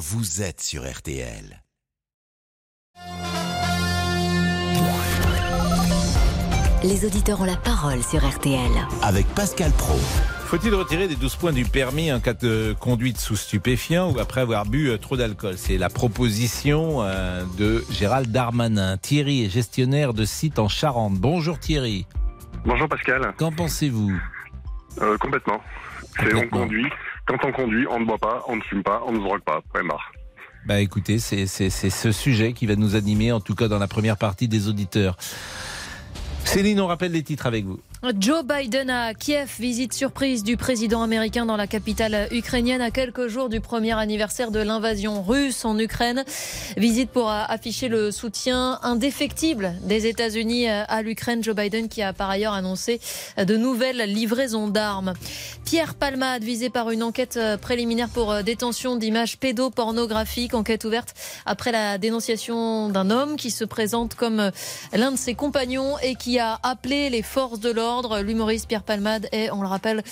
[0.00, 1.62] vous êtes sur RTL.
[6.82, 8.70] Les auditeurs ont la parole sur RTL.
[9.02, 9.98] Avec Pascal Pro.
[10.46, 14.40] Faut-il retirer des 12 points du permis en cas de conduite sous stupéfiant ou après
[14.40, 15.58] avoir bu euh, trop d'alcool?
[15.58, 18.96] C'est la proposition euh, de Gérald Darmanin.
[18.96, 21.18] Thierry est gestionnaire de site en Charente.
[21.18, 22.06] Bonjour Thierry.
[22.64, 23.34] Bonjour Pascal.
[23.36, 24.18] Qu'en pensez-vous?
[25.02, 25.60] Euh, complètement.
[26.16, 26.86] C'est on conduit.
[27.26, 29.42] Quand on conduit, on ne boit pas, on ne fume pas, on ne se drogue
[29.42, 29.60] pas.
[29.72, 30.12] Point barre.
[30.66, 34.16] Bah écoutez, c'est ce sujet qui va nous animer, en tout cas dans la première
[34.16, 35.16] partie des auditeurs.
[36.44, 37.80] Céline, on rappelle les titres avec vous.
[38.18, 43.28] Joe Biden à Kiev, visite surprise du président américain dans la capitale ukrainienne à quelques
[43.28, 46.24] jours du premier anniversaire de l'invasion russe en Ukraine.
[46.78, 51.44] Visite pour afficher le soutien indéfectible des États-Unis à l'Ukraine.
[51.44, 53.02] Joe Biden qui a par ailleurs annoncé
[53.36, 55.12] de nouvelles livraisons d'armes.
[55.66, 60.54] Pierre Palmade visé par une enquête préliminaire pour détention d'images pédopornographiques.
[60.54, 61.12] Enquête ouverte
[61.44, 64.50] après la dénonciation d'un homme qui se présente comme
[64.94, 67.89] l'un de ses compagnons et qui a appelé les forces de l'ordre.
[68.22, 70.02] L'humoriste Pierre Palmade est, on le rappelle,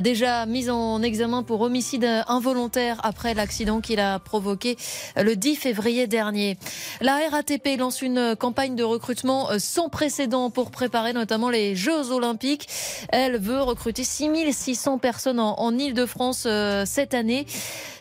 [0.00, 4.76] déjà mis en examen pour homicide involontaire après l'accident qu'il a provoqué
[5.16, 6.56] le 10 février dernier.
[7.00, 12.68] La RATP lance une campagne de recrutement sans précédent pour préparer notamment les Jeux Olympiques.
[13.10, 17.46] Elle veut recruter 6600 personnes en, en Ile-de-France euh, cette année.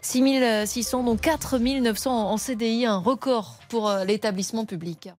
[0.02, 5.10] 6600, dont 4900 en CDI, un record pour euh, l'établissement public.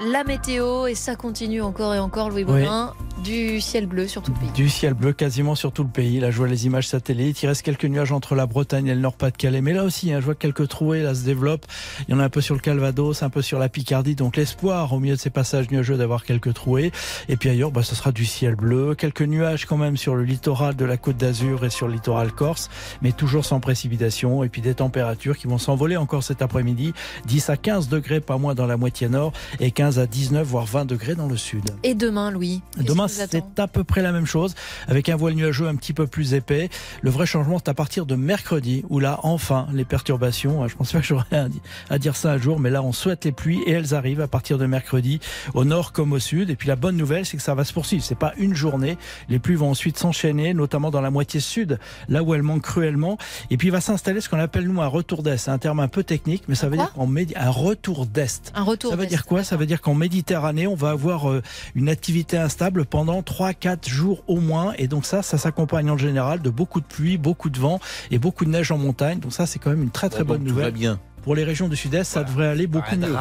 [0.00, 2.62] La météo, et ça continue encore et encore, Louis Oui.
[2.62, 4.52] Baudin, du ciel bleu sur tout le pays.
[4.52, 6.20] Du ciel bleu quasiment sur tout le pays.
[6.20, 7.42] Là, je vois les images satellites.
[7.42, 9.60] Il reste quelques nuages entre la Bretagne et le Nord-Pas-de-Calais.
[9.60, 11.66] Mais là aussi, hein, je vois que quelques trouées là se développent.
[12.06, 14.14] Il y en a un peu sur le Calvados, un peu sur la Picardie.
[14.14, 16.92] Donc l'espoir au milieu de ces passages nuageux d'avoir quelques trouées.
[17.28, 18.94] Et puis ailleurs, bah, ce sera du ciel bleu.
[18.94, 22.30] Quelques nuages quand même sur le littoral de la Côte d'Azur et sur le littoral
[22.30, 22.70] corse.
[23.02, 24.44] Mais toujours sans précipitation.
[24.44, 26.92] Et puis des températures qui vont s'envoler encore cet après-midi.
[27.26, 29.32] 10 à 15 degrés, pas moins dans la moitié nord.
[29.58, 31.70] Et 15 à 19, voire 20 degrés dans le sud.
[31.82, 34.54] Et demain, Louis Demain, c'est à peu près la même chose,
[34.88, 36.68] avec un voile nuageux un petit peu plus épais.
[37.02, 40.74] Le vrai changement, c'est à partir de mercredi, où là, enfin, les perturbations, hein, je
[40.76, 43.24] pense pas que j'aurais à di- à dire ça un jour, mais là, on souhaite
[43.24, 45.20] les pluies et elles arrivent à partir de mercredi,
[45.54, 46.50] au nord comme au sud.
[46.50, 48.02] Et puis la bonne nouvelle, c'est que ça va se poursuivre.
[48.04, 48.98] C'est pas une journée.
[49.28, 53.16] Les pluies vont ensuite s'enchaîner, notamment dans la moitié sud, là où elles manquent cruellement.
[53.50, 55.36] Et puis il va s'installer ce qu'on appelle, nous, un retour d'est.
[55.38, 58.50] C'est un terme un peu technique, mais ça veut dire qu'en médi- un retour d'est.
[58.54, 58.90] Un retour.
[58.90, 59.44] Ça veut dire quoi?
[59.44, 61.42] Ça veut dire qu'en Méditerranée, on va avoir euh,
[61.74, 64.72] une activité instable pendant 3-4 jours au moins.
[64.78, 67.80] Et donc ça, ça s'accompagne en général de beaucoup de pluie, beaucoup de vent
[68.10, 69.18] et beaucoup de neige en montagne.
[69.20, 70.74] Donc ça, c'est quand même une très très Bon, bonne donc, tout va nouvelle.
[70.74, 70.98] bien.
[71.22, 73.14] Pour les régions du sud-est, ça devrait aller beaucoup mieux.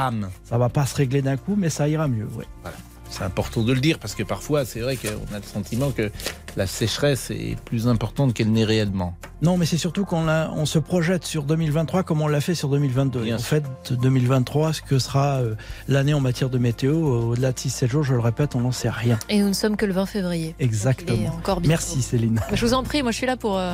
[0.44, 2.28] Ça va pas se régler d'un coup, mais ça ira mieux.
[2.38, 2.46] ouais.
[3.10, 6.12] C'est important de le dire parce que parfois, c'est vrai qu'on a le sentiment que
[6.56, 9.16] la sécheresse est plus importante qu'elle n'est réellement.
[9.42, 12.70] Non, mais c'est surtout qu'on on se projette sur 2023 comme on l'a fait sur
[12.70, 13.22] 2022.
[13.24, 13.48] Bien en sûr.
[13.48, 15.56] fait, 2023, ce que sera euh,
[15.88, 18.72] l'année en matière de météo, euh, au-delà de 6-7 jours, je le répète, on n'en
[18.72, 19.20] sait rien.
[19.30, 20.56] Et nous ne sommes que le 20 février.
[20.60, 21.28] Exactement.
[21.36, 21.62] encore.
[21.66, 22.42] Merci Céline.
[22.52, 23.74] Je vous en prie, moi je suis là pour, euh,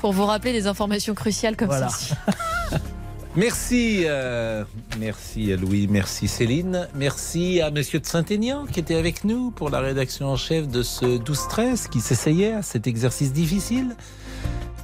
[0.00, 1.88] pour vous rappeler des informations cruciales comme Voilà.
[3.36, 4.64] Merci, euh,
[5.00, 9.70] merci à Louis, merci Céline, merci à Monsieur de Saint-Aignan qui était avec nous pour
[9.70, 13.96] la rédaction en chef de ce 12-13 qui s'essayait à cet exercice difficile.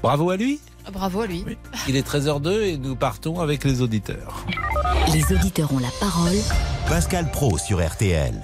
[0.02, 0.58] Bravo à lui.
[0.92, 1.44] Bravo à lui.
[1.88, 4.44] Il est 13h02 et nous partons avec les auditeurs.
[5.12, 6.36] Les auditeurs ont la parole
[6.88, 8.34] Pascal Pro sur RTL.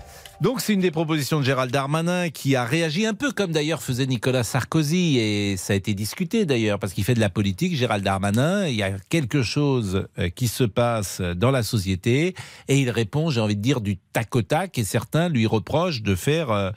[0.43, 3.83] Donc c'est une des propositions de Gérald Darmanin qui a réagi un peu comme d'ailleurs
[3.83, 5.19] faisait Nicolas Sarkozy.
[5.19, 8.75] Et ça a été discuté d'ailleurs parce qu'il fait de la politique, Gérald Darmanin, il
[8.75, 12.35] y a quelque chose euh, qui se passe dans la société
[12.69, 14.77] et il répond, j'ai envie de dire, du tac au tac.
[14.77, 16.71] Et certains lui reprochent de faire euh,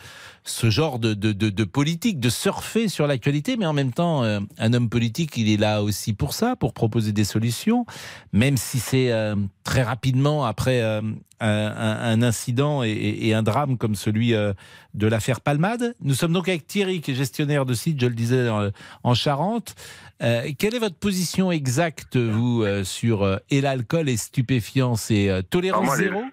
[0.49, 4.23] ce genre de, de, de- de politique, de surfer sur l'actualité, mais en même temps,
[4.23, 7.85] euh, un homme politique, il est là aussi pour ça, pour proposer des solutions,
[8.33, 11.01] même si c'est euh, très rapidement après euh,
[11.39, 15.95] un, incident et, un drame comme celui de l'affaire Palmade.
[16.01, 18.71] Nous sommes donc avec Thierry, qui est gestionnaire de site, je le disais, en,
[19.03, 19.75] en Charente.
[20.19, 26.23] Quelle est votre position exacte, vous, sur et l'alcool et stupéfiants C'est tolérance zéro?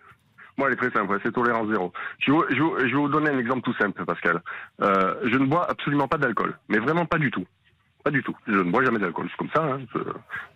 [0.56, 1.93] Moi, elle est très simple, c'est tolérance zéro.
[2.19, 2.44] Je vais, vous-
[2.81, 4.41] je, je vous donner un exemple tout simple, Pascal.
[4.81, 7.44] Euh, je ne bois absolument pas d'alcool, mais vraiment pas du tout.
[8.05, 8.35] Pas du tout.
[8.47, 9.64] Je ne bois jamais d'alcool, c'est comme ça.
[9.64, 10.00] Hein, je-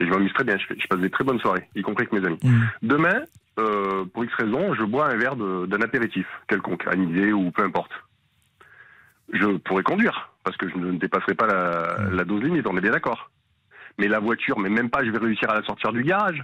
[0.04, 2.26] et je m'amuse très bien, je, passe des très bonnes soirées, y compris avec mes
[2.26, 2.38] amis.
[2.42, 2.60] Mm.
[2.82, 3.20] Demain,
[3.58, 7.92] euh, pour X raison, je bois un verre d'un apéritif quelconque, anisé ou peu importe.
[9.32, 12.80] Je pourrais conduire, parce que je ne dépasserai pas la, la dose limite, on est
[12.80, 13.30] bien d'accord.
[13.98, 16.42] Mais la voiture, mais même pas, je vais réussir à la sortir du garage.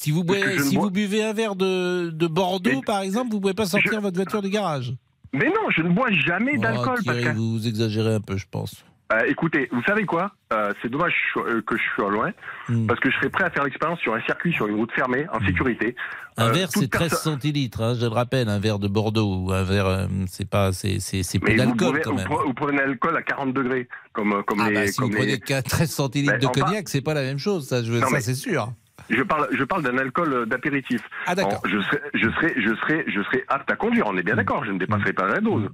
[0.00, 3.52] Si vous, que ne si buvez un verre de, de Bordeaux, par exemple, vous pouvez
[3.52, 4.92] pas sortir Je- votre voiture du garage.
[5.32, 7.36] Mais non, je ne bois jamais Oh, d'alcool, Pascal.
[7.36, 8.84] vous exagérez un peu, je pense.
[9.12, 10.30] Euh, écoutez, vous savez quoi?
[10.52, 12.30] Euh, C'est dommage euh, que je sois loin,
[12.68, 12.86] Hmm.
[12.86, 15.26] parce que je serais prêt à faire l'expérience sur un circuit, sur une route fermée,
[15.32, 15.96] en sécurité.
[16.36, 19.34] Un Euh, verre, c'est 13 personne- centilitres, hein, je le rappelle, un verre de Bordeaux
[19.46, 20.98] ou un verre, euh, c'est pas, c'est,
[21.40, 22.26] peu d'alcool quand vous même.
[22.28, 24.74] pre- vous prenez l'alcool à 40 degrés, comme, comme Ah les...
[24.76, 27.38] bah si vous comme prenez les- qu'à 13 centilitres de cognac, c'est pas la même
[27.38, 28.72] chose, ça, je veux, Non, ça mais- c'est sûr.
[29.10, 31.00] Je parle, je parle d'un alcool euh, d'apéritif.
[31.26, 31.62] Ah d'accord.
[31.64, 34.06] Je serais, je serais, je serais, je serais apte à conduire.
[34.06, 34.38] On est bien Mm.
[34.38, 34.64] d'accord.
[34.64, 35.68] Je ne dépasserai pas la dose,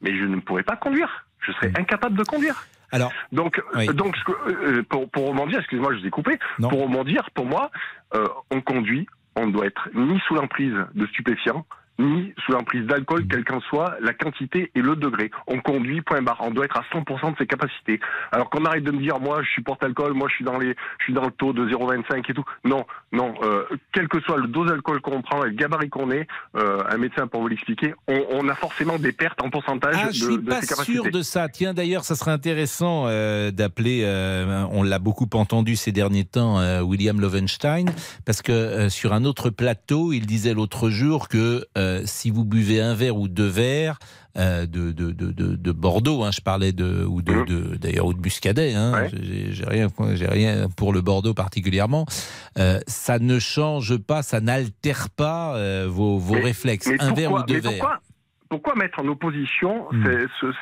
[0.00, 1.26] mais je ne pourrais pas conduire.
[1.40, 1.80] Je serais Mm.
[1.80, 2.64] incapable de conduire.
[2.90, 3.86] Alors, Donc, Oui.
[3.88, 6.38] donc, ce que- euh, pour, pour rebondir, excuse-moi, je vous ai coupé.
[6.58, 6.68] Non.
[6.70, 7.70] Pour rebondir, pour moi,
[8.14, 9.06] euh, on conduit,
[9.36, 11.66] on doit être ni sous l'emprise de stupéfiants,
[11.98, 15.30] ni sous l'emprise d'alcool, quelle qu'en soit la quantité et le degré.
[15.46, 16.38] On conduit, point barre.
[16.40, 18.00] On doit être à 100% de ses capacités.
[18.32, 20.76] Alors qu'on arrête de me dire, moi, je supporte l'alcool, moi, je suis dans les,
[20.98, 22.44] je suis dans le taux de 0,25 et tout.
[22.64, 23.34] Non, non.
[23.42, 26.82] Euh, quel que soit le dose d'alcool qu'on prend et le gabarit qu'on est, euh,
[26.88, 30.12] un médecin pour vous l'expliquer, on, on a forcément des pertes en pourcentage Ah, de,
[30.12, 30.92] je suis de pas ses capacités.
[30.92, 31.48] sûr de ça.
[31.48, 34.04] Tiens, d'ailleurs, ça serait intéressant euh, d'appeler,
[34.70, 37.86] on l'a beaucoup entendu ces derniers temps, William Lovenstein,
[38.24, 42.80] parce que sur un autre plateau, il disait l'autre jour que euh, si vous buvez
[42.80, 43.98] un verre ou deux verres,
[44.36, 48.06] euh, de, de, de, de, de Bordeaux, hein, je parlais de ou de, de- d'ailleurs
[48.06, 49.10] ou de Muscadet, hein, Ouais.
[49.50, 52.06] j'ai rien, j'ai rien pour le Bordeaux particulièrement.
[52.58, 55.54] Euh, ça ne change pas, ça n'altère pas
[55.86, 56.86] vos, vos Mais- réflexes.
[56.86, 57.72] Mais un verre ou deux mais verres.
[57.78, 57.98] pourquoi,
[58.48, 60.04] pourquoi mettre en opposition Hmm.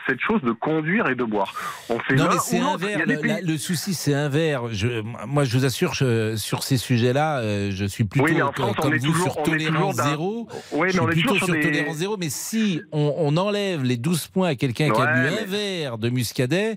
[0.07, 1.55] cette chose de conduire et de boire?
[1.89, 2.59] On fait Non, mais c'est
[3.07, 4.63] des Le, pays- le souci, c'est un verre.
[4.73, 8.49] Je, moi, je vous assure, je- sur ces sujets-là, euh, je suis plutôt Oui, en
[8.59, 10.49] on comme est vous toujours- sur on tolérance zéro.
[10.73, 11.61] Oui, je mais suis on est plutôt sur des.
[11.61, 12.17] tolérance zéro.
[12.17, 15.45] Mais si on, on enlève les 12 points à quelqu'un qui a bu mais- un
[15.47, 16.77] verre de muscadet,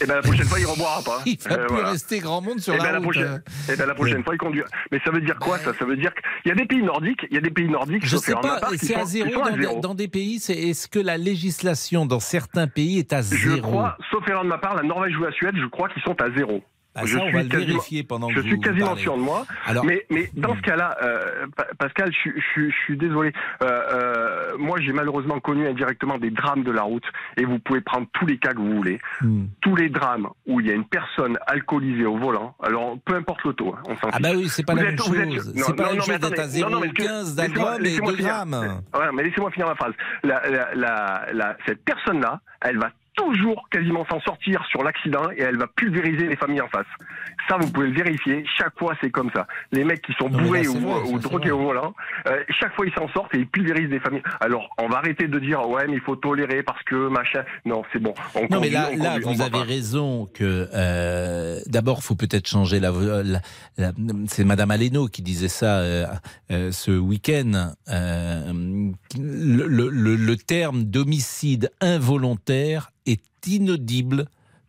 [0.00, 1.22] Eh ben la prochaine fois, il reboira pas.
[1.26, 1.90] il va Euh, plus voilà.
[1.90, 3.04] rester grand monde sur Eh la ben, la route.
[3.04, 4.62] prochaine, eh ben, la prochaine fois, il conduit.
[4.92, 5.72] Mais ça veut dire quoi ça?
[5.78, 6.12] Ça veut dire
[6.42, 8.04] qu'il y a des pays nordiques, il y a des pays nordiques.
[8.04, 9.74] Je sauf sais pas, c'est à zéro à dans, zéro.
[9.76, 10.38] des- dans des pays.
[10.40, 13.60] c'est- Est-ce que la législation dans certains pays est à Je zéro?
[13.62, 16.20] crois, sauf erreur de ma part, la Norvège ou la Suède, je crois qu'ils sont
[16.20, 16.62] à zéro.
[16.96, 18.86] Ah, je ça, on suis va le quasiment- vérifier pendant Je que suis vous quasiment
[18.86, 19.02] parlez.
[19.02, 19.46] sûr de moi.
[19.66, 22.96] Alors, Mais, mais dans ce cas-là, euh, Pa- Pascal, je, suis- je, suis- je suis
[22.96, 23.32] désolé.
[23.62, 27.04] Euh, euh, moi, j'ai malheureusement connu indirectement des drames de la route,
[27.36, 28.98] et vous pouvez prendre tous les cas que vous voulez.
[29.20, 29.44] hmm.
[29.60, 33.54] Tous les drames où il y a une personne alcoolisée au volant, alors peu importe
[33.56, 35.52] taux, hein, on s'en Ah bah oui, c'est pas Vous la êtes- même chose.
[35.54, 37.36] C'est pas la non, même non, chose d'être à attendez, non, non, mais 0,15 laissez-moi-
[37.36, 38.32] d'algrammes et laissez-moi 2 finir.
[38.32, 38.82] grammes.
[38.94, 39.92] Ouais, mais laissez-moi finir ma phrase.
[40.24, 45.42] La, la, la, la- cette personne-là, elle va toujours quasiment s'en sortir sur l'accident et
[45.42, 46.86] elle va pulvériser les familles en face.
[47.48, 48.44] Ça, vous pouvez le vérifier.
[48.58, 49.46] Chaque fois, c'est comme ça.
[49.72, 51.58] Les mecs qui sont Non, bourrés là, ou, vrai, ou drogués vrai.
[51.60, 51.94] au volant,
[52.26, 54.22] euh, chaque fois, ils s'en sortent et ils pulvérisent des familles.
[54.40, 57.42] Alors, on va arrêter de dire, ouais, mais il faut tolérer parce que machin.
[57.64, 58.14] Non, c'est bon.
[58.34, 59.62] On Non, conduit, mais là, on là conduit, on vous avez pas.
[59.62, 62.90] raison que euh, d'abord, faut peut-être changer la.
[62.90, 63.40] la-
[63.78, 63.92] la-
[64.28, 66.06] c'est Madame Aleno qui disait ça euh,
[66.50, 67.72] euh, ce week-end.
[69.18, 74.26] Le- le terme d'homicide involontaire est inaudible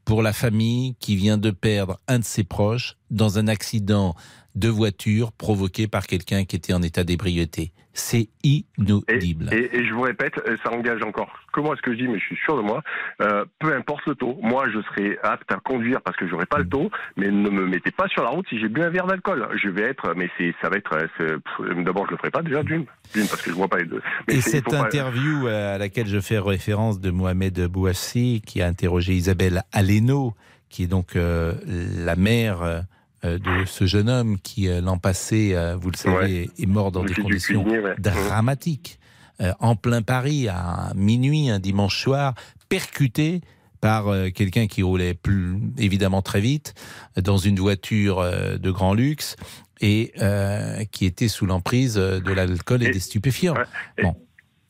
[0.07, 4.15] pour la famille qui vient de perdre un de ses proches dans un accident
[4.56, 7.74] de voiture provoqué par quelqu'un qui était en état d'ébriété.
[7.99, 9.49] C'est inaudible.
[9.51, 12.19] et- et je vous répète, ça engage encore que moi ce que je dis, mais
[12.19, 12.83] je suis sûr de moi.
[13.21, 16.59] euh, peu importe le taux, moi je serai apte à conduire parce que j'aurai pas
[16.59, 19.07] le taux, mais ne me mettez pas sur la route si j'ai bu un verre
[19.07, 19.47] d'alcool.
[19.61, 20.95] Je vais être, mais c'est, ça va être.
[21.21, 21.39] euh,
[21.83, 22.85] D'abord, je le ferai pas déjà d'une,
[23.15, 24.01] d'une parce que je vois pas les deux.
[24.27, 28.61] Mais Et cette pas- interview euh, à laquelle je fais référence de Mohamed Bouassi, qui
[28.61, 30.35] a interrogé Isabelle Aleno,
[30.69, 32.83] qui est donc euh, la mère
[33.23, 37.03] de ce jeune homme qui, euh, l'an passé, euh, vous le savez, est mort dans
[37.03, 37.95] des conditions cuisinier, ouais.
[37.97, 39.00] dramatiques,
[39.41, 42.33] euh, en plein Paris, à minuit, un dimanche soir,
[42.69, 43.41] percuté
[43.81, 46.74] par euh, quelqu'un qui roulait plus, évidemment très vite
[47.15, 49.36] dans une voiture euh, de grand luxe
[49.81, 53.53] et euh, qui était sous l'emprise euh, de l'alcool et, Et- des stupéfiants.
[54.01, 54.15] Bon.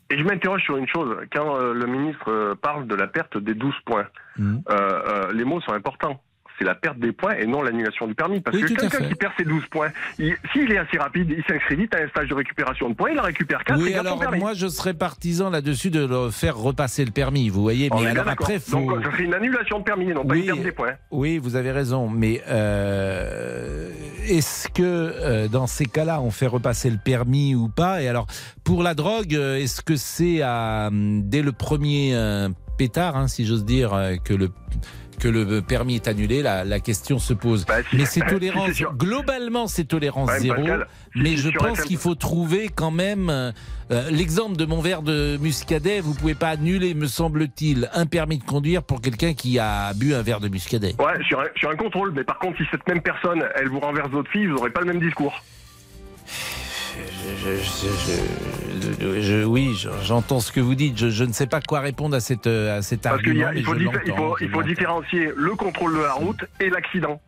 [0.09, 1.17] Et je m'interroge sur une chose.
[1.33, 4.07] Quand euh, le ministre euh, parle de la perte des 12 points,
[4.39, 6.21] euh, euh, les mots sont importants.
[6.59, 8.39] C'est la perte des points et non l'annulation du permis.
[8.41, 11.43] Parce Oui, que quelqu'un qui perd ses 12 points, il- s'il est assez rapide, il
[11.47, 13.95] s'inscrit vite à un stage de récupération de points, il en récupère 4 Oui, et
[13.95, 14.39] alors permis.
[14.39, 17.89] moi je serais partisan là-dessus de le faire repasser le permis, vous voyez.
[17.93, 18.77] Mais alors après, faut...
[18.79, 20.39] Donc ça serait une annulation de permis, non pas Oui.
[20.41, 20.93] une perte des points.
[21.11, 23.89] Oui, vous avez raison, mais euh,
[24.27, 28.01] est-ce que euh, dans ces cas-là, on fait repasser le permis ou pas?
[28.01, 28.27] Et alors,
[28.63, 32.15] pour la drogue, euh, est-ce que c'est hum, dès le premier
[32.77, 33.91] pétard, hein, si j'ose dire,
[34.23, 34.49] que le
[35.19, 37.65] que le permis est annulé, la, la question se pose.
[37.65, 38.69] Bah, si- Mais c'est si tolérance.
[38.93, 40.55] globalement, c'est tolérance Ouais, zéro.
[40.55, 43.51] Pascal, si mais je pense qu'il faut trouver quand même euh,
[43.91, 45.99] euh, l'exemple de mon verre de muscadet.
[46.01, 50.13] Vous pouvez pas annuler, me semble-t-il, un permis de conduire pour quelqu'un qui a bu
[50.13, 50.95] un verre de muscadet.
[50.99, 53.79] Ouais, sur un, sur un contrôle, mais par contre, si cette même personne, elle vous
[53.79, 55.33] renverse votre fille, vous n'aurez pas le même discours.
[57.35, 60.97] Je, je- je- je- oui, je- j'entends ce que vous dites.
[60.97, 63.49] Je, ne sais pas quoi répondre à, cette, à cet Parce argument.
[63.55, 63.89] il faut, il
[64.41, 67.19] il différencier le contrôle de la route et l'accident.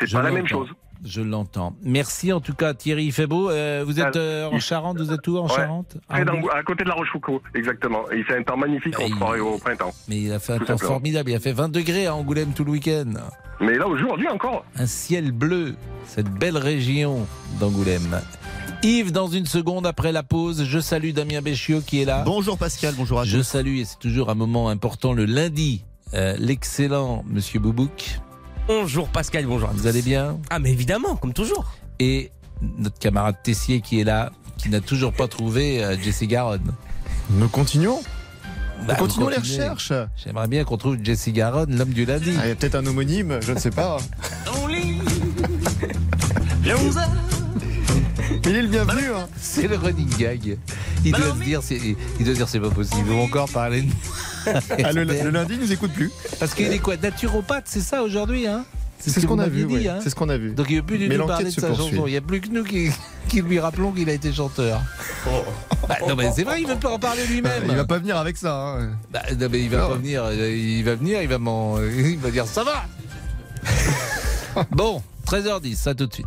[0.00, 0.68] C'est pas la même chose.
[1.04, 1.76] Je l'entends.
[1.82, 3.50] Merci en tout cas Thierry, beau.
[3.50, 5.54] Euh, vous êtes euh, en Charente, vous êtes où en Ouais.
[5.54, 5.96] Charente?
[6.08, 8.10] À côté de la Rochefoucauld, exactement.
[8.10, 9.92] Et il fait un temps magnifique, on il- au printemps.
[10.08, 10.92] Mais il a fait un temps simplement.
[10.94, 11.30] formidable.
[11.30, 13.12] Il a fait 20 degrés à Angoulême tout le week-end.
[13.60, 15.74] Mais là, aujourd'hui encore, Un ciel bleu,
[16.06, 17.26] cette belle région
[17.60, 18.20] d'Angoulême.
[18.82, 22.22] Yves, dans une seconde après la pause, je salue Damien Béchiot qui est là.
[22.24, 23.42] Bonjour Pascal, bonjour à Je tous.
[23.42, 25.82] salue, et c'est toujours un moment important, le lundi,
[26.14, 28.20] euh, l'excellent Monsieur Boubouk.
[28.68, 29.68] Bonjour Pascal, bonjour.
[29.68, 29.78] à tous.
[29.80, 30.38] Vous allez bien?
[30.50, 31.72] Ah mais évidemment, comme toujours.
[31.98, 32.30] Et
[32.78, 36.72] notre camarade Tessier qui est là, qui n'a toujours pas trouvé euh, Jesse Garonne.
[37.30, 38.00] Nous continuons.
[38.86, 39.92] Bah, Nous continuons les recherches.
[40.22, 42.32] J'aimerais bien qu'on trouve Jesse Garonne, l'homme du lundi.
[42.38, 43.96] Ah, Il y a peut-être un homonyme, je ne sais pas.
[48.44, 49.02] Il est le bienvenu.
[49.14, 49.28] hein.
[49.40, 50.58] C'est le running gag.
[51.04, 51.76] Il doit se dire, c'est,
[52.18, 53.08] il doit se dire, c'est pas possible.
[53.08, 53.90] Vont encore parler de
[54.84, 56.10] Ah, le, le lundi, il nous écoute plus.
[56.40, 58.64] Parce qu'il est quoi Naturopathe, c'est ça aujourd'hui, hein?
[58.98, 59.64] C'est ce qu'on a vu.
[59.66, 59.88] dit, ouais.
[59.88, 59.98] hein.
[60.02, 60.52] C'est ce qu'on a vu.
[60.52, 61.90] Donc il ne veut plus du Mais tout parler de sa poursuit.
[61.96, 62.06] chanson.
[62.06, 62.88] Il n'y a plus que nous qui,
[63.28, 64.80] qui lui rappelons qu'il a été chanteur.
[65.86, 67.62] Bah, non mais c'est vrai, il ne veut pas en parler lui-même.
[67.68, 68.56] Il va pas venir avec ça.
[68.78, 68.88] hein.
[69.12, 69.88] Bah, non, mais il va Non.
[69.90, 70.32] pas venir.
[70.32, 72.84] Il va venir, il va m'en, il va dire ça va.
[74.70, 76.26] bon, 13h10, à tout de suite.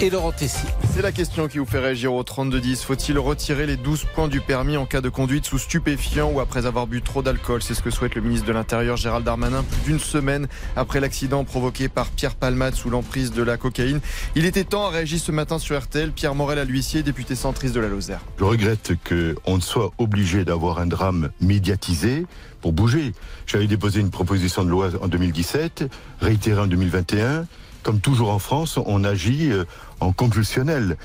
[0.00, 0.68] Et Laurent Tessier.
[0.94, 2.84] C'est la question qui vous fait réagir au 3210.
[2.84, 6.66] Faut-il retirer les 12 points du permis en cas de conduite sous stupéfiant ou après
[6.66, 7.62] avoir bu trop d'alcool?
[7.62, 11.42] C'est ce que souhaite le ministre de l'Intérieur Gérald Darmanin plus d'une semaine après l'accident
[11.42, 13.98] provoqué par Pierre Palmade sous l'emprise de la cocaïne.
[14.36, 16.12] Il était temps à réagir ce matin sur RTL.
[16.12, 18.20] Pierre Morel à l'huissier, député centriste de la Lozère.
[18.38, 22.24] Je regrette qu'on soit obligé d'avoir un drame médiatisé
[22.60, 23.14] pour bouger.
[23.46, 25.90] J'avais déposé une proposition de loi en 2017,
[26.20, 27.46] réitérée en 2021.
[27.82, 29.64] Comme toujours en France, on agit euh,
[30.00, 30.96] en compulsionnel.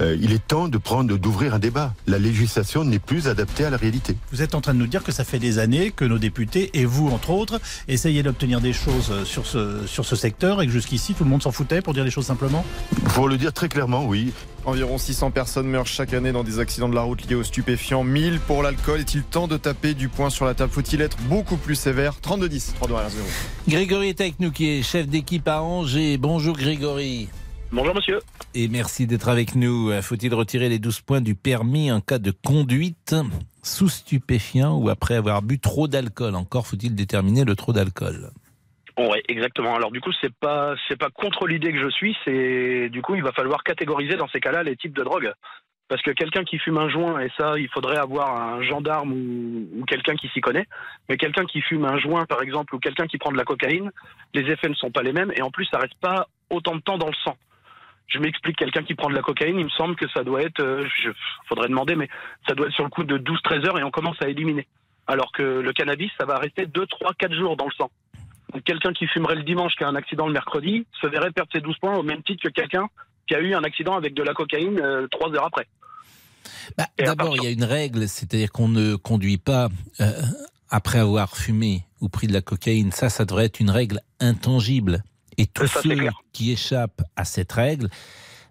[0.00, 1.94] Euh, il est temps de prendre, d'ouvrir un débat.
[2.06, 4.16] La législation n'est plus adaptée à la réalité.
[4.32, 6.70] Vous êtes en train de nous dire que ça fait des années que nos députés,
[6.74, 10.72] et vous entre autres, essayez d'obtenir des choses sur ce, sur ce secteur et que
[10.72, 12.64] jusqu'ici tout le monde s'en foutait, pour dire les choses simplement?
[13.08, 14.32] Faut le dire très clairement, oui.
[14.64, 18.04] Environ 600 personnes meurent chaque année dans des accidents de la route liés aux stupéfiants.
[18.04, 19.00] 1000 pour l'alcool.
[19.00, 20.72] Est-il temps de taper du poing sur la table?
[20.72, 22.14] Faut-il être beaucoup plus sévère?
[22.22, 23.26] 32-10, 3 0
[23.68, 26.16] Grégory est avec nous, qui est chef d'équipe à Angers.
[26.16, 27.28] Bonjour Grégory.
[27.72, 28.20] Bonjour monsieur.
[28.54, 29.90] Et merci d'être avec nous.
[30.02, 33.14] Faut-il retirer les 12 points du permis en cas de conduite
[33.62, 36.34] sous stupéfiant ou après avoir bu trop d'alcool?
[36.34, 38.30] Encore faut-il déterminer le trop d'alcool.
[38.98, 39.74] Ouais, exactement.
[39.74, 43.14] Alors du coup, c'est pas c'est pas contre l'idée que je suis, c'est du coup,
[43.14, 45.32] il va falloir catégoriser dans ces cas-là les types de drogues.
[45.88, 49.68] Parce que quelqu'un qui fume un joint, et ça, il faudrait avoir un gendarme ou,
[49.78, 50.66] ou quelqu'un qui s'y connaît.
[51.08, 53.90] Mais quelqu'un qui fume un joint, par exemple, ou quelqu'un qui prend de la cocaïne,
[54.32, 56.80] les effets ne sont pas les mêmes, et en plus, ça reste pas autant de
[56.80, 57.36] temps dans le sang.
[58.12, 60.60] Je m'explique, quelqu'un qui prend de la cocaïne, il me semble que ça doit être,
[60.60, 61.10] euh, je,
[61.48, 62.08] faudrait demander, mais
[62.46, 64.66] ça doit être sur le coup de 12-13 heures et on commence à éliminer.
[65.06, 67.90] Alors que le cannabis, ça va rester 2, 3, 4 jours dans le sang.
[68.52, 71.50] Donc quelqu'un qui fumerait le dimanche, qui a un accident le mercredi, se verrait perdre
[71.52, 72.88] ses 12 points au même titre que quelqu'un
[73.26, 75.66] qui a eu un accident avec de la cocaïne euh, trois heures après.
[76.76, 79.68] Bah, D'abord, il y a une règle, c'est-à-dire qu'on ne conduit pas
[80.00, 80.12] euh,
[80.70, 82.92] après avoir fumé ou pris de la cocaïne.
[82.92, 85.02] Ça, ça devrait être une règle intangible.
[85.38, 85.96] Et tous Ça, ceux
[86.32, 87.88] qui échappent à cette règle,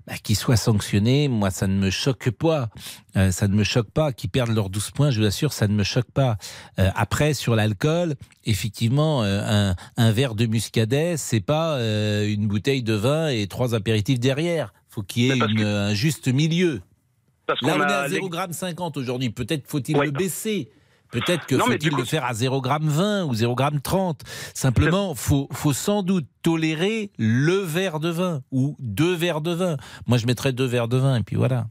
[0.07, 2.69] bah, qu'ils soient sanctionnés, moi, ça ne me choque pas.
[3.15, 4.11] Euh, ça ne me choque pas.
[4.13, 6.37] Qu'ils perdent leurs 12 points, je vous assure, ça ne me choque pas.
[6.79, 11.77] Euh, après, sur l'alcool, effectivement, euh, un, un verre de muscadet, c'est pas
[12.23, 14.73] une bouteille de vin et trois apéritifs derrière.
[14.89, 16.81] faut qu'il y ait une- que- un juste milieu.
[17.45, 19.29] Parce Là, qu'on on est à les- 0,50 aujourd'hui.
[19.29, 20.05] Peut-être faut-il Ouais.
[20.07, 20.69] le baisser.
[21.11, 24.19] Peut-être que faut-il le faire à 0,20 ou 0,30.
[24.53, 29.77] Simplement, faut, faut sans doute tolérer le verre de vin ou deux verres de vin.
[30.07, 31.67] Moi, je mettrais deux verres de vin et puis voilà.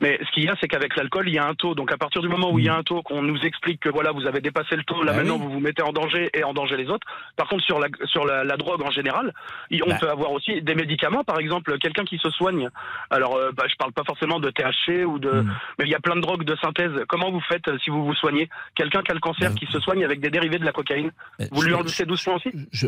[0.00, 1.74] Mais ce qu'il y a, c'est qu'avec l'alcool, il y a un taux.
[1.74, 3.88] Donc à partir du moment où il y a un taux, qu'on nous explique que
[3.88, 5.42] voilà, vous avez dépassé le taux, là Bah maintenant oui.
[5.44, 7.06] vous vous mettez en danger et en danger les autres.
[7.36, 9.32] Par contre, sur la sur la, la drogue en général,
[9.72, 9.98] on Bah.
[10.00, 11.24] peut avoir aussi des médicaments.
[11.24, 12.68] Par exemple, quelqu'un qui se soigne.
[13.10, 15.52] Alors, euh, bah, je parle pas forcément de THC ou de, Mm.
[15.78, 16.92] mais il y a plein de drogues de synthèse.
[17.08, 18.48] Comment vous faites euh, si vous vous soignez?
[18.74, 19.56] Quelqu'un qui a le cancer, Bah.
[19.58, 21.10] qui se soigne avec des dérivés de la cocaïne.
[21.52, 22.50] Vous Je- lui enlevez ses 12 points aussi?
[22.72, 22.86] je,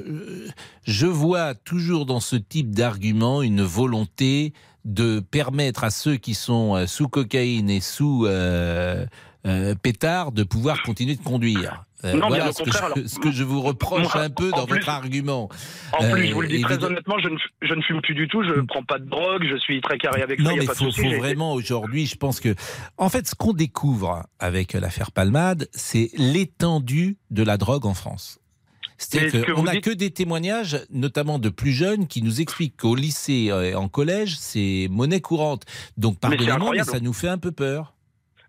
[0.87, 4.53] je vois toujours dans ce type d'argument une volonté
[4.85, 9.07] de permettre à ceux qui sont euh, sous cocaïne et sous euh,
[9.47, 11.85] euh, pétard de pouvoir continuer de conduire.
[12.05, 12.99] Euh, Non, voilà ce que, je, alors.
[13.07, 15.49] ce que je vous reproche Moi, un peu dans plus- votre argument.
[15.93, 18.27] En plus, je vous le dis très honnêtement, je ne, je ne fume plus du
[18.27, 20.55] tout, je ne prends pas de drogue, je suis très carré avec ça, Non, il
[20.55, 22.57] n'y mais pas faut, vraiment aujourd'hui, je pense que,
[22.99, 28.41] en fait, ce qu'on découvre avec l'affaire Palmade, c'est l'étendue de la drogue en France.
[29.11, 32.95] C'est-à-dire qu'on n'a dites- que des témoignages, notamment de plus jeunes, qui nous expliquent qu'au
[32.95, 35.65] lycée et en collège, c'est monnaie courante.
[35.97, 37.95] Donc, pardonnez-moi, mais ça nous fait un peu peur.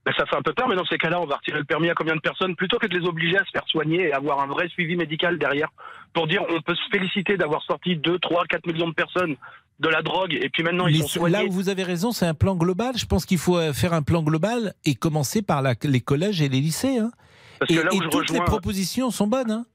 [0.05, 1.89] Ben, ça fait un peu peur, mais dans ces cas-là, on va retirer le permis
[1.89, 4.41] à combien de personnes plutôt que de les obliger à se faire soigner et avoir
[4.41, 5.69] un vrai suivi médical derrière
[6.13, 9.37] pour dire on peut se féliciter d'avoir sorti 2, 3, 4 millions de personnes
[9.79, 11.37] de la drogue et puis maintenant ils Mais sont soignés.
[11.37, 12.97] là où vous avez raison, c'est un plan global.
[12.97, 16.41] Je pense qu'il faut euh, faire un plan global et commencer par la- les collèges
[16.41, 16.97] et les lycées.
[16.97, 17.11] hein.
[17.59, 19.51] Parce Et, que là où et je toutes les rejoins- propositions sont bonnes.
[19.51, 19.65] hein.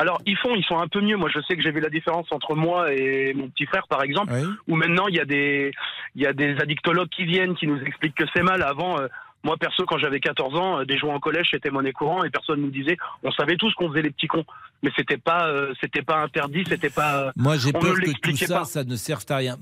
[0.00, 1.16] Alors ils font, ils sont un peu mieux.
[1.16, 4.02] Moi je sais que j'ai vu la différence entre moi et mon petit frère par
[4.02, 4.48] exemple, Oui.
[4.68, 5.72] où maintenant il y a des
[6.14, 8.62] il y a des addictologues qui viennent qui nous expliquent que c'est mal.
[8.62, 9.08] Avant, euh,
[9.44, 12.30] moi perso quand j'avais 14 ans, euh, des joints en collège c'était monnaie courant et
[12.30, 12.96] personne nous disait.
[13.24, 14.44] On savait tous qu'on faisait les petits cons,
[14.82, 17.24] mais c'était pas euh, c'était pas interdit, c'était pas.
[17.24, 18.64] euh, Moi, j'ai peur que tout ça, pas.
[18.64, 19.56] ça ne serve à rien.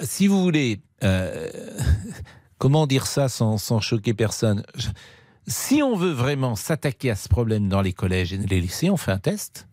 [0.00, 0.80] Si vous voulez,
[2.58, 4.62] comment dire ça sans, sans choquer personne?
[5.46, 8.96] Si on veut vraiment s'attaquer à ce problème dans les collèges et les lycées, on
[8.96, 9.68] fait un test.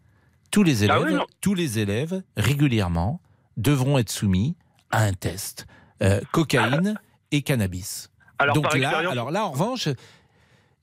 [0.51, 1.25] Tous les élèves, Ah oui, non.
[1.41, 3.19] tous les élèves, régulièrement,
[3.57, 4.55] devront être soumis
[4.91, 5.67] à un test.
[6.01, 6.99] Euh, cocaïne
[7.31, 8.09] et cannabis.
[8.37, 9.89] Alors Donc là, alors là, en revanche,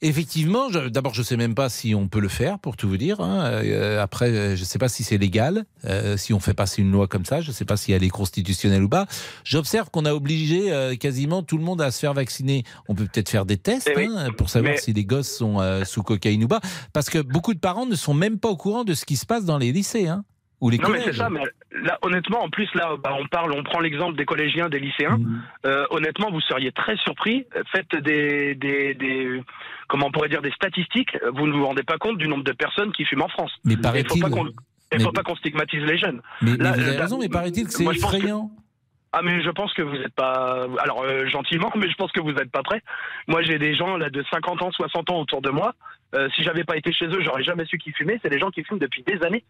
[0.09, 2.97] effectivement, d'abord, je ne sais même pas si on peut le faire, pour tout vous
[2.97, 3.21] dire.
[3.21, 3.45] hein.
[3.47, 6.83] Euh, après, euh, je ne sais pas si c'est légal, euh, si on fait passer
[6.83, 7.41] une loi comme ça.
[7.41, 9.07] Je ne sais pas si elle est constitutionnelle ou pas.
[9.45, 12.65] J'observe qu'on a obligé euh, quasiment tout le monde à se faire vacciner.
[12.89, 15.29] On peut peut-être faire des tests Eh oui, hein, pour savoir mais- si les gosses
[15.31, 16.61] sont sous cocaïne ou pas.
[16.93, 19.27] Parce que beaucoup de parents ne sont même pas au courant de ce qui se
[19.27, 20.09] passe dans les lycées.
[20.09, 20.25] Hein,
[20.61, 21.43] ou les Non mais c'est ça, mais
[21.83, 25.19] là honnêtement en plus là bah, on parle, on prend l'exemple des collégiens, des lycéens.
[25.19, 25.43] Mhm.
[25.67, 27.45] Euh, honnêtement vous seriez très surpris.
[27.73, 29.43] Faites des, des, des
[29.89, 31.17] comment on pourrait dire des statistiques.
[31.35, 33.53] Vous ne vous rendez pas compte du nombre de personnes qui fument en France.
[33.65, 34.17] Mais paraît-il.
[34.17, 34.23] il
[34.93, 36.23] mais- faut pas qu'on stigmatise les jeunes.
[36.43, 38.51] Mais, mais Là, vous avez là, raison, mais paraît-il que c'est que- effrayant.
[39.13, 42.21] Ah mais je pense que vous n'êtes pas alors euh, gentiment mais je pense que
[42.21, 42.83] vous n'êtes pas prêts.
[43.29, 45.75] Moi j'ai des gens là de 50 ans, 60 ans autour de moi.
[46.15, 48.19] Euh, si j'avais pas été chez eux, j'aurais jamais su qu'ils fumaient.
[48.23, 49.45] C'est des gens qui fument depuis des années.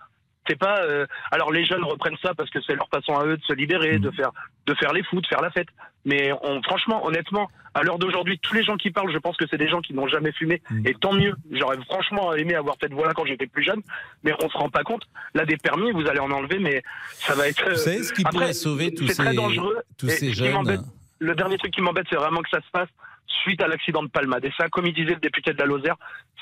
[0.49, 3.37] C'est pas euh, alors les jeunes reprennent ça parce que c'est leur façon à eux
[3.37, 4.31] de se libérer, de faire
[4.67, 5.69] de faire les fous, de faire la fête.
[6.05, 9.45] Mais on, franchement, honnêtement, à l'heure d'aujourd'hui, tous les gens qui parlent, je pense que
[9.51, 10.63] c'est des gens qui n'ont jamais fumé.
[10.85, 11.35] Et tant mieux.
[11.51, 13.83] J'aurais franchement aimé avoir cette voix-là quand j'étais plus jeune,
[14.23, 15.03] mais on se rend pas compte.
[15.35, 16.83] Là, des permis, vous allez en enlever, mais
[17.13, 17.69] ça va être.
[17.71, 19.79] Vous savez ce qui Après, pourrait sauver tous c'est ces, très dangereux.
[19.99, 20.83] tous ces jeunes
[21.19, 22.89] le dernier truc qui m'embête, c'est vraiment que ça se passe
[23.43, 24.45] suite à l'accident de Palmade.
[24.45, 25.97] Et ça, comme il disait le député de la Lozère,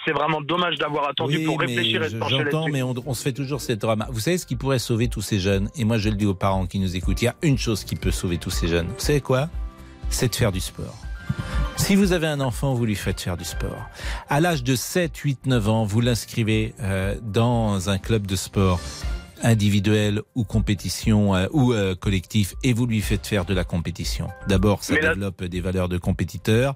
[0.05, 3.15] c'est vraiment dommage d'avoir attendu Oui, pour réfléchir et se pencher J'entends, mais on, on
[3.15, 4.07] se fait toujours cette drama.
[4.11, 5.71] Vous savez ce qui pourrait sauver tous ces jeunes?
[5.77, 7.23] Et moi, je le dis aux parents qui nous écoutent.
[7.23, 8.89] Il y a une chose qui peut sauver tous ces jeunes.
[8.89, 9.49] Vous savez quoi?
[10.11, 10.95] C'est de faire du sport.
[11.77, 13.89] Si vous avez un enfant, vous lui faites faire du sport.
[14.29, 18.81] À l'âge de 7, 8, 9 ans, vous l'inscrivez euh, dans un club de sport
[19.43, 24.29] individuel ou compétition euh, ou euh, collectif et vous lui faites faire de la compétition.
[24.49, 26.75] D'abord, ça là- développe des valeurs de compétiteur.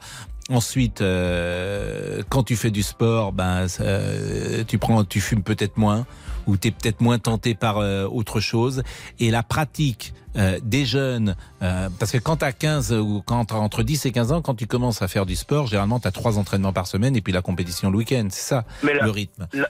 [0.51, 6.07] Ensuite, euh, quand tu fais du sport, ben euh, tu prends, tu fumes peut-être moins
[6.47, 8.83] ou tu es peut-être moins tenté par euh, autre chose.
[9.21, 13.45] Et la pratique euh, des jeunes, euh, parce que quand tu as 15 ou quand
[13.47, 16.09] t'as entre 10 et 15 ans, quand tu commences à faire du sport, généralement tu
[16.09, 18.29] as trois entraînements par semaine et puis la compétition le week-end.
[18.31, 19.47] C'est ça Mais la, le rythme.
[19.53, 19.69] la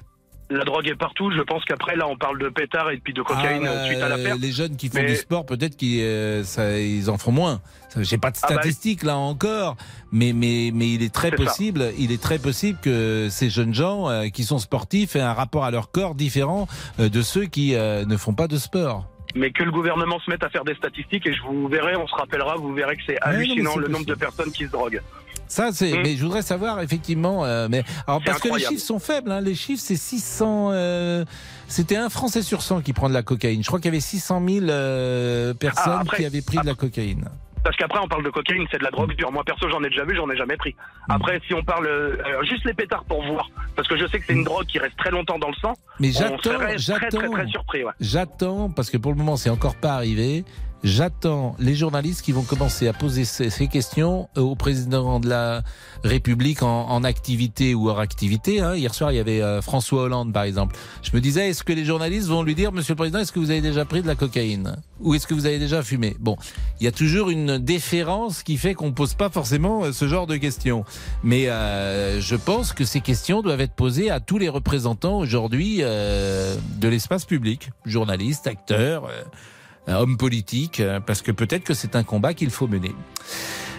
[0.51, 1.31] drogue est partout.
[1.31, 4.01] Je pense qu'après, là, on parle de pétard et puis de cocaïne Ah, euh, suite
[4.01, 4.37] à l'affaire.
[4.37, 6.43] Les jeunes qui font Mais- du sport, peut-être qu'ils euh,
[6.81, 7.61] ils en font moins.
[7.99, 9.77] J'ai pas de Ah bah, statistiques là encore,
[10.13, 11.37] mais mais mais il est très ça.
[11.37, 15.33] possible, il est très possible que ces jeunes gens euh, qui sont sportifs aient un
[15.33, 16.69] rapport à leur corps différent
[17.01, 19.07] euh, de ceux qui euh, ne font pas de sport.
[19.35, 22.07] Mais que le gouvernement se mette à faire des statistiques et je vous verrai, on
[22.07, 25.03] se rappellera, vous verrez que c'est non, hallucinant le nombre de personnes qui se droguent.
[25.49, 25.93] Ça, c'est.
[25.93, 26.03] Mm.
[26.03, 27.45] Mais je voudrais savoir effectivement.
[27.45, 29.33] euh, mais alors parce que les chiffres sont faibles.
[29.33, 30.71] Hein, les chiffres, c'est 600.
[30.73, 31.25] euh,
[31.67, 33.63] C'était un Français sur 100 qui prend de la cocaïne.
[33.63, 36.67] Je crois qu'il y avait 600 000 euh, personnes Ah, après- qui avaient pris de
[36.67, 37.29] la cocaïne.
[37.65, 39.33] Parce qu'après, on parle de cocaïne, c'est de la drogue dure.
[39.33, 40.71] Moi, perso, j'en ai déjà vu, j'en ai jamais pris.
[41.09, 41.13] Mm.
[41.13, 42.17] Après, si on parle euh,
[42.49, 44.97] juste les pétards pour voir, parce que je sais que c'est une drogue qui reste
[44.97, 46.37] très longtemps dans le sang, Mais j'attends,
[46.77, 47.19] j'attends.
[47.19, 47.85] très, très surpris.
[47.85, 47.93] Ouais.
[48.01, 50.45] J'attends, parce que pour le moment, c'est encore pas arrivé.
[50.85, 55.62] J'attends les journalistes qui vont commencer à poser ces, questions au président de la
[56.05, 58.61] République en, en activité ou hors activité.
[58.61, 58.77] Hein.
[58.77, 60.77] Hier soir, il y avait euh, François Hollande, par exemple.
[61.03, 63.41] Je me disais, est-ce que les journalistes vont lui dire, Monsieur le Président, est-ce que
[63.41, 64.77] vous avez déjà pris de la cocaïne?
[65.01, 66.17] Ou est-ce que vous avez déjà fumé?
[66.21, 66.37] Bon,
[66.81, 70.27] il y a toujours une déférence qui fait qu'on pose pas forcément euh, ce genre
[70.27, 70.85] de questions.
[71.23, 75.79] Mais euh, je pense que ces questions doivent être posées à tous les représentants aujourd'hui
[75.81, 79.09] euh, de l'espace public, journalistes, acteurs,
[79.88, 82.94] hommes politiques, euh, parce que peut-être que c'est un combat qu'il faut mener.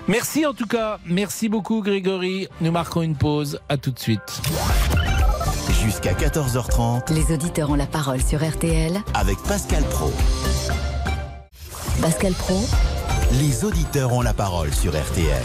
[0.08, 2.48] Merci en tout cas, merci beaucoup Grégory.
[2.62, 3.60] Nous marquons une pause.
[3.70, 4.42] À tout de suite.
[5.84, 9.00] Jusqu'à 14h30 Les auditeurs ont la parole sur RTL.
[9.14, 10.12] avec Pascal Pro.
[12.02, 12.60] Pascal Pro,
[13.40, 15.44] Les auditeurs ont la parole sur RTL.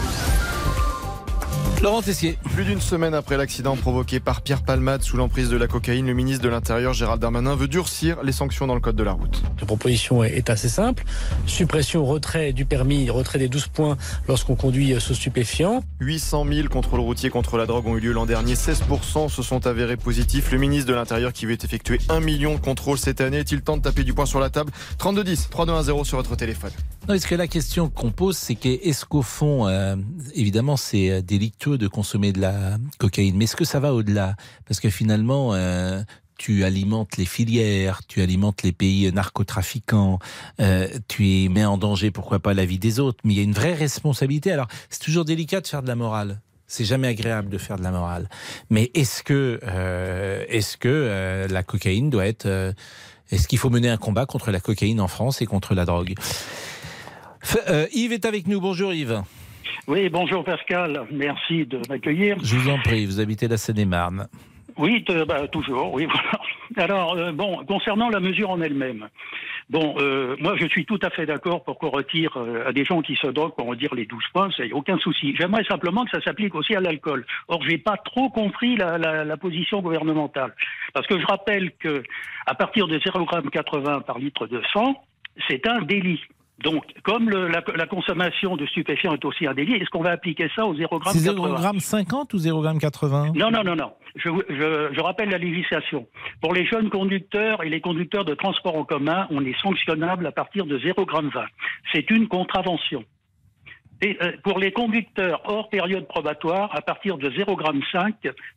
[1.81, 2.37] Laurent Tessier.
[2.53, 6.13] Plus d'une semaine après l'accident provoqué par Pierre Palmade sous l'emprise de la cocaïne, le
[6.13, 9.43] ministre de l'Intérieur Gérald Darmanin veut durcir les sanctions dans le code de la route.
[9.59, 11.03] La proposition est assez simple.
[11.45, 15.83] Suppression, retrait du permis, retrait des 12 points lorsqu'on conduit sous stupéfiant.
[15.99, 18.55] 800 000 contrôles routiers contre la drogue ont eu lieu l'an dernier.
[18.55, 20.51] 16% se sont avérés positifs.
[20.51, 23.39] Le ministre de l'Intérieur qui veut effectuer un million de contrôles cette année.
[23.39, 24.71] Est-il temps de taper du poing sur la table?
[24.97, 26.71] 3210 3210 sur votre téléphone.
[27.07, 29.95] Non, parce que la question qu'on pose, c'est que est-ce qu'au fond, euh,
[30.33, 31.21] évidemment, c'est euh,
[31.69, 34.35] de consommer de la cocaïne, mais est-ce que ça va au-delà?
[34.67, 36.01] Parce que finalement, euh,
[36.37, 40.19] tu alimentes les filières, tu alimentes les pays narcotrafiquants,
[40.59, 43.43] euh, tu mets en danger, pourquoi pas, la vie des autres, mais il y a
[43.43, 44.51] une vraie responsabilité.
[44.51, 46.41] Alors, c'est toujours délicat de faire de la morale.
[46.67, 48.29] C'est jamais agréable de faire de la morale.
[48.69, 52.47] Mais est-ce que, euh, est-ce que la cocaïne doit être,
[53.31, 56.15] est-ce qu'il faut mener un combat contre la cocaïne en France et contre la drogue?
[57.93, 58.59] Yves est avec nous.
[58.59, 59.21] Bonjour Yves.
[59.87, 62.37] Oui, bonjour Pascal, merci de m'accueillir.
[62.43, 64.27] Je vous en prie, vous habitez la Seine-et-Marne.
[64.77, 66.05] Oui, bah, toujours, oui,
[66.75, 66.85] voilà.
[66.85, 69.07] Alors, euh, bon, concernant la mesure en elle-même,
[69.69, 72.83] bon, euh, moi je suis tout à fait d'accord pour qu'on retire euh, à des
[72.83, 75.33] gens qui se droguent, qu'on retire les 12 points, ça y a aucun souci.
[75.37, 77.25] J'aimerais simplement que ça s'applique aussi à l'alcool.
[77.47, 80.53] Or, j'ai pas trop compris la, la, la position gouvernementale.
[80.93, 82.03] Parce que je rappelle que
[82.45, 85.05] à partir de 0,80 par litre de sang,
[85.47, 86.21] c'est un délit.
[86.63, 90.11] Donc, comme le- la, la consommation de stupéfiants est aussi un délit, est-ce qu'on va
[90.11, 93.91] appliquer ça au 0,80 C'est 0,50 ou 0,80 non, non, non, non.
[94.15, 96.07] Je, je, je rappelle la législation.
[96.41, 100.31] Pour les jeunes conducteurs et les conducteurs de transport en commun, on est sanctionnable à
[100.31, 101.45] partir de 0,20.
[101.93, 103.03] C'est une contravention.
[104.01, 108.13] Et euh, pour les conducteurs hors période probatoire, à partir de 0,5,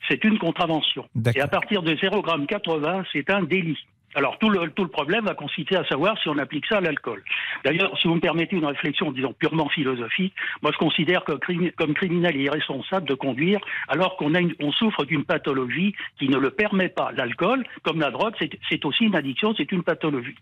[0.08, 1.04] c'est une contravention.
[1.37, 3.78] Et à partir de 0,80, c'est un délit.
[4.18, 6.81] Alors tout le, tout le problème va consister à savoir si on applique ça à
[6.81, 7.22] l'alcool.
[7.64, 11.35] D'ailleurs, si vous me permettez une réflexion, disons, purement philosophique, moi je considère que
[11.76, 16.28] comme criminel et irresponsable de conduire alors qu'on a une- on souffre d'une pathologie qui
[16.28, 17.12] ne le permet pas.
[17.16, 18.35] L'alcool, comme la drogue,
[18.68, 20.35] c'est aussi une addiction, c'est une pathologie.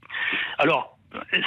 [0.56, 0.96] Alors,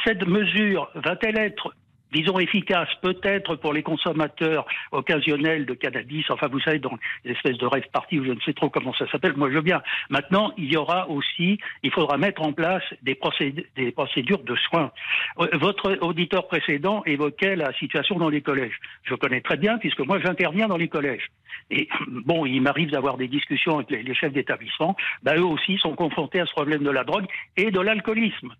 [0.04, 1.74] cette mesure va-t-elle être
[2.14, 7.58] disons efficace peut-être pour les consommateurs occasionnels de cannabis, enfin vous savez dans les espèces
[7.58, 9.82] de rêve party ou je ne sais trop comment ça s'appelle, moi je veux bien.
[10.10, 14.92] Maintenant, il y aura aussi, il faudra mettre en place des procédures de soins.
[15.40, 18.80] Euh, Votre auditeur précédent évoquait la situation dans les collèges.
[19.04, 21.28] Je connais très bien puisque moi j'interviens dans les collèges.
[21.70, 24.96] Et bon, il m'arrive d'avoir des discussions avec les, les chefs d'établissement.
[25.24, 27.26] Ben, eux aussi sont confrontés à ce problème de la drogue
[27.58, 28.54] et de l'alcoolisme.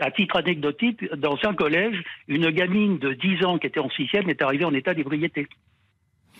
[0.00, 4.30] À titre anecdotique, dans un collège, une gamine de 10 ans qui était en sixième
[4.30, 5.48] est arrivée en état d'ébriété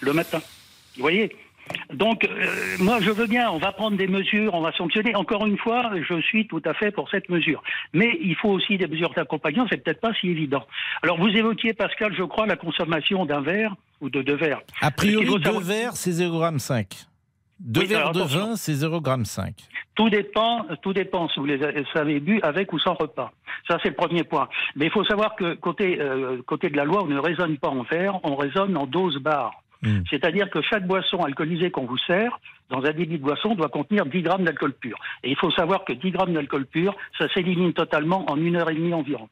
[0.00, 0.38] le matin.
[0.96, 1.34] Vous voyez?
[1.92, 2.46] Donc, euh,
[2.78, 5.14] moi, je veux bien, on va prendre des mesures, on va sanctionner.
[5.16, 7.62] Encore une fois, je suis tout à fait pour cette mesure.
[7.92, 10.64] Mais il faut aussi des mesures d'accompagnement, c'est peut-être pas si évident.
[11.02, 14.60] Alors, vous évoquiez, Pascal, je crois, la consommation d'un verre ou de deux verres.
[14.80, 17.07] A priori, deux savoir- verres, c'est 0,5.
[17.60, 19.52] Deux Oui, verres de vin, c'est 0,5.
[19.94, 21.60] Tout dépend, tout dépend si vous les
[21.94, 23.32] avez bu avec ou sans repas.
[23.68, 24.48] Ça, c'est le premier point.
[24.76, 27.68] Mais il faut savoir que côté, euh, côté de la loi, on ne raisonne pas
[27.68, 29.62] en verre, on raisonne en dose barre.
[30.10, 34.06] C'est-à-dire que chaque boisson alcoolisée qu'on vous sert, dans un débit de boisson, doit contenir
[34.06, 34.98] 10 grammes d'alcool pur.
[35.22, 38.70] Et il faut savoir que 10 grammes d'alcool pur, ça s'élimine totalement en une heure
[38.70, 39.28] et demie environ.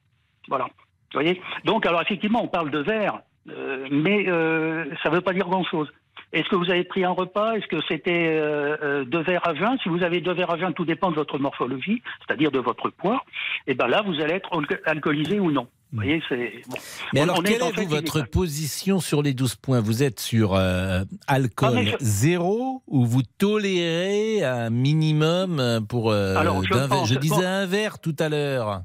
[0.49, 0.67] Voilà.
[0.67, 1.41] Vous voyez?
[1.65, 5.49] Donc, alors effectivement, on parle de verre, euh, mais euh, ça ne veut pas dire
[5.49, 5.89] grand-chose.
[6.33, 7.55] Est-ce que vous avez pris un repas?
[7.57, 9.77] Est-ce que c'était euh, euh, deux verres à vin?
[9.83, 12.91] Si vous avez deux verres à vin, tout dépend de votre morphologie, c'est-à-dire de votre
[12.91, 13.23] poids.
[13.67, 15.69] Et ben là, vous allez être alco- alcoolisé ou non.
[15.93, 16.77] Vous voyez, c'est bon.
[17.15, 19.81] Mais On- alors, on quelle en est, fait vous, votre position sur les 12 points?
[19.81, 26.35] Vous êtes sur euh, alcool Ah, je- zéro ou vous tolérez un minimum pour euh,
[26.37, 27.41] Alors, je pense- disais bon.
[27.47, 28.83] un verre tout à l'heure.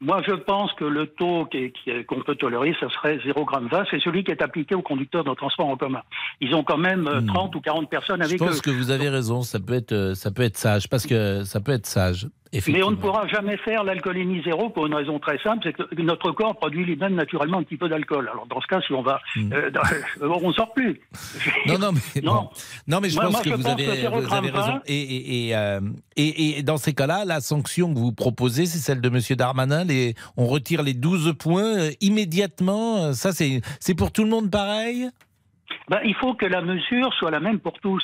[0.00, 1.48] Moi, je pense que le taux
[2.08, 3.86] qu'on peut tolérer, ce serait 0,20.
[3.90, 6.02] C'est celui qui est appliqué aux conducteurs de transport en commun.
[6.40, 8.24] Ils ont quand même euh, 30 ou 40 personnes Hmm.
[8.24, 8.60] Je avec pense eux.
[8.60, 11.60] que vous avez raison, ça peut être, euh, ça peut être sage, parce que ça
[11.60, 12.26] peut être sage,
[12.68, 16.02] Mais on ne pourra jamais faire l'alcoolémie zéro pour une raison très simple, c'est que
[16.02, 18.28] notre corps produit lui-même naturellement un petit peu d'alcool.
[18.32, 19.82] Alors dans ce cas, si on va, euh, dans-
[20.42, 21.00] on sort plus.
[21.66, 21.72] Hmm.
[21.72, 22.48] Non, non, mais, bon.
[22.86, 24.50] non, mais je Moi- pense moi, que je vous pense avez, que vous avez 0,20,
[24.62, 24.80] raison.
[24.86, 25.80] Et, et, et, euh,
[26.16, 29.18] et- et dans ces cas-là, la sanction que vous proposez, c'est celle de M.
[29.36, 29.84] Darmanin.
[29.84, 33.12] Les, on retire les 12 points euh, immédiatement.
[33.12, 35.08] Ça, c'est c'est pour tout le monde pareil?
[35.88, 38.02] Ben, il faut que la mesure soit la même pour tous.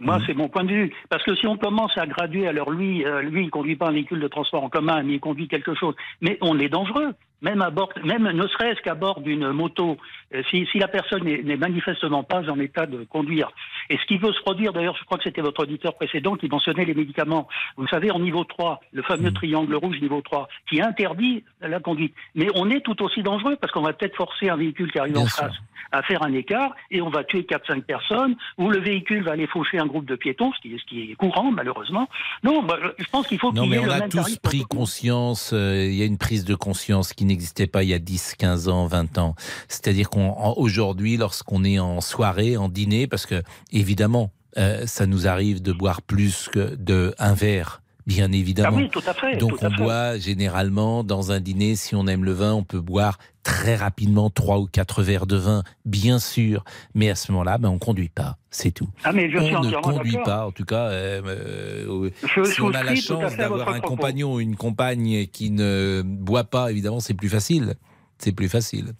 [0.00, 0.24] Moi, Mhm.
[0.26, 0.92] c'est mon point de vue.
[1.10, 3.92] Parce que si on commence à graduer, alors lui, euh, lui, il conduit pas un
[3.92, 5.94] véhicule de transport en commun, mais il conduit quelque chose.
[6.22, 7.12] Mais on est dangereux.
[7.42, 9.96] Même à bord, même ne serait-ce qu'à bord d'une moto,
[10.34, 13.50] euh, si, si la personne n'est manifestement pas en état de conduire.
[13.88, 16.48] Et ce qui peut se produire, d'ailleurs, je crois que c'était votre auditeur précédent qui
[16.48, 17.48] mentionnait les médicaments.
[17.76, 22.14] Vous savez, en niveau 3, le fameux triangle rouge niveau 3, qui interdit la conduite.
[22.34, 25.18] Mais on est tout aussi dangereux parce qu'on va peut-être forcer un véhicule qui arrive
[25.18, 25.54] en face
[25.92, 29.46] à faire un écart et on va tuer 4-5 personnes, ou le véhicule va aller
[29.46, 32.08] faucher un groupe de piétons, ce qui est, ce qui est courant malheureusement.
[32.44, 34.36] Non, bah, je pense qu'il faut qu'il y mais ait on le a même tous
[34.38, 37.94] pris conscience, euh, il y a une prise de conscience qui n'existait pas il y
[37.94, 39.34] a 10, 15 ans, 20 ans.
[39.68, 45.62] C'est-à-dire qu'aujourd'hui, lorsqu'on est en soirée, en dîner, parce que évidemment, euh, ça nous arrive
[45.62, 47.82] de boire plus que de un verre.
[48.10, 48.70] Bien évidemment.
[48.72, 49.76] Ah oui, tout à fait, Donc tout à on fait.
[49.76, 54.30] boit généralement dans un dîner, si on aime le vin, on peut boire très rapidement
[54.30, 56.64] trois ou quatre verres de vin, bien sûr.
[56.94, 58.88] Mais à ce moment-là, ben, on conduit pas, c'est tout.
[59.04, 60.88] Ah, mais je on suis ne conduit pas, en tout cas.
[60.88, 63.94] euh, euh, Je si on a la chance d'avoir un propos.
[63.94, 67.74] compagnon ou une compagne qui ne boit pas, évidemment, c'est plus facile.
[68.18, 68.92] C'est plus facile.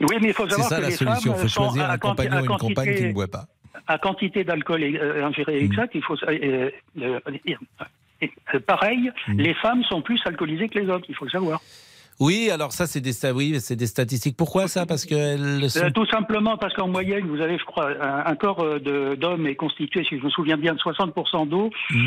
[0.00, 1.34] Oui, mais il faut C'est savoir ça que la les solution.
[1.36, 3.46] Il faut choisir un compagnon ou une compagne qui ne boit pas.
[3.86, 6.68] à quantité d'alcool euh, ingéré exact, il faut euh,
[7.00, 7.20] euh,
[8.66, 9.38] pareil, Mm.
[9.40, 11.60] les femmes sont plus alcoolisées que les hommes, il faut le savoir.
[12.18, 14.38] Oui, alors ça, c'est des, sta- oui, c'est des statistiques.
[14.38, 14.86] Pourquoi ça?
[14.86, 15.04] Parce
[15.68, 18.78] sont Euh, tout simplement parce qu'en moyenne, vous avez, je crois, un, un corps euh,
[19.16, 22.06] d'homme est constitué, si je me souviens bien, de 60% d'eau, Mm.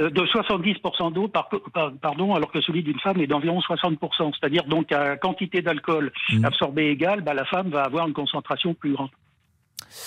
[0.00, 4.32] euh, de 70% d'eau, par, par- pardon, alors que celui d'une femme est d'environ 60%.
[4.32, 6.44] C'est-à-dire donc à quantité d'alcool Mm.
[6.46, 9.10] absorbée égale, bah, la femme va avoir une concentration plus grande.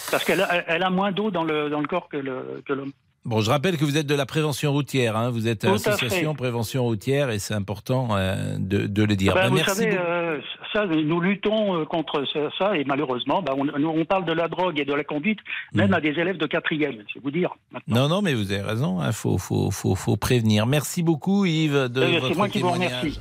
[0.09, 2.17] Parce qu'elle a, elle a moins d'eau dans le, dans le corps que
[2.65, 2.93] que l'homme.
[3.25, 5.15] Bon, je rappelle que vous êtes de la prévention routière.
[5.15, 5.29] hein.
[5.29, 6.37] Vous êtes à association fait.
[6.37, 9.33] prévention routière et c'est important euh, de, de le dire.
[9.33, 10.03] Ben, Ben, vous merci savez, beaucoup.
[10.03, 10.39] euh,
[10.73, 12.25] ça, nous luttons euh, contre
[12.59, 15.39] ça, et malheureusement, ben, on, nous, on parle de la drogue et de la conduite,
[15.73, 15.93] même Mm.
[15.93, 17.51] à des élèves de quatrième, je vais vous dire.
[17.87, 18.99] Non, non, mais vous avez raison.
[19.05, 20.65] Il faut, faut, faut, faut prévenir.
[20.65, 22.99] Merci beaucoup, Yves, de Euh, c'est votre moi qui vous témoignage.
[23.03, 23.19] remercie.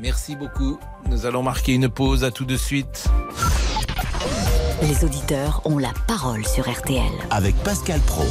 [0.00, 0.78] Merci beaucoup.
[1.08, 2.24] Nous allons marquer une pause.
[2.24, 3.06] À tout de suite.
[4.82, 7.00] Les auditeurs ont la parole sur RTL.
[7.30, 8.24] Avec Pascal Pro.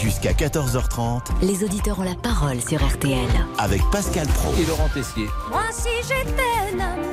[0.00, 3.18] Jusqu'à 14h30 Les auditeurs ont la parole sur RTL.
[3.58, 4.52] avec Pascal Pro.
[4.58, 5.26] Et Laurent Tessier.
[5.50, 7.04] Moi, si j'étais un homme,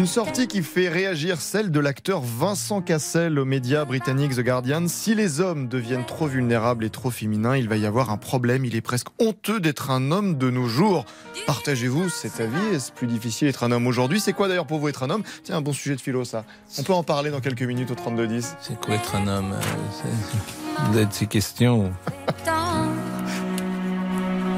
[0.00, 4.88] une sortie qui fait réagir celle de l'acteur Vincent Cassel aux médias britanniques The Guardian.
[4.88, 8.64] Si les hommes deviennent trop vulnérables et trop féminins, il va y avoir un problème.
[8.64, 11.04] Il est presque honteux d'être un homme de nos jours.
[11.46, 12.74] Partagez-vous cet avis?
[12.74, 14.20] Est-ce plus difficile d'être un homme aujourd'hui?
[14.20, 15.22] C'est quoi d'ailleurs pour vous être un homme?
[15.44, 16.46] Tiens, un bon sujet de philo ça.
[16.78, 18.56] On peut en parler dans quelques minutes au 3210.
[18.62, 19.60] C'est quoi être un homme euh,
[19.92, 21.92] c'est- Vous êtes ces questions.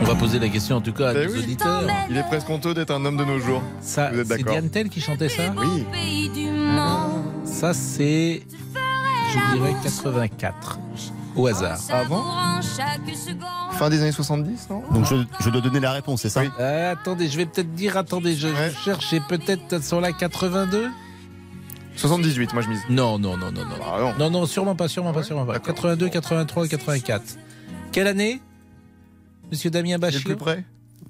[0.02, 1.38] On va poser la question en tout cas à Ben nos oui.
[1.44, 1.84] auditeurs.
[2.10, 3.62] Il est presque honteux d'être un homme de nos jours.
[3.80, 5.86] Ça, Vous êtes c'est d'accord Diane Tell qui chantait ça Oui.
[7.44, 8.42] Ça, c'est,
[9.32, 10.80] je dirais, 84.
[11.36, 11.78] Au hasard.
[11.90, 13.46] Avant seconde.
[13.78, 16.92] Fin des années 70, non Donc je, je dois donner la réponse, c'est ça Euh,
[16.92, 20.88] attendez, je vais peut-être dire, attendez, je, je cherche, et peut-être sur la 82
[21.96, 22.80] 78, moi je mise.
[22.90, 23.76] Non, non, non, non, non.
[23.84, 24.14] Ah non.
[24.18, 25.58] Non, non, sûrement pas, sûrement pas, sûrement pas.
[25.58, 27.22] 82, 83, 84.
[27.92, 28.40] Quelle année
[29.52, 30.64] Monsieur Damien Bachir plus près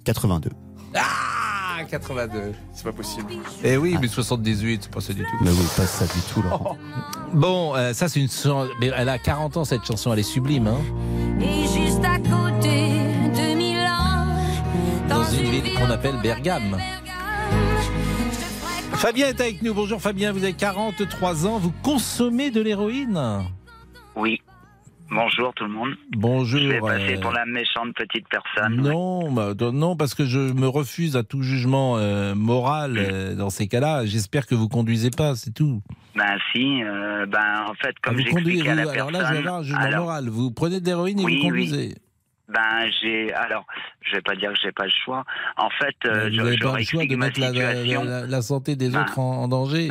[0.05, 0.51] 82.
[0.97, 2.53] Ah, 82.
[2.75, 3.35] C'est pas possible.
[3.63, 5.29] Eh oui, mais 78, c'est pas ça du tout.
[5.41, 6.77] Mais oui, pas ça du tout, Laurent.
[7.33, 8.69] Bon, euh, ça c'est une chanson.
[8.83, 10.67] Elle a 40 ans cette chanson, elle est sublime.
[10.67, 10.81] Hein
[11.41, 12.91] Et juste à côté
[13.33, 14.27] de Milan,
[15.09, 16.79] Dans une ville qu'on appelle Bergame.
[18.95, 19.73] Fabien est avec nous.
[19.73, 21.59] Bonjour Fabien, vous avez 43 ans.
[21.59, 23.45] Vous consommez de l'héroïne?
[24.17, 24.43] Oui.
[25.11, 25.91] Bonjour tout le monde.
[26.13, 26.59] Bonjour.
[26.59, 28.77] Je vais passer euh, pour la méchante petite personne.
[28.77, 33.51] Non, bah, non, parce que je me refuse à tout jugement euh, moral euh, dans
[33.51, 34.07] ces cas-là.
[34.07, 35.83] J'espère que vous conduisez pas, c'est tout.
[36.17, 39.13] Ben si, euh, ben en fait Ah, comme conduisez, j'expliquais à la alors personne.
[39.13, 40.29] là, je vais avoir un jugement alors, moral.
[40.31, 41.49] Vous prenez de l'héroïne et Oui, vous oui.
[41.49, 41.95] conduisez.
[42.49, 43.67] Ben j'ai alors
[44.03, 45.25] je vais pas dire que j'ai pas le choix.
[45.59, 48.05] En fait, euh, Bah, vous je, n'avez pas le choix de mettre la, la- situation.
[48.05, 49.91] la- la santé des Ben, autres en, en danger.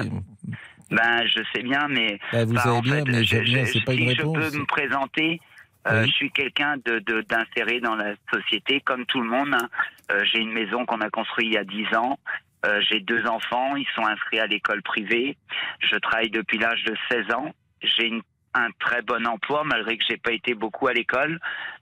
[0.91, 3.93] Ben je sais bien, mais Bah, vous ben, savez bien, fait, mais je- c'est pas
[3.93, 5.39] si je peux me présenter.
[5.87, 6.07] euh, Oui.
[6.09, 9.53] Je suis quelqu'un de de- d'inséré dans la société comme tout le monde.
[9.53, 9.67] hein.
[10.11, 12.19] Euh, j'ai une maison qu'on a construite il y a 10 ans.
[12.65, 15.35] Euh, j'ai deux enfants, ils sont inscrits à l'école privée.
[15.79, 17.51] Je travaille depuis l'âge de 16 ans.
[17.81, 18.21] J'ai une-
[18.53, 21.39] un très bon emploi malgré que j'ai pas été beaucoup à l'école.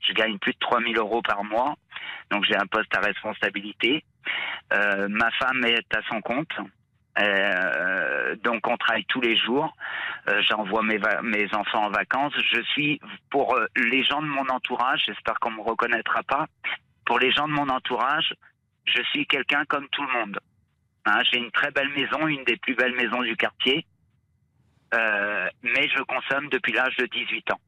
[0.08, 1.76] Je gagne plus de 3000 euros par mois.
[2.32, 4.04] Donc j'ai un poste à responsabilité.
[4.74, 6.56] Euh, ma femme est à son compte.
[7.18, 9.76] Euh, donc on travaille tous les jours.
[10.28, 12.34] Euh, J'envoie mes, mes enfants en vacances.
[12.54, 15.02] Je suis pour euh, les gens de mon entourage.
[15.06, 16.46] J'espère qu'on me reconnaîtra pas.
[17.06, 18.34] Pour les gens de mon entourage,
[18.86, 20.40] je suis quelqu'un comme tout le monde.
[21.06, 23.86] Hein, J'ai une très belle maison, une des plus belles maisons du quartier.
[24.94, 27.60] Euh, mais je consomme depuis l'âge de 18 ans.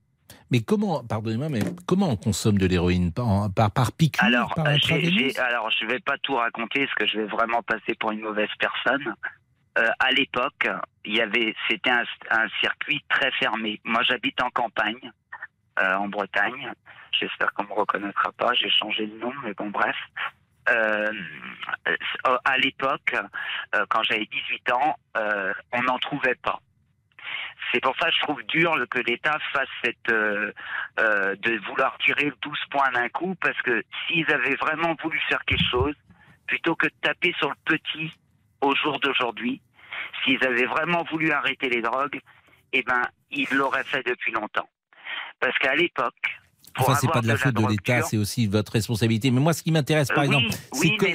[0.52, 3.14] Mais comment, pardonnez-moi, mais comment on consomme de l'héroïne?
[3.14, 4.78] Par, par, par piqûre, Alors, par euh,
[5.38, 8.50] alors, je vais pas tout raconter parce que je vais vraiment passer pour une mauvaise
[8.60, 9.16] personne.
[9.78, 10.68] Euh, à l'époque,
[11.06, 13.80] il y avait, c'était un, un circuit très fermé.
[13.86, 15.12] Moi, j'habite en campagne,
[15.80, 16.74] euh, en Bretagne.
[17.18, 18.54] J'espère qu'on me reconnaîtra pas.
[18.54, 19.96] J'ai changé de nom, mais bon, bref.
[20.70, 21.12] Euh,
[21.88, 23.16] euh, à l'époque,
[23.90, 24.96] quand j'avais 18 ans,
[25.72, 26.60] on n'en trouvait pas.
[27.72, 30.52] C'est pour ça que je trouve dur que l'État fasse cette euh,
[31.00, 35.44] euh, de vouloir tirer 12 points d'un coup, parce que s'ils avaient vraiment voulu faire
[35.46, 35.96] quelque chose,
[36.48, 38.12] plutôt que de taper sur le petit
[38.62, 39.62] au jour d'aujourd'hui,
[40.24, 42.20] s'ils avaient vraiment voulu arrêter les drogues,
[42.74, 44.70] eh ben ils l'auraient fait depuis longtemps.
[45.40, 46.42] Parce qu'à l'époque,
[46.78, 49.30] Enfin, c'est pas de la faute de l'État, c'est aussi votre responsabilité.
[49.32, 50.56] Mais moi, ce qui m'intéresse, par oui, exemple,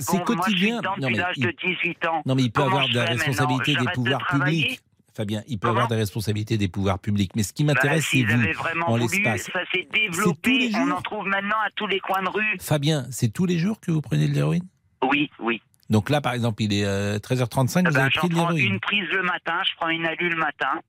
[0.00, 0.80] c'est quotidien.
[0.98, 2.22] Non, mais de 18 ans.
[2.26, 4.80] non, mais il peut avoir de la responsabilité des pouvoirs publics.
[5.16, 7.32] Fabien, il peut Comment avoir des responsabilités des pouvoirs publics.
[7.36, 9.50] Mais ce qui Bah, m'intéresse, c'est S'ils vous, en l'espace.
[9.50, 10.70] ça s'est développé.
[10.74, 12.58] On en trouve maintenant à tous les coins de rue.
[12.60, 14.64] Fabien, c'est tous les jours que vous prenez de l'héroïne?
[15.02, 15.62] Oui, oui.
[15.88, 18.48] Donc là, par exemple, il est euh, 13h35, Eh vous ben, avez pris de prends
[18.50, 18.72] l'héroïne.
[18.74, 20.80] une prise le matin, je prends une alu le matin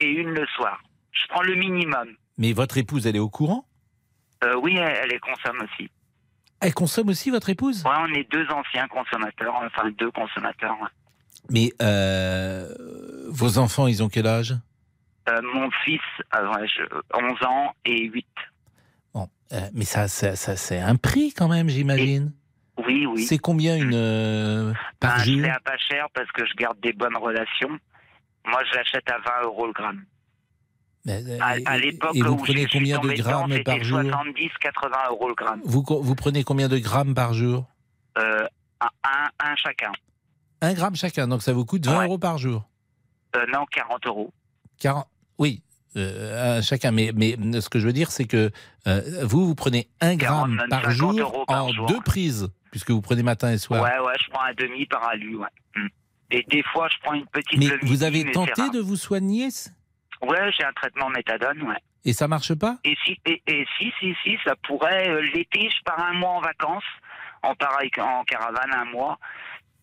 [0.00, 0.82] et une le soir.
[1.12, 2.08] Je prends le minimum.
[2.36, 3.64] Mais votre épouse, elle est au courant?
[4.44, 5.88] Euh, oui, elle, elle les consomme aussi.
[6.60, 7.82] Elle consomme aussi, votre épouse?
[7.84, 10.76] Ouais, on est deux anciens consommateurs, enfin deux consommateurs.
[11.50, 12.68] Mais euh,
[13.28, 14.54] vos enfants, ils ont quel âge?
[15.28, 16.82] Euh, mon fils a ouais, je-
[17.14, 18.26] 11 ans et 8.
[19.14, 22.32] Bon, euh, mais ça, ça, ça c'est un prix quand même, j'imagine.
[22.86, 23.24] Oui, oui.
[23.24, 25.44] C'est combien une euh, par Ben, jour?
[25.52, 27.78] à pas cher parce que je garde des bonnes relations.
[28.46, 30.04] Moi, je l'achète à 20 euros le gramme.
[31.04, 34.00] Mais, euh, À, l'époque et vous où prenez combien de grammes par jour?
[34.02, 35.60] 70, 80 euros le gramme.
[35.64, 37.66] vous, vous prenez combien de grammes par jour?
[38.18, 38.46] Euh,
[38.80, 39.92] un, un chacun.
[40.60, 42.04] Un gramme chacun, donc ça vous coûte 20 Ouais.
[42.06, 42.64] euros par jour.
[43.36, 44.32] Euh, non, 40 euros.
[44.80, 45.06] 40,
[45.38, 45.62] oui,
[45.96, 46.90] euh, un chacun.
[46.90, 48.50] Mais, mais ce que je veux dire, c'est que
[48.86, 51.86] euh, vous, vous prenez un 40, gramme par 50 jour par en jour.
[51.86, 53.82] deux prises, puisque vous prenez matin et soir.
[53.82, 55.46] Ouais, ouais, je prends un demi par alu, ouais.
[55.76, 55.86] Hmm.
[56.30, 59.48] Et des fois, je prends une petite mais vous avez mais tenté de vous soigner
[60.22, 61.76] Ouais, j'ai un traitement méthadone, ouais.
[62.04, 62.78] et ça marche pas?
[62.84, 65.22] Et si, et, et si, si, si, ça pourrait.
[65.32, 66.82] L'été, je pars un mois en vacances.
[67.58, 69.18] Part avec- en caravane un mois.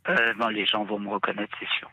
[0.09, 1.89] Euh, bon, les gens vont me reconnaître, c'est sûr.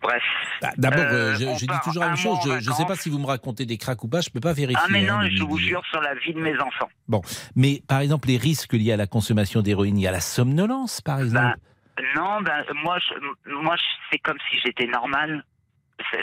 [0.00, 0.22] Bref.
[0.60, 2.38] Bah, D'abord, Euh, euh, je, dis toujours la même chose.
[2.44, 4.20] Je ne sais pas si vous me racontez des cracks ou pas.
[4.20, 4.82] Je peux pas vérifier.
[4.84, 6.88] Ah, mais non, hein, je vous jure sur la vie de mes enfants.
[7.08, 7.22] Bon,
[7.54, 11.00] mais par exemple, les risques liés à la consommation d'héroïne, il y a la somnolence,
[11.00, 11.56] par exemple.
[11.96, 13.76] Ben, non, ben, moi, je, moi
[14.10, 15.44] c'est comme si j'étais normal.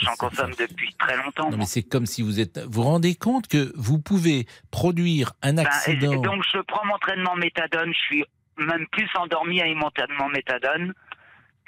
[0.01, 1.49] J'en consomme depuis très longtemps.
[1.49, 2.59] non, mais c'est comme si vous êtes.
[2.65, 6.19] Vous vous rendez compte que vous pouvez produire un accident.
[6.19, 7.93] donc, je prends mon traitement méthadone.
[7.93, 8.25] Je suis
[8.57, 10.93] même plus endormi avec mon traitement méthadone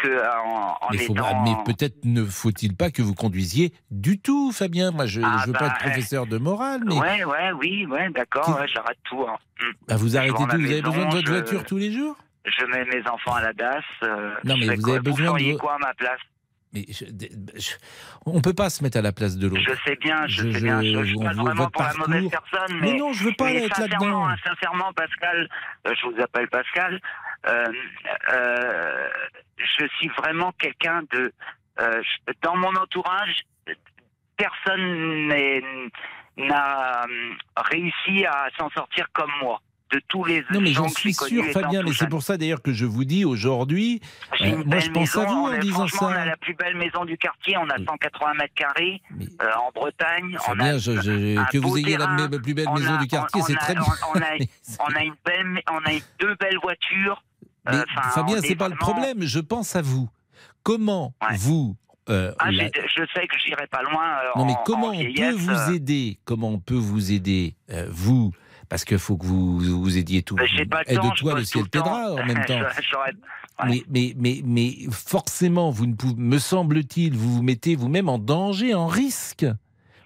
[0.01, 1.43] que euh, en, en mais faut- étant.
[1.43, 4.91] mais peut-être ne faut-il pas que vous conduisiez du tout, Fabien.
[4.91, 7.85] Moi, je ne Ah, veux pas bah, être professeur de morale, mais Ouais, ouais, oui,
[7.85, 9.25] ouais, d'accord, ouais, j'arrête tout.
[9.27, 9.37] hein.
[9.61, 9.71] Hmm.
[9.87, 10.39] bah, vous arrêtez tout.
[10.45, 12.15] Vous avez besoin de votre je- voiture tous les jours?
[12.45, 13.83] Je mets mes enfants à la DAS.
[14.03, 16.19] euh, Non, mais vous quoi avez besoin de quoi à ma place?
[16.73, 17.03] Mais je-
[17.59, 17.75] je-
[18.25, 19.61] on peut pas se mettre à la place de l'autre.
[19.61, 20.81] Je sais bien, je, Je- sais bien.
[20.81, 22.77] Je, passe voit vraiment pour la mauvaise personne.
[22.79, 24.29] Mais Mais, non, je veux pas être là-dedans.
[24.43, 25.49] sincèrement, Pascal,
[25.85, 26.99] euh, je vous appelle Pascal.
[27.47, 27.65] euh,
[28.33, 29.07] euh,
[29.79, 31.31] je suis vraiment quelqu'un de.
[31.79, 32.01] euh,
[32.41, 33.41] dans mon entourage,
[34.37, 35.27] personne
[36.37, 39.61] n'a euh, réussi à s'en sortir comme moi.
[39.93, 42.71] De tous les Non, mais j'en suis sûr, Fabien, mais c'est pour ça d'ailleurs que
[42.71, 43.99] je vous dis aujourd'hui,
[44.39, 46.15] euh, moi je pense à vous on en disant franchement, ça.
[46.15, 49.01] On a la plus belle maison du quartier, on a 180 mètres carrés
[49.41, 50.37] euh, en Bretagne.
[50.37, 52.93] on Fabien, a je- je- un que vous ayez la terrain, plus belle on maison
[52.93, 53.83] a- du quartier, on- c'est on très bien.
[53.83, 54.37] On, on a,
[54.79, 57.21] on a une belle, on a deux belles voitures.
[57.65, 59.21] Mais Euh, enfin, Fabien, c'est est pas le problème.
[59.21, 60.09] Je pense à vous.
[60.63, 61.75] Comment vous
[62.09, 64.03] euh, Ah, la- je sais que j'irai pas loin.
[64.03, 66.19] euh, Non, mais en- comment en on peut vieillesse, vous aider?
[66.25, 68.31] Comment on peut vous aider, euh, vous?
[68.69, 70.35] Parce qu'il faut que vous vous aidiez tout.
[70.35, 72.43] mais j'ai pas de Aide temps, de je toi, le bosse ciel t'aidera en même
[72.45, 72.59] temps.
[72.77, 73.13] Je- j'aurais-
[73.67, 78.17] Mais, mais, mais, mais forcément, vous ne pouvez, me semble-t-il, vous vous mettez vous-même en
[78.17, 79.45] danger, en risque.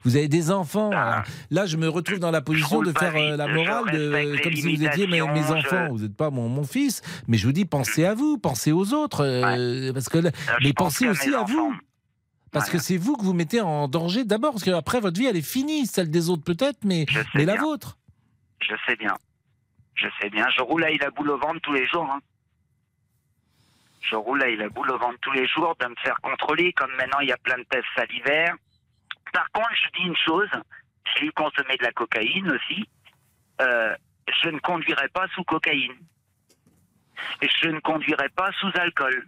[0.05, 0.91] Vous avez des enfants.
[0.91, 4.15] Alors, là, je me retrouve dans la position de faire euh, vite, la morale, de,
[4.33, 5.85] les comme si vous étiez mes, enfants.
[5.87, 8.71] je- Vous n'êtes pas mon, mon fils, mais je vous dis, pensez à vous, pensez
[8.71, 11.75] aux autres, euh, parce que là- mais pense pensez aussi à vous.
[12.51, 15.35] Parce que c'est vous que vous mettez en danger d'abord, parce qu'après votre vie elle
[15.35, 17.97] est finie, celle des autres peut-être, mais, mais la vôtre.
[18.61, 19.13] Je sais bien.
[19.95, 20.45] Je sais bien.
[20.55, 22.07] Je roule avec la boule au ventre tous les jours.
[22.09, 22.19] hein.
[24.09, 26.91] Je roule avec la boule au ventre tous les jours de me faire contrôler, comme
[26.95, 28.55] maintenant il y a plein de tests salivaires.
[29.33, 30.49] Par contre, je dis une chose,
[31.15, 32.87] j'ai eu consommé de la cocaïne aussi.
[33.61, 33.95] Euh,
[34.43, 35.95] je ne conduirai pas sous cocaïne.
[37.41, 39.27] Et je ne conduirai pas sous alcool.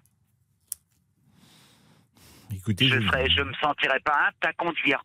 [2.54, 5.04] Écoutez, je je me sentirais pas apte à conduire.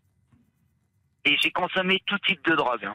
[1.25, 2.85] Et j'ai consommé tout type de drogue.
[2.85, 2.95] hein.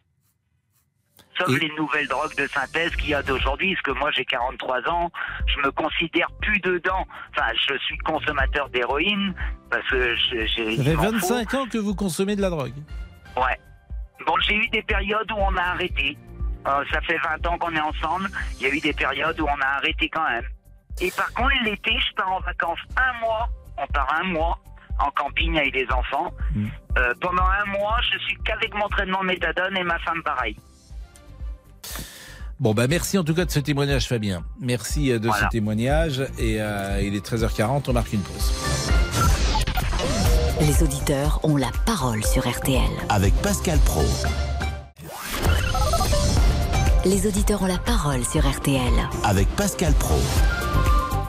[1.38, 4.26] Sauf Et- les nouvelles drogues de synthèse qu'il y a d'aujourd'hui, parce que moi j'ai
[4.26, 5.12] 43 ans,
[5.46, 7.06] je me considère plus dedans.
[7.32, 9.34] Enfin, je suis consommateur d'héroïne,
[9.70, 10.48] parce que j'ai...
[10.78, 11.12] Ça fait il m'en faut.
[11.12, 12.74] 25 ans que vous consommez de la drogue.
[13.36, 13.60] Ouais.
[14.26, 16.18] Bon, j'ai eu des périodes où on a arrêté.
[16.68, 18.30] Euh, ça fait 20 ans qu'on est ensemble.
[18.60, 20.46] Il y a eu des périodes où on a arrêté quand même.
[21.00, 23.48] Et par contre, l'été, je pars en vacances un mois.
[23.78, 24.60] On part un mois
[25.00, 26.34] en camping avec les enfants.
[26.98, 30.58] Euh, pendant un mois, je suis qu'avec mon traitement méthadone et ma femme pareil.
[32.60, 34.44] Bon, bah merci en tout cas de ce témoignage, Fabien.
[34.60, 35.46] Merci euh, de Voilà.
[35.46, 36.22] ce témoignage.
[36.40, 38.52] Et euh, il est 13h40, on marque une pause.
[40.62, 42.82] Les auditeurs ont la parole sur RTL.
[43.10, 44.04] Avec Pascal Pro.
[47.06, 48.82] Les auditeurs ont la parole sur RTL.
[49.24, 50.20] Avec Pascal Pro.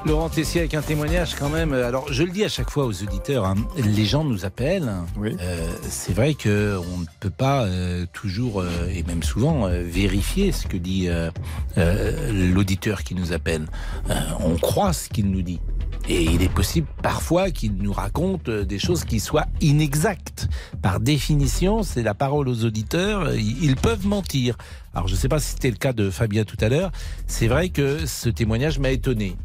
[0.09, 1.75] Laurent Tessier avec un témoignage quand même.
[1.75, 4.91] Alors, je le dis à chaque fois aux auditeurs, hein, les gens nous appellent.
[5.23, 9.83] Euh, c'est vrai que on ne peut pas euh, toujours euh, et même souvent euh,
[9.83, 11.31] vérifier ce que dit euh,
[11.77, 13.67] euh, l'auditeur qui nous appelle.
[14.09, 15.61] Euh, on croit ce qu'il nous dit.
[16.09, 20.49] Et il est possible parfois qu'il nous raconte des choses qui soient inexactes.
[20.81, 24.57] Par définition, c'est la parole aux auditeurs, ils peuvent mentir.
[24.95, 26.93] Alors je ne sais pas si c'était le cas de Fabien tout à l'heure.
[27.27, 29.37] C'est vrai que ce témoignage m'a étonné.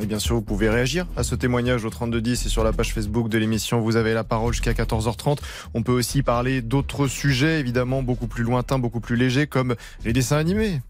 [0.00, 2.94] Et bien sûr, vous pouvez réagir à ce témoignage au 3210 et sur la page
[2.94, 3.80] Facebook de l'émission.
[3.80, 5.38] Vous avez la parole jusqu'à 14h30.
[5.74, 9.74] On peut aussi parler d'autres sujets, évidemment, beaucoup plus lointains, beaucoup plus légers, comme
[10.04, 10.80] les dessins animés.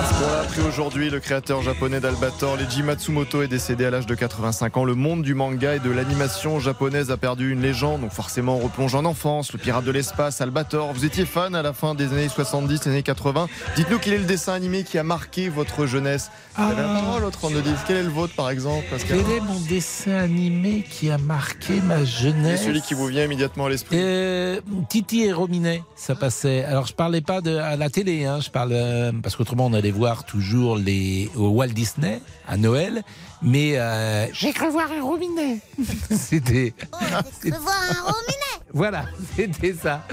[0.00, 4.06] Parce qu'on l'a appris aujourd'hui, le créateur japonais d'Albator, Leiji Matsumoto, est décédé à l'âge
[4.06, 4.84] de 85 ans.
[4.86, 8.60] Le monde du manga et de l'animation japonaise a perdu une légende, donc forcément on
[8.60, 9.52] replonge en enfance.
[9.52, 10.94] Le pirate de l'espace, Albator.
[10.94, 13.48] Vous étiez fan à la fin des années 70, des années 80.
[13.76, 16.30] Dites-nous quel est le dessin animé qui a marqué votre jeunesse.
[16.56, 17.74] Vous avez la parole au 3210.
[17.86, 21.78] Quel est le vôtre par exemple Pascal Quel est mon dessin animé qui a marqué
[21.82, 26.14] ma Et jeunesse celui qui vous vient immédiatement à l'esprit Euh, Titi et Rominet, ça
[26.14, 26.64] passait.
[26.64, 29.74] Alors je parlais pas de à la télé, hein, je parle euh, parce qu'autrement on
[29.74, 33.02] allait voir toujours les au Walt Disney à Noël,
[33.42, 35.58] mais euh, j'ai cru voir un Rominet.
[36.10, 36.74] c'était
[38.72, 39.04] voilà,
[39.36, 40.06] c'était ça.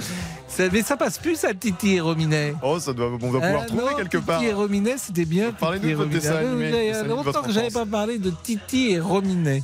[0.47, 0.63] ça.
[0.71, 2.55] Mais ça passe plus à Titi et Rominet.
[2.63, 4.39] Oh, ça doit, on doit pouvoir Euh, trouver non, quelque part.
[4.39, 5.51] Titi et Rominet, c'était bien.
[5.51, 6.65] Parlez-nous et de votre dessin Rominet.
[6.67, 9.63] animé, Ah, Il y a longtemps que j'avais pas parlé de Titi et Rominet.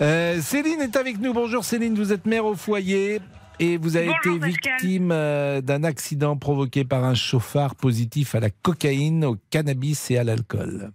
[0.00, 1.32] Euh, Céline est avec nous.
[1.32, 3.20] Bonjour Céline, vous êtes mère au foyer.
[3.60, 8.40] Et vous avez Bonjour, été victime euh, d'un accident provoqué par un chauffard positif à
[8.40, 10.90] la cocaïne, au cannabis et à l'alcool.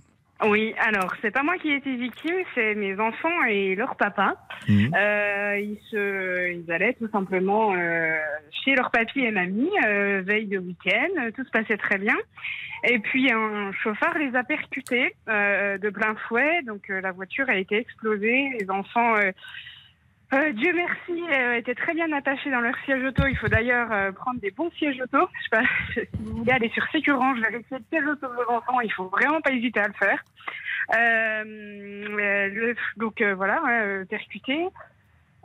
[0.46, 4.36] Oui, alors c'est pas moi qui ai été victime, c'est mes enfants et leur papa.
[4.70, 4.92] Mhm.
[4.96, 8.18] Euh, ils, se, ils allaient tout simplement euh,
[8.64, 12.16] chez leur papy et mamie, euh, veille de week-end, tout se passait très bien.
[12.86, 17.78] Et puis un chauffard les a percutés de plein fouet, donc la voiture a été
[17.78, 19.16] explosée, les enfants...
[20.34, 23.26] euh, Dieu merci, euh, étaient très bien attachés dans leur siège auto.
[23.28, 25.28] Il faut d'ailleurs euh, prendre des bons sièges auto.
[25.38, 25.64] Je sais pas,
[25.94, 29.08] si vous voulez aller sur Sécurange, vérifier le siège auto de vos enfants, il faut
[29.10, 30.24] vraiment pas hésiter à le faire.
[30.96, 31.44] Euh,
[32.20, 33.62] euh, le- donc euh, voilà,
[34.10, 34.68] percuté.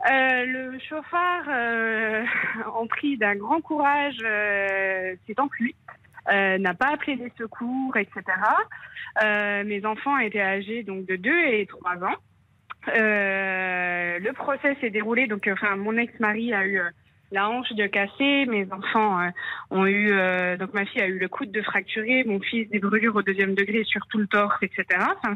[0.07, 1.45] Le chauffard,
[2.75, 5.75] en pris d'un grand courage, s'est enfui,
[6.31, 8.21] euh, n'a pas appelé les secours, etc.
[9.23, 12.15] Euh, mes enfants étaient âgés donc de 2 et 3 ans.
[12.89, 16.89] Euh, le procès s'est déroulé, donc euh, enfin mon ex-mari a eu euh,
[17.31, 19.19] la hanche de cassée, mes enfants
[19.71, 20.11] ont eu,
[20.59, 23.55] donc ma fille a eu le coude de fracturé, mon fils des brûlures au deuxième
[23.55, 24.85] degré sur tout le torse, etc.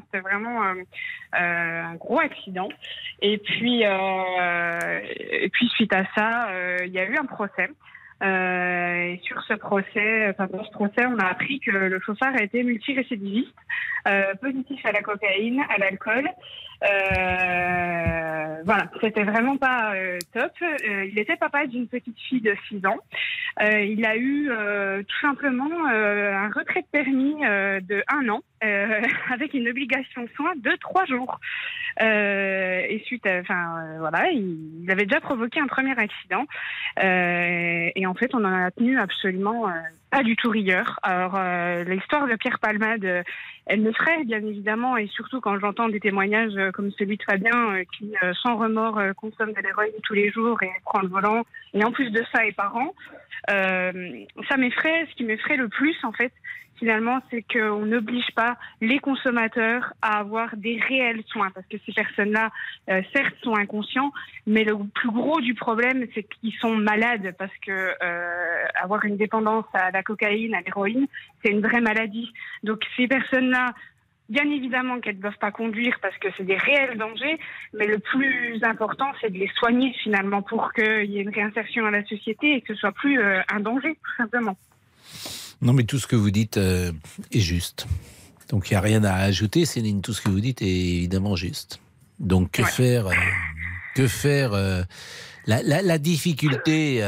[0.05, 0.61] C'était vraiment
[1.33, 2.69] un gros accident.
[3.23, 6.51] Et puis, et puis suite à ça,
[6.85, 7.69] il y a eu un procès.
[8.21, 12.43] Et sur ce procès, enfin dans ce procès, on a appris que le chauffard a
[12.43, 13.55] été multirécidiviste,
[14.07, 16.29] euh, positif à la cocaïne, à l'alcool.
[16.83, 20.51] Euh, voilà, c'était vraiment pas euh, top.
[20.61, 22.99] Euh, il était papa d'une petite fille de 6 ans.
[23.61, 24.49] Euh, il a eu
[25.07, 28.41] tout simplement un retrait de permis de un an
[29.33, 31.39] avec une obligation de soins de trois jours.
[31.99, 36.45] Et suite, enfin voilà, il, il avait déjà provoqué un premier accident.
[37.01, 39.67] Et en fait, on en a tenu absolument
[40.11, 40.99] pas du tout rigueur.
[41.03, 43.23] Alors, euh, l'histoire de Pierre Palmade, euh,
[43.65, 47.23] elle me ferait bien évidemment, et surtout quand j'entends des témoignages euh, comme celui de
[47.23, 51.07] Fabien, euh, qui euh, sans remords consomme de l'héroïne tous les jours et prend le
[51.07, 51.43] volant,
[51.73, 52.93] et en plus de ça est parent.
[53.47, 55.07] Ça m'effraie.
[55.09, 56.31] Ce qui m'effraie le plus, en fait,
[56.79, 61.91] finalement, c'est qu'on n'oblige pas les consommateurs à avoir des réels soins, parce que ces
[61.91, 62.49] personnes-là,
[62.89, 64.11] euh, certes, sont inconscients,
[64.47, 69.17] mais le plus gros du problème, c'est qu'ils sont malades, parce que euh, avoir une
[69.17, 71.07] dépendance à la cocaïne, à l'héroïne,
[71.43, 72.31] c'est une vraie maladie.
[72.63, 73.73] Donc ces personnes-là
[74.29, 77.39] bien évidemment qu'elles ne doivent pas conduire parce que c'est des réels dangers,
[77.73, 81.85] mais le plus important, c'est de les soigner finalement pour qu'il y ait une réinsertion
[81.87, 84.55] à la société et que ce soit plus euh, un danger, tout simplement.
[85.61, 86.91] Non, mais tout ce que vous dites euh,
[87.31, 87.87] est juste.
[88.49, 90.01] Donc il n'y a rien à ajouter, Céline.
[90.01, 91.79] Tout ce que vous dites est évidemment juste.
[92.19, 93.13] Donc que faire euh,
[93.95, 94.83] Que faire euh,
[95.45, 97.01] la, la- la difficulté,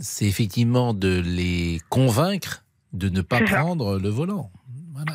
[0.00, 4.50] c'est effectivement de les convaincre de ne pas prendre le volant.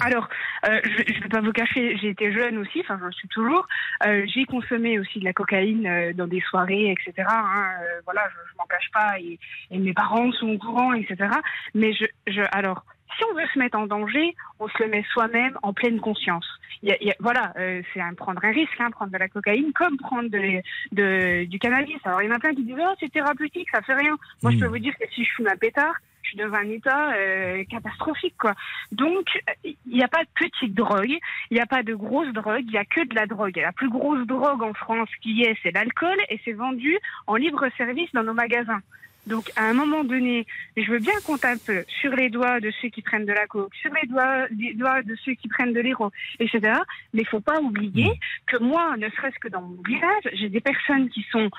[0.02, 0.28] Alors,
[0.68, 3.28] euh, je ne vais pas vous cacher, j'ai été jeune aussi, enfin je le suis
[3.28, 3.68] toujours.
[4.06, 7.28] Euh, j'ai consommé aussi de la cocaïne euh, dans des soirées, etc.
[7.30, 9.40] hein, euh, voilà, je, je m'en cache pas et,
[9.72, 11.30] et mes parents sont au courant, etc.
[11.74, 12.86] Mais je, je, alors,
[13.18, 16.48] si on veut se mettre en danger, on se le met soi-même en pleine conscience.
[16.82, 19.12] Il y a- il y a- voilà, euh, c'est un, prendre un risque, hein, prendre
[19.12, 20.62] de la cocaïne comme prendre de,
[20.92, 21.98] de- du cannabis.
[22.06, 24.18] Alors il y en a plein qui disent oh c'est thérapeutique, ça fait rien.
[24.42, 25.94] Moi je peux vous dire que si je fume un pétard,
[26.38, 28.54] suis un état euh, catastrophique quoi.
[28.92, 29.28] Donc
[29.64, 31.18] il n'y a pas de petite drogue,
[31.52, 33.58] il n'y a pas de grosse drogue, il n'y a que de la drogue.
[33.58, 37.66] La plus grosse drogue en France qui est, c'est l'alcool et c'est vendu en libre
[37.78, 38.82] service dans nos magasins.
[39.28, 40.46] Donc, à un moment donné,
[40.76, 43.48] je veux bien compter un peu sur les doigts de ceux qui prennent de la
[43.48, 46.80] coke, sur les doigts, les doigts de ceux qui prennent de l'héros, etc.
[47.14, 48.12] Mais il faut pas oublier
[48.48, 51.50] que moi, ne serait-ce que dans mon village, j'ai des personnes qui sont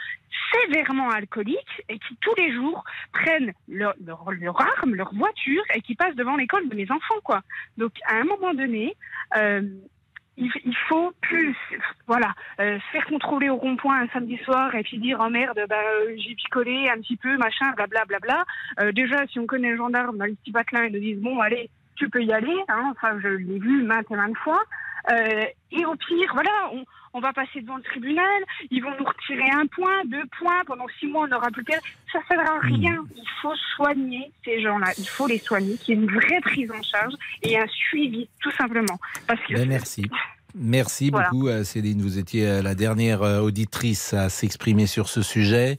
[0.53, 5.81] sévèrement alcooliques et qui tous les jours prennent leur, leur, leur arme, leur voiture et
[5.81, 7.43] qui passent devant l'école de mes enfants, quoi.
[7.79, 8.95] Donc, à un moment donné,
[9.37, 9.63] euh,
[10.37, 11.57] il, faut plus,
[12.07, 15.61] voilà, euh, se faire contrôler au rond-point un samedi soir et puis dire oh merde,
[15.69, 18.19] bah, euh, j'ai picolé un petit peu, machin, blablabla.
[18.19, 18.45] Bla,
[18.79, 18.85] bla.
[18.85, 21.39] Euh, déjà, si on connaît le gendarme dans les petits patelins, ils nous disent bon,
[21.41, 22.57] allez, tu peux y aller.
[22.69, 24.63] Hein, enfin, je l'ai vu maintes et maintes fois.
[25.11, 28.25] Euh, et au pire, voilà, on, on va passer devant le tribunal,
[28.71, 31.79] ils vont nous retirer un point, deux points, pendant six mois, on n'aura plus qu'à...
[32.11, 33.05] Ça ne sert à rien.
[33.15, 34.87] Il faut soigner ces gens-là.
[34.99, 38.29] Il faut les soigner, qu'il y ait une vraie prise en charge et un suivi,
[38.41, 38.99] tout simplement.
[39.27, 40.07] Parce que Ben, merci.
[40.55, 41.29] Merci Voilà.
[41.31, 42.01] beaucoup, euh, Céline.
[42.01, 45.79] Vous étiez euh, la dernière auditrice à s'exprimer sur ce sujet.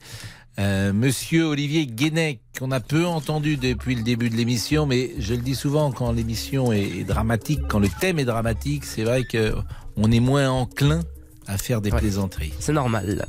[0.57, 5.33] Euh, Monsieur Olivier Guénec, qu'on a peu entendu depuis le début de l'émission, mais je
[5.33, 9.23] le dis souvent quand l'émission est, est dramatique, quand le thème est dramatique, c'est vrai
[9.23, 9.53] que
[9.97, 11.01] on est moins enclin
[11.47, 12.53] à faire des plaisanteries.
[12.59, 13.25] C'est normal.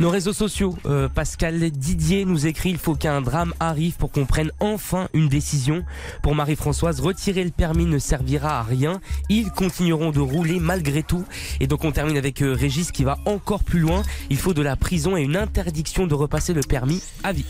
[0.00, 4.26] Nos réseaux sociaux, euh, Pascal Didier nous écrit il faut qu'un drame arrive pour qu'on
[4.26, 5.84] prenne enfin une décision.
[6.22, 9.00] Pour Marie-Françoise, retirer le permis ne servira à rien.
[9.28, 11.24] Ils continueront de rouler malgré tout.
[11.60, 14.02] Et donc on termine avec euh, Régis qui va encore plus loin.
[14.30, 17.44] Il faut de la prison et une interdiction de repasser le permis à vie.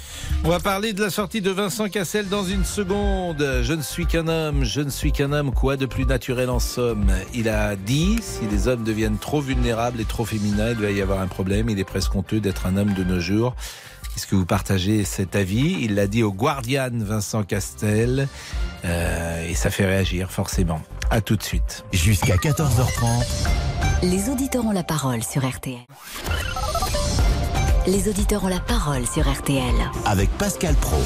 [0.45, 3.61] On va parler de la sortie de Vincent Cassel dans une seconde.
[3.63, 6.59] Je ne suis qu'un homme, je ne suis qu'un homme, quoi de plus naturel en
[6.59, 7.11] somme?
[7.35, 11.01] Il a dit, si les hommes deviennent trop vulnérables et trop féminins, il va y
[11.01, 11.71] avoir un problème.
[11.71, 13.55] Il est presque honteux d'être un homme de nos jours.
[14.17, 15.79] Est-ce que vous partagez cet avis?
[15.81, 18.27] Il l'a dit au Guardian, Vincent Castel,
[18.85, 20.81] euh, et ça fait réagir forcément.
[21.11, 21.85] À tout de suite.
[21.93, 23.47] Jusqu'à 14h30.
[24.03, 25.79] Les auditeurs ont la parole sur RTL.
[27.87, 29.75] Les auditeurs ont la parole sur RTL.
[30.05, 30.99] Avec Pascal Pro.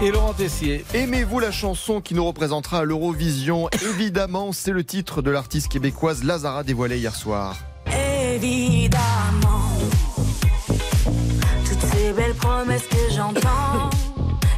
[0.00, 0.84] Et Laurent Tessier.
[0.94, 3.68] Aimez-vous la chanson qui nous représentera à l'Eurovision?
[3.90, 7.56] Évidemment, c'est le titre de l'artiste québécoise Lazara dévoilé hier soir.
[8.34, 9.70] Évidemment,
[11.68, 13.90] toutes ces belles promesses que j'entends,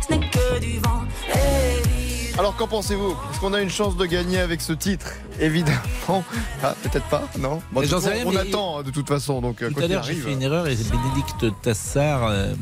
[0.08, 1.02] ce n'est que du vent.
[1.28, 2.38] Évidemment.
[2.38, 3.10] Alors qu'en pensez-vous?
[3.10, 5.12] Est-ce qu'on a une chance de gagner avec ce titre?
[5.38, 6.24] Évidemment.
[6.62, 7.60] Ah, peut-être pas, non?
[7.70, 10.32] Bon, rien, On attend de toute façon, donc euh, Tout quoi à l'heure, j'ai fait
[10.32, 12.54] une erreur et Bénédicte Tassard euh,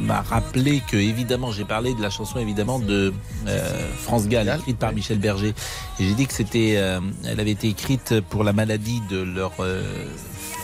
[0.00, 3.12] m'a rappelé que, évidemment, j'ai parlé de la chanson, évidemment, de
[3.46, 5.54] euh, France Gall, écrite par Michel Berger.
[6.00, 9.52] Et j'ai dit que c'était, euh, elle avait été écrite pour la maladie de leur
[9.60, 9.82] euh,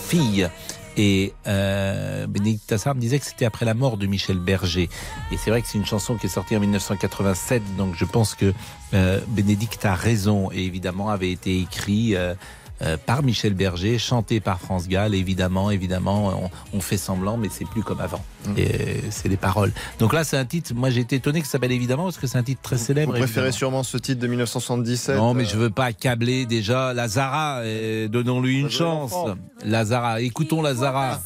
[0.09, 0.49] fille.
[0.97, 4.89] Et euh, Bénédicte Tassard me disait que c'était après la mort de Michel Berger.
[5.31, 8.35] Et c'est vrai que c'est une chanson qui est sortie en 1987, donc je pense
[8.35, 8.53] que
[8.95, 10.51] euh, Bénédicte a raison.
[10.51, 12.35] Et évidemment, avait été écrit euh,
[12.83, 15.15] euh, par Michel Berger, chanté par France Gall.
[15.15, 18.23] Évidemment, évidemment, on, on fait semblant, mais c'est plus comme avant.
[18.57, 19.73] Et euh, c'est les paroles.
[19.99, 20.73] Donc là, c'est un titre.
[20.75, 23.13] Moi, j'ai été étonné que ça s'appelle évidemment parce que c'est un titre très célèbre.
[23.13, 23.53] Vous préférez évidemment.
[23.59, 27.59] sûrement ce titre de 1977 Non, mais euh, je veux pas accabler déjà Lazara.
[27.61, 29.13] euh, Donnons-lui une chance.
[29.65, 31.21] Lazara, écoutons Lazara.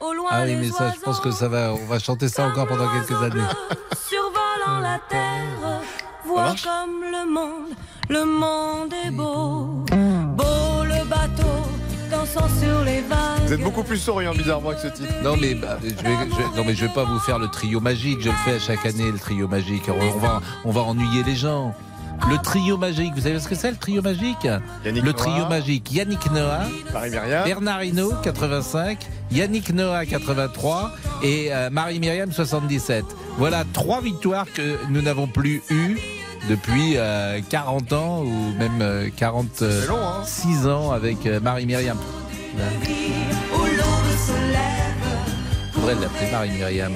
[0.00, 1.74] Au loin Ah oui, mais ça, je pense que ça va.
[1.74, 3.42] On va chanter ça encore pendant quelques années.
[4.08, 5.80] survolant la terre,
[6.24, 7.74] vois comme le monde,
[8.08, 9.84] le monde est beau.
[12.34, 13.18] Dansant sur les vagues.
[13.46, 15.12] Vous êtes beaucoup plus souriant bizarrement avec ce titre.
[15.22, 17.48] Non mais bah, je vais, je vais- non mais je vais pas vous faire le
[17.48, 18.18] trio magique.
[18.20, 19.84] Je le fais chaque année le trio magique.
[19.88, 21.74] On, va on va ennuyer les gens.
[22.28, 24.42] Le trio magique, vous savez ce que c'est le trio magique?
[24.84, 25.12] Yannick Le Noah.
[25.12, 27.44] trio magique, Yannick Noah, Marie Myriam.
[27.44, 30.90] Bernard Hinault 85, Yannick Noah 83
[31.22, 33.04] et euh, Marie Myriam 77.
[33.38, 35.96] Voilà trois victoires que nous n'avons plus eues
[36.48, 41.96] depuis euh, 40 ans ou même euh, 46 ans avec euh, Marie-Myriam.
[45.72, 46.92] Faudrait l'appeler Marie-Myriam.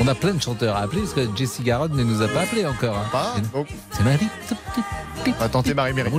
[0.00, 2.40] On a plein de chanteurs à appeler parce que Jessie Garonne ne nous a pas
[2.42, 2.96] appelé encore.
[2.96, 3.42] hein.
[3.92, 4.28] C'est Marie.
[5.26, 6.12] On va tenter Marie-Myriam.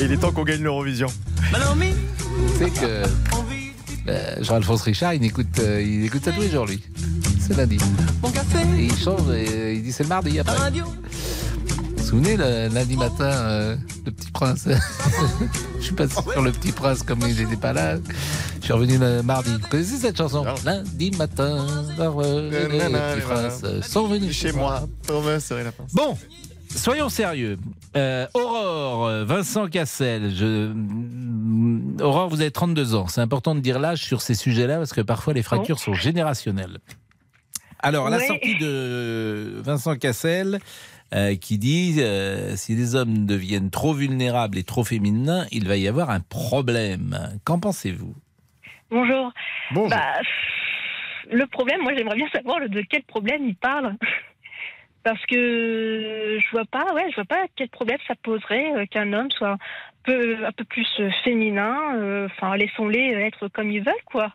[0.00, 1.08] Et il est temps qu'on gagne l'Eurovision.
[2.58, 3.04] C'est que
[4.08, 6.82] euh, Jean-Alphonse Richard, il écoute, euh, il écoute ça tous les jours, lui.
[7.40, 7.78] C'est lundi.
[8.76, 10.54] Et il change et euh, il dit c'est le mardi après.
[10.70, 10.92] Vous
[11.96, 14.68] vous souvenez, le lundi matin, euh, le petit prince
[15.78, 17.96] Je suis passé sur le petit prince comme il n'était pas là.
[18.60, 19.50] Je suis revenu le mardi.
[19.60, 20.44] Vous connaissez cette chanson?
[20.64, 21.66] Lundi matin,
[21.98, 24.86] les petits princes sont venus Chez moi.
[25.94, 26.16] Bon,
[26.76, 27.58] soyons sérieux.
[27.96, 30.68] Euh, Aurore, Vincent Cassel, je...
[30.72, 33.06] mm, Aurore, vous avez 32 ans.
[33.08, 36.78] C'est important de dire l'âge sur ces sujets-là parce que parfois les fractures sont générationnelles.
[37.80, 40.60] Alors, la sortie de Vincent Cassel
[41.14, 45.76] euh, qui dit euh, si les hommes deviennent trop vulnérables et trop féminins, il va
[45.76, 47.38] y avoir un problème.
[47.44, 48.14] Qu'en pensez-vous?
[48.90, 49.32] Bonjour.
[49.70, 49.90] Bonjour.
[49.90, 50.20] Bah,
[51.30, 53.96] le problème, moi j'aimerais bien savoir de quel problème il parle.
[55.06, 59.12] Parce que je vois pas, ouais, je vois pas quel problème ça poserait euh, qu'un
[59.12, 59.58] homme soit un
[60.02, 60.36] peu,
[60.68, 61.94] plus euh, féminin.
[61.94, 64.32] euh, Enfin, laissons-les être comme ils veulent, quoi.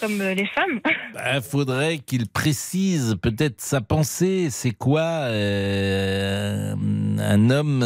[0.00, 0.80] Comme les femmes.
[0.86, 4.48] Il Bah, faudrait qu'il précise peut-être sa pensée.
[4.48, 7.84] C'est quoi un homme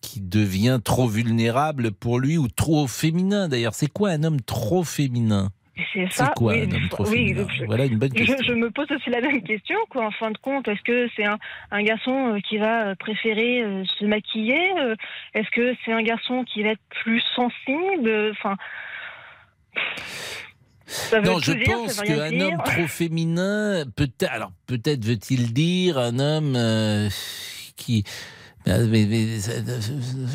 [0.00, 3.74] qui devient trop vulnérable pour lui ou trop féminin d'ailleurs?
[3.74, 5.48] C'est quoi un homme trop féminin?
[5.92, 6.32] C'est C'est ça.
[6.36, 8.36] quoi oui, un homme trop oui, féminin je- Voilà une bonne question.
[8.46, 10.06] je me pose aussi la même question, quoi.
[10.06, 11.38] En fin de compte, est-ce que c'est un,
[11.70, 14.60] un garçon euh, qui va euh, préférer euh, se maquiller
[15.34, 18.56] Est-ce que c'est un garçon qui va être plus sensible Enfin.
[21.24, 26.54] Non, je dire, pense qu'un homme trop féminin, peut-être, alors peut-être veut-il dire un homme
[26.56, 27.08] euh,
[27.76, 28.04] qui,
[28.66, 29.38] mais, mais-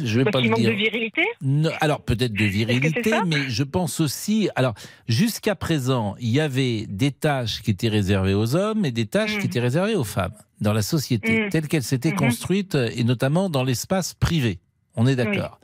[0.04, 0.70] je vais Bah, pas le dire.
[0.70, 4.50] de virilité Non, alors peut-être de virilité, mais je pense aussi.
[4.56, 4.74] Alors
[5.08, 9.38] jusqu'à présent, il y avait des tâches qui étaient réservées aux hommes et des tâches
[9.40, 11.50] qui étaient réservées aux femmes dans la société Mm.
[11.50, 12.18] telle qu'elle s'était Mhm.
[12.18, 14.60] construite euh, et notamment dans l'espace privé.
[14.96, 15.60] On est d'accord.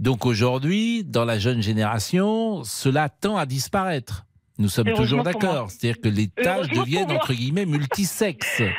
[0.00, 4.24] Donc aujourd'hui, dans la jeune génération, cela tend à disparaître.
[4.58, 5.70] Nous sommes toujours d'accord.
[5.70, 8.62] C'est-à-dire que les tâches deviennent entre guillemets multisexes.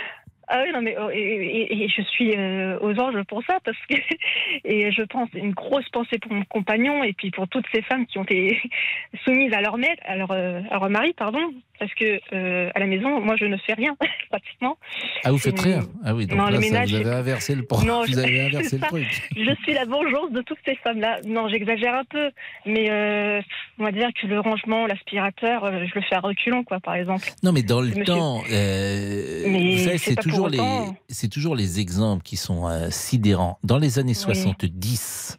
[0.48, 3.60] Ah oui, non, mais oh, et, et- et je suis euh, aux anges pour ça,
[3.64, 3.96] parce que
[4.64, 8.06] et je pense une grosse pensée pour mon compagnon et puis pour toutes ces femmes
[8.06, 8.62] qui ont été
[9.26, 11.40] soumises à leur maître, à leur, euh, à leur mari, pardon,
[11.80, 13.96] parce que euh, à la maison, moi, je ne fais rien
[14.30, 14.78] pratiquement.
[15.24, 15.84] Ah, vous faites C'est- rien?
[16.04, 18.18] Ah oui, donc Non, là, le ça, ménage, vous avez inversé le, pro- Non, vous
[18.20, 18.88] avez inversé le ça.
[18.88, 19.30] truc.
[19.36, 21.20] Je suis la vengeance de toutes ces femmes-là.
[21.26, 22.32] Non, j'exagère un peu,
[22.66, 23.42] mais euh,
[23.80, 26.96] on va dire que le rangement, l'aspirateur, euh, je le fais à reculons, quoi, par
[26.96, 27.30] exemple.
[27.44, 30.96] Non, mais dans le Monsieur- temps, euh, Mais vous savez, c'est toujours les, autant.
[31.10, 33.60] c'est toujours les exemples qui sont sidérants.
[33.64, 35.38] Dans les années 70,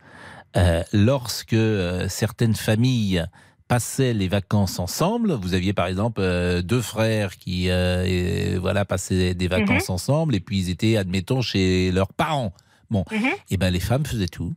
[0.56, 1.56] euh, lorsque
[2.08, 3.24] certaines familles
[3.68, 8.84] passaient les vacances ensemble, vous aviez par exemple euh, deux frères qui, euh, et, voilà,
[8.84, 9.94] passaient des vacances Mhm.
[9.94, 12.52] ensemble, et puis ils étaient, admettons, chez leurs parents.
[12.90, 13.04] Bon,
[13.50, 14.54] et ben les femmes faisaient tout.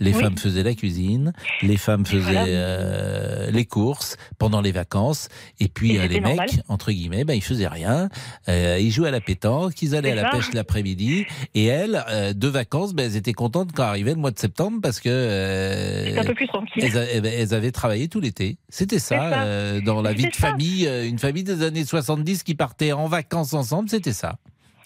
[0.00, 0.22] Les Oui.
[0.22, 1.32] femmes faisaient la cuisine,
[1.62, 2.44] les femmes faisaient voilà.
[2.46, 5.28] euh, les courses pendant les vacances,
[5.60, 8.08] et puis Et euh, les mecs, entre guillemets, ben, ils faisaient rien.
[8.48, 12.04] Euh, ils jouaient à la pétanque, ils allaient à la pêche l'après-midi, et elles,
[12.36, 16.24] de vacances, ben, elles étaient contentes quand arrivait le mois de septembre parce que un
[16.24, 16.84] peu plus tranquille.
[16.84, 18.58] elles, a- elles- avaient travaillé tout l'été.
[18.68, 20.48] C'était ça, dans la vie de ça.
[20.50, 24.36] famille, une famille des années 70 qui partait en vacances ensemble, c'était ça.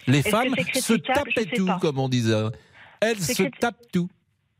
[0.06, 1.78] Les femmes se tapaient tout, pas.
[1.80, 2.32] comme on disait.
[3.00, 4.08] Elles se tapent tout.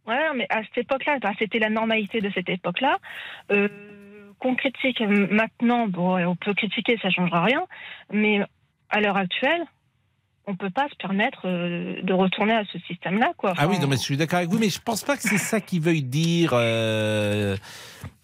[0.07, 2.98] Ouais, mais à cette époque-là, c'était la normalité de cette époque-là.
[3.50, 3.68] Euh,
[4.38, 7.64] Qu'on critique maintenant, bon, on peut critiquer, ça changera rien,
[8.11, 8.40] mais
[8.90, 9.64] à l'heure actuelle,
[10.47, 13.55] on peut pas se permettre euh, de retourner à ce système-là, quoi.
[13.57, 15.38] Ah oui, non, mais je suis d'accord avec vous, mais je pense pas que c'est
[15.38, 17.57] ça qu'il veuille dire euh,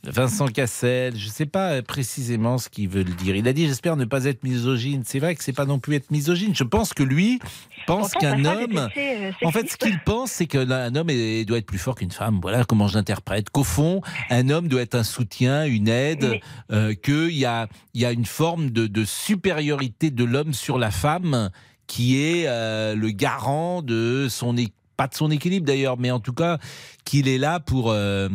[0.04, 1.16] Vincent Cassel.
[1.16, 3.36] Je sais pas euh, précisément ce qu'il veut le dire.
[3.36, 5.02] Il a dit j'espère ne pas être misogyne.
[5.04, 6.54] C'est vrai que c'est pas non plus être misogyne.
[6.54, 7.38] Je pense que lui
[7.86, 8.88] pense qu'un homme.
[9.44, 11.08] En fait, ce qu'il pense, c'est qu'un homme
[11.44, 12.38] doit être plus fort qu'une femme.
[12.42, 13.50] Voilà comment je l'interprète.
[13.50, 16.40] Qu'au fond, un homme doit être un soutien, une aide,
[16.70, 20.78] euh, qu'il y a, il y a une forme de, de supériorité de l'homme sur
[20.78, 21.50] la femme
[21.89, 24.55] qui est euh, le garant de son
[24.97, 26.59] pas de son équilibre d'ailleurs, mais en tout cas
[27.05, 28.28] qu'il est là pour euh,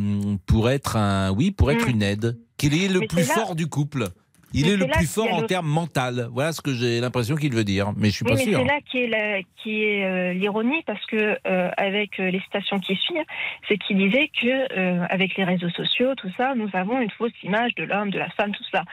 [0.45, 1.91] pour être un oui pour être Mm.
[1.91, 4.08] une aide, qu'il est le Mais plus fort du couple.
[4.56, 6.28] Il Mais est le plus fort en termes mental.
[6.32, 8.60] Voilà ce que j'ai l'impression qu'il veut dire, mais je suis Oui, pas mais sûr.
[8.60, 13.26] c'est là qui est, euh, l'ironie parce que euh, avec les citations qui suivent,
[13.68, 17.74] c'est qu'il disait que avec les réseaux sociaux, tout ça, nous avons une fausse image
[17.76, 18.84] de l'homme, de la femme, tout ça.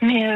[0.00, 0.26] Mais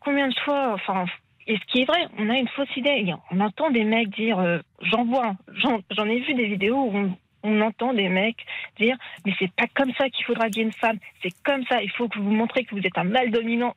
[0.00, 1.06] combien de fois, enfin,
[1.46, 3.12] et ce qui est vrai, on a une fausse idée.
[3.30, 7.10] On entend des mecs dire, euh, j'en vois, j'en ai vu des vidéos où
[7.44, 8.46] on, entend des mecs
[8.78, 11.90] dire, mais c'est pas comme ça qu'il faudra dire une femme, c'est comme ça, il
[11.90, 13.74] faut que vous montrez que vous êtes un mâle dominant.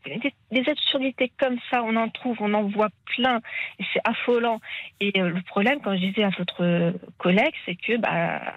[0.52, 3.42] Des, absurdités comme ça, on en trouve, on en voit plein,
[3.80, 4.60] et c'est affolant.
[5.00, 8.54] Et euh, le problème, quand je disais à votre collègue, c'est que bah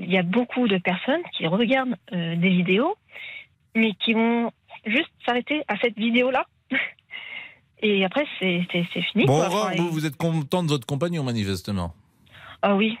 [0.00, 2.96] il y a beaucoup de personnes qui regardent euh, des vidéos,
[3.76, 4.50] mais qui vont
[4.86, 6.46] juste s'arrêter à cette vidéo-là.
[7.82, 8.62] Et après, c'est
[9.12, 9.24] fini.
[9.26, 9.46] Bon, quoi.
[9.46, 11.94] Aurore, Enfin, vous, et- vous êtes content de votre compagnon, manifestement?
[12.62, 12.98] Ah oui.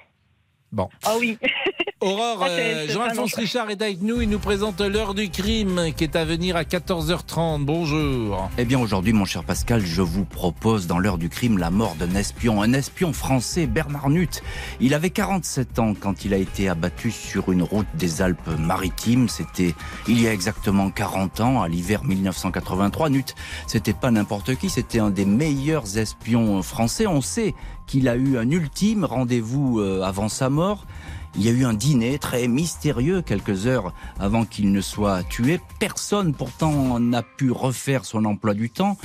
[0.72, 0.88] Bon.
[1.04, 1.38] Ah oui.
[2.00, 4.20] Aurore, euh, Jean-Alphonse Richard est avec nous.
[4.20, 7.64] Il nous présente l'heure du crime qui est à venir à 14h30.
[7.64, 8.48] Bonjour.
[8.56, 11.96] Eh bien aujourd'hui, mon cher Pascal, je vous propose dans l'heure du crime la mort
[11.96, 14.44] d'un espion, un espion français, Bernard Nutt.
[14.80, 19.28] Il avait 47 ans quand il a été abattu sur une route des Alpes-Maritimes.
[19.28, 19.74] C'était
[20.06, 23.10] il y a exactement 40 ans, à l'hiver 1983.
[23.10, 23.34] Nutt,
[23.66, 27.08] c'était pas n'importe qui, c'était un des meilleurs espions français.
[27.08, 27.54] On sait
[27.88, 30.86] qu'il a eu un ultime rendez-vous euh, avant sa mort.
[31.34, 35.60] Il y a eu un dîner très mystérieux quelques heures avant qu'il ne soit tué.
[35.80, 38.96] Personne pourtant n'a pu refaire son emploi du temps.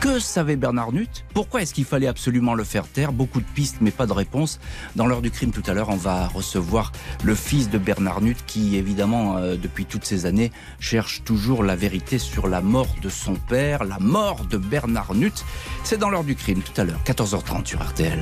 [0.00, 3.12] Que savait Bernard Nutt Pourquoi est-ce qu'il fallait absolument le faire taire?
[3.12, 4.58] Beaucoup de pistes, mais pas de réponse.
[4.96, 6.90] Dans l'heure du crime tout à l'heure, on va recevoir
[7.22, 11.76] le fils de Bernard Nutt qui, évidemment, euh, depuis toutes ces années, cherche toujours la
[11.76, 15.44] vérité sur la mort de son père, la mort de Bernard Nutt.
[15.84, 18.20] C'est dans l'heure du crime tout à l'heure, 14h30 sur RTL.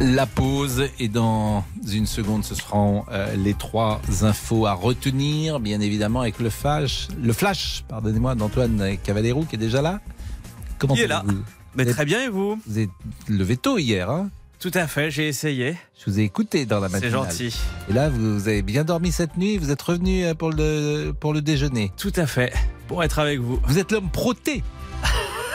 [0.00, 5.80] La pause et dans une seconde, ce seront euh, les trois infos à retenir, bien
[5.80, 10.00] évidemment avec le flash, le flash, pardonnez-moi, d'Antoine Cavallero qui est déjà là.
[10.86, 11.24] Comment Il est là.
[11.76, 12.90] Mais très bien et vous Vous êtes
[13.28, 14.28] levé tôt hier, hein
[14.60, 15.76] Tout à fait, j'ai essayé.
[15.98, 17.12] Je vous ai écouté dans la C'est matinale.
[17.24, 17.56] gentil.
[17.90, 19.58] Et là, vous, vous avez bien dormi cette nuit.
[19.58, 21.90] Vous êtes revenu euh, pour le pour le déjeuner.
[21.96, 22.52] Tout à fait.
[22.86, 23.58] Pour être avec vous.
[23.66, 24.62] Vous êtes l'homme proté,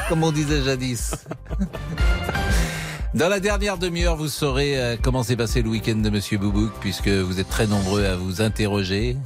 [0.09, 1.15] comme on disait jadis.
[3.15, 6.71] Dans la dernière demi-heure, vous saurez euh, comment s'est passé le week-end de Monsieur Boubouk,
[6.79, 9.17] puisque vous êtes très nombreux à vous interroger.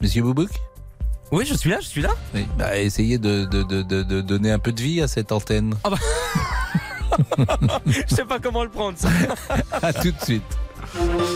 [0.00, 0.50] Monsieur Boubouk?
[1.32, 2.10] Oui, je suis là, je suis là.
[2.34, 5.30] Oui, bah, essayez de, de, de, de- de donner un peu de vie à cette
[5.32, 5.74] antenne.
[5.84, 5.98] Ah bah.
[7.86, 9.08] je sais pas comment le prendre, ça.
[9.82, 10.42] à tout de suite.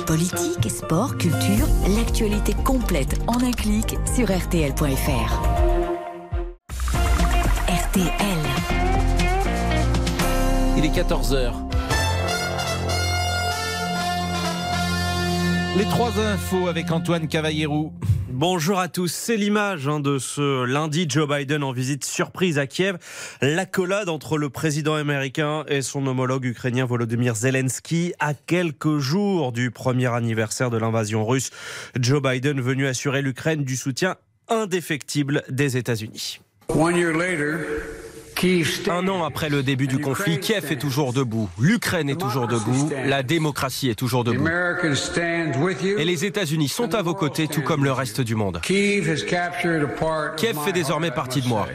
[0.07, 1.67] Politique, sport, culture,
[1.97, 5.43] l'actualité complète en un clic sur rtl.fr.
[7.69, 8.39] RTL.
[10.77, 11.53] Il est 14h.
[15.77, 17.93] Les trois infos avec Antoine Cavallero.
[18.37, 22.67] Bonjour à tous, c'est l'image hein, de ce lundi Joe Biden en visite surprise à
[22.67, 22.99] Kiev.
[23.41, 29.71] L'accolade entre le président américain et son homologue ukrainien Volodymyr Zelensky à quelques jours du
[29.71, 31.51] premier anniversaire de l'invasion russe.
[31.97, 34.17] Joe Biden venu assurer l'Ukraine du soutien
[34.49, 36.41] indéfectible des États-Unis.
[38.91, 42.91] Un an après le début du conflit, Kiev est toujours debout, l'Ukraine est toujours debout,
[43.07, 44.47] la démocratie est toujours debout.
[45.99, 48.61] Et les États-Unis sont à vos côtés, tout comme le reste du monde.
[48.63, 49.17] Kiev
[50.65, 51.67] fait désormais partie de moi.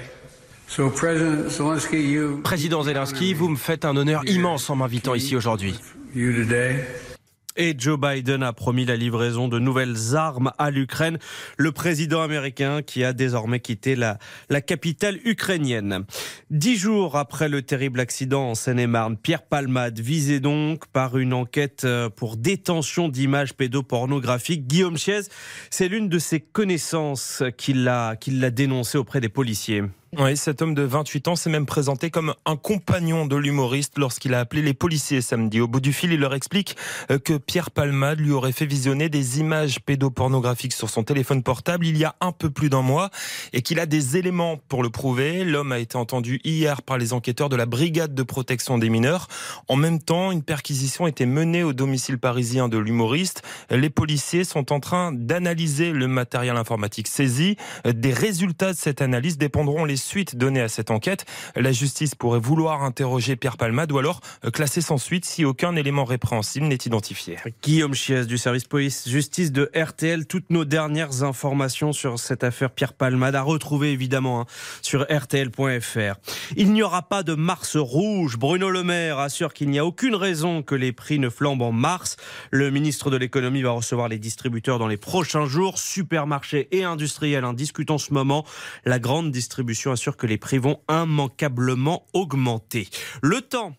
[2.44, 5.74] Président Zelensky, vous me faites un honneur immense en m'invitant ici aujourd'hui.
[7.56, 11.18] Et Joe Biden a promis la livraison de nouvelles armes à l'Ukraine.
[11.58, 14.18] Le président américain qui a désormais quitté la,
[14.50, 16.06] la capitale ukrainienne.
[16.52, 21.84] Dix jours après le terrible accident en Seine-et-Marne, Pierre Palmade visé donc par une enquête
[21.86, 24.68] euh, pour détention d'images pédopornographiques.
[24.68, 25.22] Guillaume Chiez,
[25.70, 29.84] c'est l'une de ses connaissances qui l'a qui l'a dénoncé auprès des policiers.
[30.18, 34.34] Oui, cet homme de 28 ans s'est même présenté comme un compagnon de l'humoriste lorsqu'il
[34.34, 35.62] a appelé les policiers samedi.
[35.62, 36.76] Au bout du fil, il leur explique
[37.12, 41.86] euh, que Pierre Palmade lui aurait fait visionner des images pédopornographiques sur son téléphone portable
[41.86, 43.12] il y a un peu plus d'un mois
[43.54, 45.44] et qu'il a des éléments pour le prouver.
[45.44, 49.28] L'homme a été entendu hier par les enquêteurs de la brigade de protection des mineurs.
[49.68, 53.44] En même temps, une perquisition était menée au domicile parisien de l'humoriste.
[53.70, 57.58] Les policiers sont en train d'analyser le matériel informatique saisi.
[57.86, 61.26] Des résultats de cette analyse dépendront les suites données à cette enquête?
[61.56, 64.22] La justice pourrait vouloir interroger Pierre Palmade ou alors
[64.52, 67.38] classer sans suite si aucun élément répréhensible n'est identifié.
[67.62, 70.26] Guillaume Chies du service police-justice de RTL.
[70.26, 74.46] Toutes nos dernières informations sur cette affaire Pierre Palmade à retrouver évidemment hein,
[74.82, 76.16] sur RTL.fr.
[76.56, 78.38] Il n'y aura pas de mars rouge.
[78.38, 81.72] Bruno Le Maire assure qu'il n'y a aucune raison que les prix ne flambent en
[81.72, 82.18] mars.
[82.52, 85.78] Le ministre de l'économie va recevoir les distributeurs dans les prochains jours.
[85.78, 88.46] Supermarchés et industriels en discutent en ce moment.
[88.86, 92.88] La grande distribution assure que les prix vont immanquablement augmenter.
[93.22, 93.74] Le temps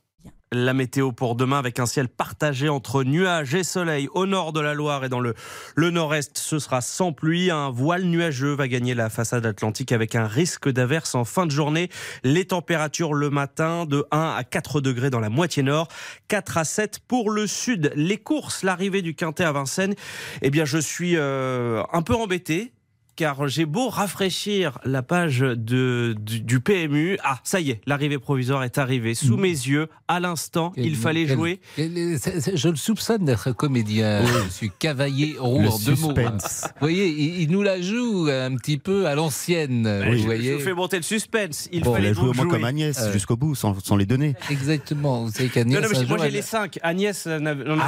[0.53, 4.59] la météo pour demain avec un ciel partagé entre nuages et soleil au nord de
[4.59, 5.35] la Loire et dans le,
[5.77, 6.39] le nord-est.
[6.39, 7.53] Ce sera sans pluie.
[7.53, 11.53] Un voile nuageux va gagner la façade atlantique avec un risque d'averse en fin de
[11.53, 11.89] journée.
[12.25, 15.87] Les températures le matin de 1 à 4 degrés dans la moitié nord,
[16.27, 17.93] 4 à 7 pour le sud.
[17.95, 19.95] Les courses, l'arrivée du Quintet à Vincennes,
[20.43, 22.73] eh bien je suis euh, un peu embêté
[23.21, 27.19] car j'ai beau rafraîchir la page de, du, du PMU.
[27.23, 29.89] Ah, ça y est, l'arrivée provisoire est arrivée sous mes yeux.
[30.09, 31.61] À l'instant, il fallait Quel- jouer.
[31.77, 32.19] quel-
[32.55, 34.23] je le soupçonne d'être comédien.
[34.25, 36.15] Je suis cavalier roux en deux mots.
[36.15, 36.63] suspense.
[36.65, 39.85] Vous voyez, il, il nous la joue un petit peu à l'ancienne.
[39.87, 40.55] Je- vous je voyez.
[40.55, 41.69] vous fais monter le suspense.
[41.73, 42.53] Il Bon, fallait elle a joué donc au moins jouer.
[42.55, 44.35] comme Agnès, Euh, jusqu'au bout, sans, sans les donner.
[44.51, 45.25] Exactement.
[45.27, 46.79] Vous savez qu'Agnès, Non, non, mais un moi j'ai elle- les 5.
[46.83, 47.35] Agnès Ah,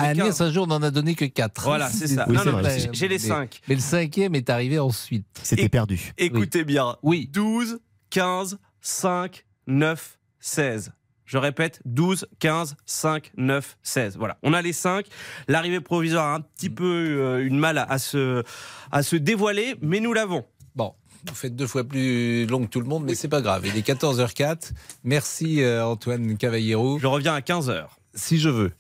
[0.03, 0.41] Agnès, 15.
[0.43, 1.63] un jour, n'en a donné que 4.
[1.65, 2.27] Voilà, c'est ça.
[2.29, 3.61] Non, non, mais j'ai- j'ai les cinq.
[3.67, 5.22] Mais le cinquième est arrivé ensuite.
[5.43, 6.13] C'était perdu.
[6.19, 6.97] Écoutez bien.
[7.03, 7.29] Oui.
[7.33, 10.93] 12, 15, 5, 9, 16.
[11.25, 14.17] Je répète, 12, 15, 5, 9, 16.
[14.19, 15.07] Voilà, on a les 5.
[15.49, 18.43] L'arrivée provisoire a un petit peu euh, une mal à, à se,
[18.91, 20.45] à se dévoiler, mais nous l'avons.
[20.75, 20.93] Bon,
[21.27, 23.67] vous faites deux fois plus long que tout le monde, mais c'est pas grave.
[23.67, 24.73] Il est 14h04.
[25.05, 26.99] Merci euh, Antoine Cavallero.
[26.99, 27.87] Je reviens à 15h.
[28.15, 28.73] Si je veux.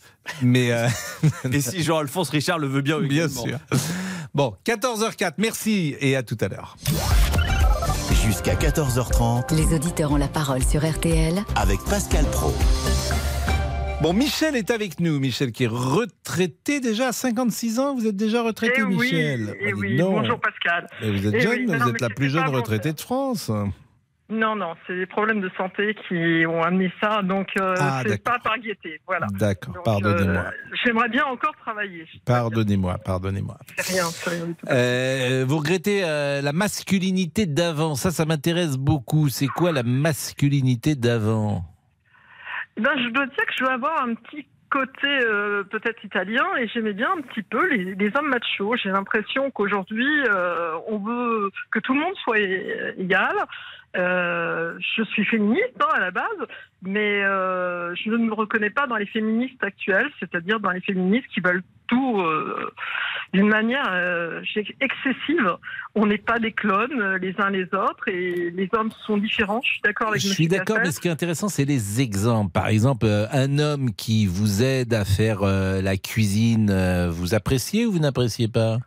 [0.42, 0.88] Mais euh,
[1.52, 3.44] Et si Jean-Alphonse Richard le veut bien, bien également.
[3.44, 3.58] sûr.
[4.34, 5.32] Bon, 14h04.
[5.38, 6.76] Merci et à tout à l'heure.
[8.24, 12.54] Jusqu'à 14h30 Les auditeurs ont la parole sur RTL avec Pascal Pro.
[14.00, 15.18] Bon, Michel est avec nous.
[15.20, 17.94] Michel qui est retraité déjà à 56 ans.
[17.94, 19.56] Vous êtes déjà retraité, Eh oui, Michel?
[19.60, 19.96] eh dis oui.
[19.96, 20.16] donc.
[20.22, 20.86] Bonjour Pascal.
[21.00, 23.50] Mais vous êtes Eh jeune, oui, non, vous êtes la plus jeune retraitée de France.
[24.32, 28.22] Non, non, c'est des problèmes de santé qui ont amené ça, donc euh, Ah, c'est
[28.24, 28.98] pas par gaieté.
[29.06, 29.26] Voilà.
[29.32, 30.44] D'accord, pardonnez-moi.
[30.46, 32.06] euh, J'aimerais bien encore travailler.
[32.24, 33.58] Pardonnez-moi, pardonnez-moi.
[33.76, 34.66] C'est rien, c'est rien du tout.
[34.70, 37.94] Euh, vous regrettez euh, la masculinité d'avant.
[37.94, 39.28] Ça, ça m'intéresse beaucoup.
[39.28, 41.64] C'est quoi la masculinité d'avant?
[42.78, 46.66] Ben, je dois dire que je dois avoir un petit côté euh, peut-être italien et
[46.68, 48.76] j'aimais bien un petit peu les, les hommes machos.
[48.82, 52.38] J'ai l'impression qu'aujourd'hui, euh, on veut que tout le monde soit
[52.96, 53.34] égal.
[53.94, 56.24] Euh, je suis féministe hein, à la base,
[56.82, 61.26] mais euh, je ne me reconnais pas dans les féministes actuelles, c'est-à-dire dans les féministes
[61.34, 62.72] qui veulent tout euh,
[63.34, 64.42] d'une manière
[64.80, 65.56] excessive.
[65.94, 69.60] On n'est pas des clones les uns les autres et les hommes sont différents.
[69.62, 72.50] Je suis d'accord avec Je suis d'accord, mais ce qui est intéressant, c'est les exemples.
[72.50, 77.98] Par exemple, un homme qui vous aide à faire la cuisine, vous appréciez ou vous
[77.98, 78.78] n'appréciez pas?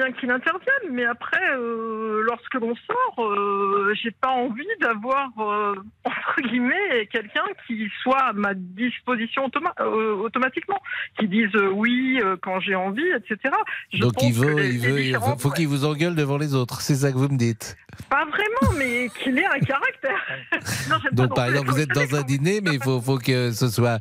[0.00, 5.74] Bien qu'il intervienne, mais après, euh, lorsque l'on sort, euh, j'ai pas envie d'avoir euh,
[6.04, 9.74] entre guillemets quelqu'un qui soit à ma disposition automa-
[10.22, 10.78] automatiquement,
[11.18, 13.54] qui dise oui quand j'ai envie, etc.
[13.92, 16.54] Je Donc il veut, les- il veut, il faut, faut qu'il vous engueule devant les
[16.54, 16.80] autres.
[16.80, 17.76] C'est ça que vous me dites.
[18.08, 20.20] Pas vraiment, mais qu'il ait un caractère.
[20.90, 23.68] non, Donc par exemple, vous êtes dans un dîner, mais il faut, faut que ce
[23.68, 23.98] soit,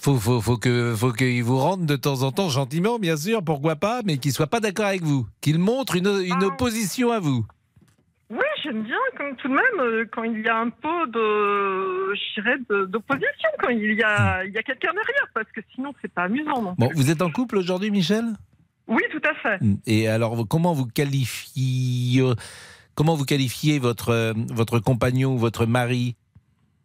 [0.00, 3.42] faut, faut, faut que, faut qu'il vous rende de temps en temps gentiment, bien sûr,
[3.42, 6.20] pourquoi pas, mais qu'il soit pas d'accord avec vous, qu'il montre une, Ah.
[6.22, 7.44] une opposition à vous.
[8.30, 12.14] Oui, j'aime bien quand, tout de même euh, quand il y a un peu de,
[12.14, 16.12] je d'opposition, quand il y a, il y a quelqu'un derrière, parce que sinon c'est
[16.12, 16.62] pas amusant.
[16.62, 16.74] Non.
[16.78, 18.24] Bon, vous êtes en couple aujourd'hui, Michel?
[18.86, 19.58] Oui, tout à fait.
[19.86, 22.22] Et alors, comment vous qualifiez,
[22.94, 26.14] comment vous qualifiez votre, euh, votre compagnon ou votre mari?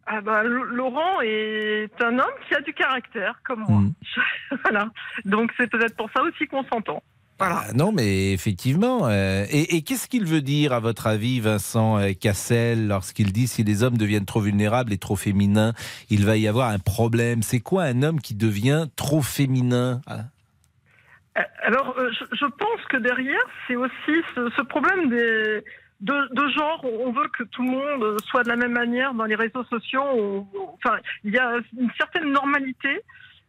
[0.06, 3.80] Ah bah, Laurent est un homme qui a du caractère, comme moi.
[3.80, 3.94] Mm.
[4.64, 4.88] voilà.
[5.24, 7.02] Donc c'est peut-être pour ça aussi qu'on s'entend.
[7.38, 7.64] Voilà.
[7.68, 9.06] Ah Non, mais effectivement.
[9.08, 13.46] euh, et et qu'est-ce qu'il veut dire, à votre avis, Vincent euh, Cassel, lorsqu'il dit
[13.46, 15.72] si les hommes deviennent trop vulnérables et trop féminins,
[16.08, 21.42] il va y avoir un problème C'est quoi un homme qui devient trop féminin Euh,
[21.64, 25.62] Alors, euh, je, pense que derrière, c'est aussi ce, ce problème des,
[26.00, 26.82] de, de genre.
[27.06, 30.02] On veut que tout le monde soit de la même manière dans les réseaux sociaux.
[30.02, 30.46] On-
[30.82, 33.02] enfin, il y a une certaine normalité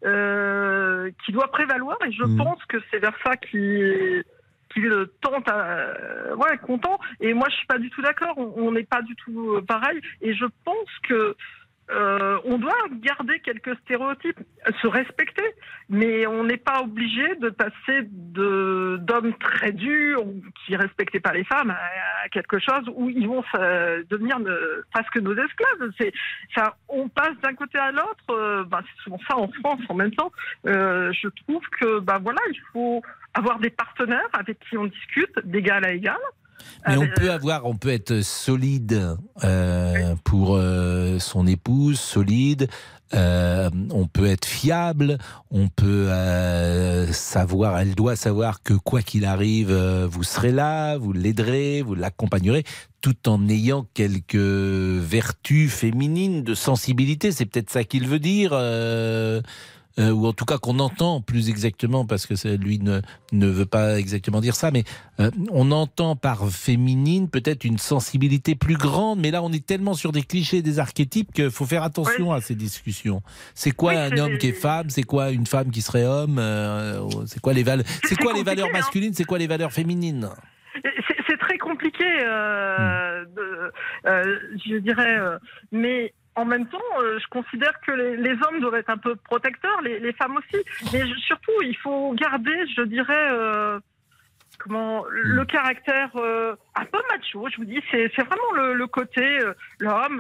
[0.06, 2.38] euh, qui doit prévaloir, et je Mhm.
[2.38, 4.24] pense que c'est vers ça qui
[4.74, 7.00] qui euh, tente à euh, ouais content.
[7.22, 8.38] Et moi je suis pas du tout d'accord.
[8.38, 10.00] On n'est pas du tout pareil.
[10.22, 11.36] Et je pense que
[11.90, 14.40] euh, on doit garder quelques stéréotypes,
[14.82, 15.46] se respecter,
[15.90, 20.24] mais on n'est pas obligé de passer de d'hommes très durs
[20.66, 23.44] qui respectaient pas les femmes à, quelque chose où ils vont
[24.10, 25.92] devenir ne- presque nos esclaves.
[25.98, 26.12] C'est
[26.54, 28.32] ça, on passe d'un côté à l'autre.
[28.32, 30.32] euh, ben, c'est souvent ça en France en même temps.
[30.66, 33.02] Euh, je trouve que ben voilà, il faut
[33.34, 36.18] avoir des partenaires avec qui on discute d'égal à égal.
[36.88, 42.70] Mais on peut avoir, on peut être solide euh, pour euh, son épouse, solide.
[43.14, 45.18] euh, on peut être fiable.
[45.52, 46.10] On peut
[47.12, 52.64] savoir, elle doit savoir que quoi qu'il arrive, vous serez là, vous l'aiderez, vous l'accompagnerez,
[53.02, 57.32] tout en ayant quelques vertus féminines de sensibilité.
[57.32, 58.52] C'est peut-être ça qu'il veut dire.
[60.00, 63.66] Euh, ou en tout cas qu'on entend plus exactement, parce que lui ne, ne veut
[63.66, 64.84] pas exactement dire ça, mais
[65.20, 69.94] euh, on entend par féminine peut-être une sensibilité plus grande, mais là on est tellement
[69.94, 73.22] sur des clichés, des archétypes qu'il faut faire attention à ces discussions.
[73.56, 74.90] C'est quoi Oui, un homme qui est femme?
[74.90, 76.38] C'est quoi une femme qui serait homme?
[76.40, 78.74] Euh, C'est quoi les valeurs C'est quoi les valeurs hein.
[78.74, 79.14] masculines?
[79.14, 80.30] C'est quoi les valeurs féminines?
[81.28, 83.34] C'est très compliqué, euh, Hmm.
[83.36, 83.72] de-
[84.10, 85.38] euh, je dirais, euh,
[85.72, 89.16] mais en même temps, euh, je considère que les, les hommes doivent être un peu
[89.16, 90.64] protecteurs, les, les femmes aussi.
[90.94, 93.80] Mais je- surtout, il faut garder, je dirais, euh,
[94.60, 97.48] comment le caractère euh, un peu macho.
[97.52, 99.40] Je vous dis, c'est vraiment le, le côté
[99.80, 100.18] l'homme,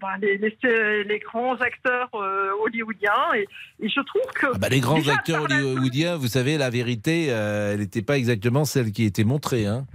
[0.00, 3.34] bah, les, grands acteurs hollywoodiens.
[3.36, 3.46] Et,
[3.80, 7.26] et je trouve que Ah bah, Les grands déjà, acteurs hollywoodiens, vous savez, la vérité,
[7.26, 9.66] elle n'était pas exactement celle qui était montrée.
[9.66, 9.86] Hein.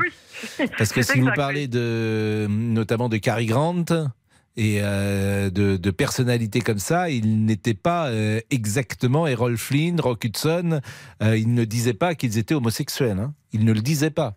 [0.77, 3.85] Parce que si vous parlez de, notamment de Cary Grant
[4.55, 10.25] et euh, de, de personnalités comme ça, il n'était pas euh, exactement Errol Flynn, Rock
[10.25, 10.79] Hudson.
[11.23, 13.17] euh, ils ne disaient pas qu'ils étaient homosexuels.
[13.19, 13.33] Hein.
[13.51, 14.35] Ils ne le disaient pas.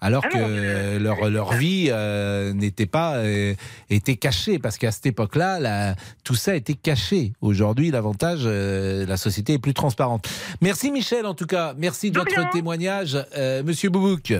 [0.00, 3.54] Alors Ah que leur, leur vie euh, n'était pas euh,
[3.88, 5.94] était cachée parce qu'à cette époque-là, la-
[6.24, 7.32] tout ça était caché.
[7.40, 10.28] Aujourd'hui, l'avantage, euh, la société est plus transparente.
[10.60, 14.34] Merci Michel, en tout cas, merci de, votre témoignage, Euh, Monsieur Boubouk.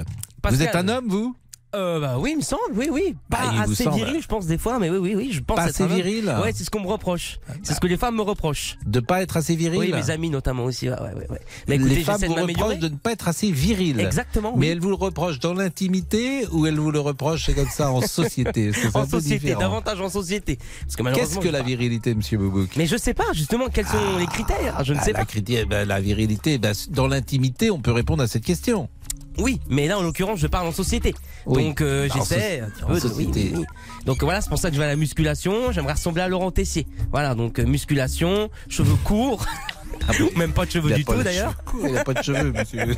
[0.50, 1.34] Vous êtes un homme, vous?
[1.74, 3.16] Euh, bah oui, il me semble, oui, oui.
[3.28, 3.96] Pas Ah, assez semble.
[3.96, 6.52] viril, je pense, des fois, mais oui, oui, oui, je pense Pas assez viril Ouais,
[6.54, 7.38] c'est ce qu'on me reproche.
[7.62, 8.76] C'est ce que les femmes me reprochent.
[8.86, 10.88] De pas être assez viril Oui, mes amis notamment aussi.
[10.88, 11.40] Ouais, ouais, ouais, ouais.
[11.68, 14.00] Mais écoutez, Les femmes vous reprochent de ne pas être assez viril.
[14.00, 14.60] Exactement, oui.
[14.60, 18.00] Mais elles vous le reprochent dans l'intimité ou elles vous le reprochent comme ça en
[18.00, 18.70] société?
[18.94, 19.60] En société, différent.
[19.60, 20.58] davantage en société.
[20.82, 22.70] Parce que Qu'est-ce que la virilité, Monsieur Boubouk?
[22.76, 24.84] Mais je sais pas justement quels sont les critères.
[24.84, 25.24] Je ne Ah, sais la, pas.
[25.24, 28.88] criti- ben, la virilité, ben, dans l'intimité, on peut répondre à cette question.
[29.38, 31.14] Oui, mais là en l'occurrence, je parle en société.
[31.46, 31.64] Oui.
[31.64, 33.40] Donc euh, j'essaie soci- un petit en peu de- société.
[33.44, 33.64] oui, oui, oui.
[34.06, 35.72] Donc voilà, c'est pour ça que je vais à la musculation.
[35.72, 36.86] J'aimerais ressembler à Laurent Tessier.
[37.10, 39.44] Voilà, donc euh, musculation, cheveux courts.
[40.36, 41.54] Même pas de cheveux a du tout d'ailleurs.
[41.82, 42.84] Il n'a pas de cheveux, monsieur.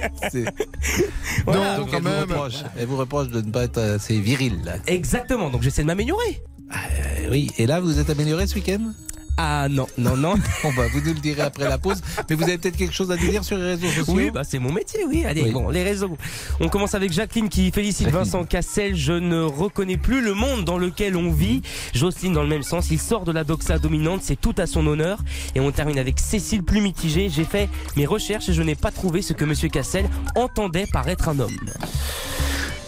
[1.47, 4.80] Voilà, Donc, elle, vous reproche, elle vous reproche de ne pas être assez viril.
[4.87, 6.43] Exactement, donc j'essaie de m'améliorer.
[6.72, 8.93] Euh, oui, et là, vous êtes amélioré ce week-end?
[9.39, 10.34] Ah non, non, non.
[10.62, 12.01] Bon, bah, vous nous le direz après la pause.
[12.28, 14.43] Mais vous avez peut-être quelque chose à nous dire sur les réseaux sociaux Oui, bah
[14.45, 15.24] c'est mon métier, oui.
[15.26, 15.51] Allez, Oui.
[15.53, 16.16] bon, les réseaux.
[16.61, 18.24] On commence avec Jacqueline qui félicite Jacqueline.
[18.24, 18.97] Vincent Cassel.
[18.97, 21.61] Je ne reconnais plus le monde dans lequel on vit.
[21.95, 22.91] Jocelyne dans le même sens.
[22.91, 25.18] Il sort de la doxa dominante, c'est tout à son honneur.
[25.55, 27.28] Et on termine avec Cécile plus mitigée.
[27.28, 31.07] J'ai fait mes recherches et je n'ai pas trouvé ce que Monsieur Cassel entendait par
[31.09, 31.57] être un homme.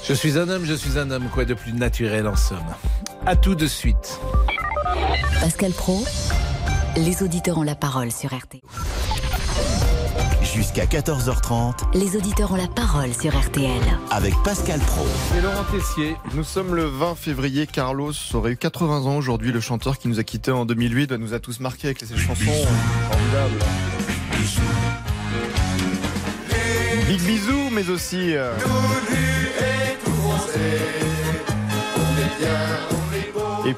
[0.09, 2.59] Je suis un homme, je suis un homme, quoi de plus naturel en somme?
[3.27, 4.21] À tout de suite.
[5.41, 6.05] Pascal Pro,
[6.97, 8.61] les auditeurs ont la parole sur RT.
[10.43, 13.71] Jusqu'à 14h30 Les auditeurs ont la parole sur RTL.
[14.11, 15.07] avec Pascal Pro.
[15.37, 17.67] Et Laurent Tessier, nous sommes le 20 février.
[17.67, 19.53] Carlos aurait eu 80 ans aujourd'hui.
[19.53, 22.35] Le chanteur qui nous a quittés en 2008 nous a tous marqués avec ses chansons
[22.45, 23.65] formidables.
[27.07, 28.35] Big bisous, mais aussi.
[28.37, 28.53] euh,
[32.91, 32.98] Et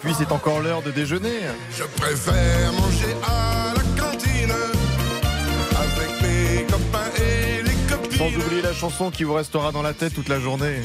[0.00, 1.40] puis c'est encore l'heure de déjeuner.
[1.76, 4.52] Je préfère manger à la cantine
[5.76, 8.18] avec mes copains et les copines.
[8.18, 10.80] Sans oublier la chanson qui vous restera dans la tête toute la journée.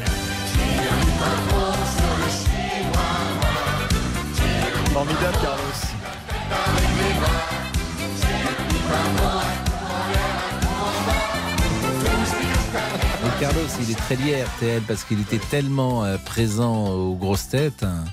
[4.93, 5.95] Formidable, Carlos.
[13.25, 17.15] Et Carlos, il est très lié à RTL parce qu'il était tellement euh, présent aux
[17.15, 18.05] grosses têtes hein,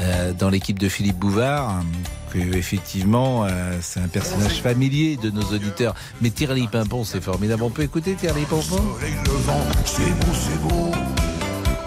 [0.00, 1.82] euh, dans l'équipe de Philippe Bouvard
[2.30, 5.94] que effectivement euh, c'est un personnage familier de nos auditeurs.
[6.20, 7.62] Mais Thierry Pimpon, c'est formidable.
[7.62, 8.62] On peut écouter Thierry Pimpon?
[8.62, 10.90] Soleil levant, c'est beau, c'est beau.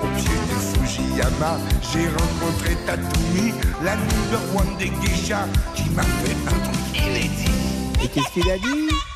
[0.01, 1.57] Au pied du Fujiyama,
[1.93, 3.53] j'ai rencontré Tatumi,
[3.83, 8.03] la number one des geishas, qui m'a fait un truc inédit.
[8.03, 9.12] Et qu'est-ce qu'il a dit?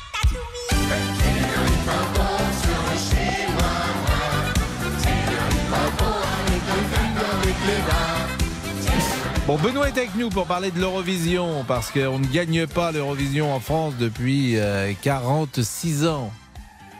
[9.48, 13.50] Bon, Benoît est avec nous pour parler de l'Eurovision, parce qu'on ne gagne pas l'Eurovision
[13.50, 16.30] en France depuis euh, 46 ans.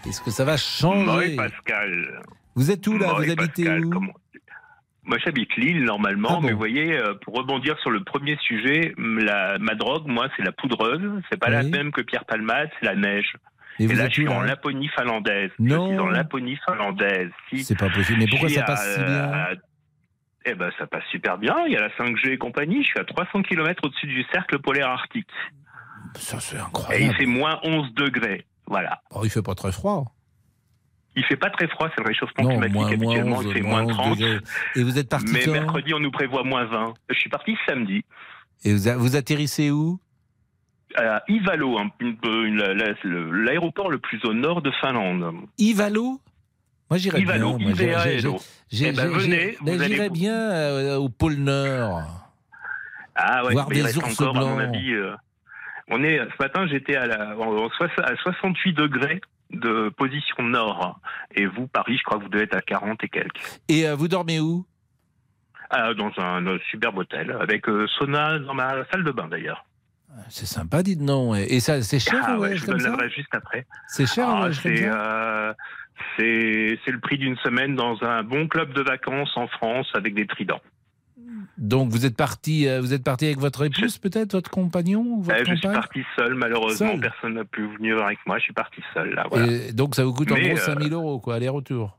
[0.08, 2.22] Est-ce que ça va changer Oui, Pascal.
[2.54, 4.14] Vous êtes où là Vous habitez Pascal, où comment-
[5.04, 8.38] Moi, j'habite Lille normalement, Ah bon mais vous voyez, euh, pour rebondir sur le premier
[8.38, 11.02] sujet, la, ma drogue, moi, c'est la poudreuse.
[11.30, 13.30] C'est pas la même que Pierre Palmade, c'est la neige.
[13.78, 15.50] Et vous là, êtes je suis en Laponie finlandaise.
[15.58, 15.86] Non.
[15.88, 17.30] Je suis en Laponie finlandaise.
[17.50, 17.62] Si.
[17.62, 18.18] C'est pas possible.
[18.20, 19.32] Mais pourquoi ça passe à- si bien?
[19.32, 19.50] à-
[20.50, 21.54] Eh ben, ça passe super bien.
[21.66, 22.82] Il y a la 5G et compagnie.
[22.82, 25.28] Je suis à 300 km au-dessus du cercle polaire arctique.
[26.14, 27.14] Ça, c'est Et il incroyable.
[27.16, 28.46] fait moins 11 degrés.
[28.66, 29.02] Voilà.
[29.10, 30.04] Oh, il fait pas très froid.
[31.16, 32.74] Il fait pas très froid, c'est le réchauffement Non, climatique.
[32.74, 34.18] moins, moins Habituellement, 11, il fait moins moins 11 30.
[34.18, 34.38] degrés.
[34.76, 36.94] Et vous êtes parti Mais quand mercredi, on nous prévoit moins 20.
[37.10, 38.04] Je suis parti samedi.
[38.64, 39.98] Et vous, a- vous atterrissez où?
[40.96, 41.76] À Ivalo,
[43.32, 45.34] l'aéroport le plus au nord de Finlande.
[45.58, 46.20] Ivalo?
[46.90, 47.34] Moi, j'irais bien.
[47.34, 48.38] Ivalo,
[48.72, 52.02] Eh ben, venez, ben, J'irais vous- bien euh, au pôle Nord.
[53.14, 54.74] Ah ouais, Voir il des reste ours encore, à mon blancs.
[54.74, 54.92] avis.
[54.92, 55.14] euh,
[55.88, 61.00] on est, ce matin, j'étais à, la, à 68 degrés de position nord.
[61.34, 63.40] Et vous, Paris, je crois que vous devez être à 40 et quelques.
[63.68, 64.66] Et euh, vous dormez où?
[65.70, 67.66] Ah, dans un, superbe hôtel, avec
[67.98, 69.64] sauna dans ma salle de bain d'ailleurs.
[70.30, 71.34] C'est sympa, dites non.
[71.34, 73.66] Et ça, c'est cher Ah ouais, je vous donne l'adresse juste après.
[73.88, 75.54] C'est cher Ah,
[76.16, 80.14] c'est, c'est le prix d'une semaine dans un bon club de vacances en France avec
[80.14, 80.60] des tridents.
[81.56, 85.40] Donc vous êtes parti, euh, vous êtes parti avec votre épouse peut-être, votre compagnon votre
[85.40, 88.52] Eh, je suis parti seul, malheureusement, Seul personne n'a pu venir avec moi, je suis
[88.52, 89.26] parti seul là.
[89.28, 89.46] Voilà.
[89.46, 91.96] Et donc ça vous coûte en Mais, gros euh, 5000 euros, quoi, aller-retour.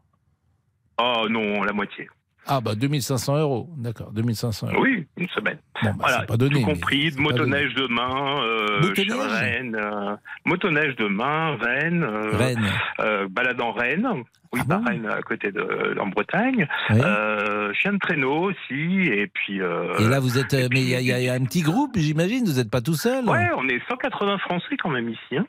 [1.02, 2.10] Oh non, la moitié.
[2.50, 4.82] Ah bah 2500 euros, d'accord, 2500 euros.
[4.82, 5.58] Oui, une semaine.
[5.84, 6.60] Bon, bah, voilà, pas donné.
[6.62, 12.66] tout compris, motoneige demain, euh, Motoneige Rennes, euh, motoneige demain, Rennes, euh, Rennes.
[13.02, 14.08] euh, balade en Rennes,
[14.52, 17.00] oui, pas Rennes, à côté de en Bretagne, Oui.
[17.04, 18.74] euh, chien de traîneau aussi,
[19.04, 19.58] et puis.
[19.58, 22.54] Et là vous êtes, mais il y, a- y y un petit groupe, j'imagine, vous
[22.54, 25.38] n'êtes pas tout seul Ouais, on est 180 Français quand même ici.
[25.38, 25.46] Hein.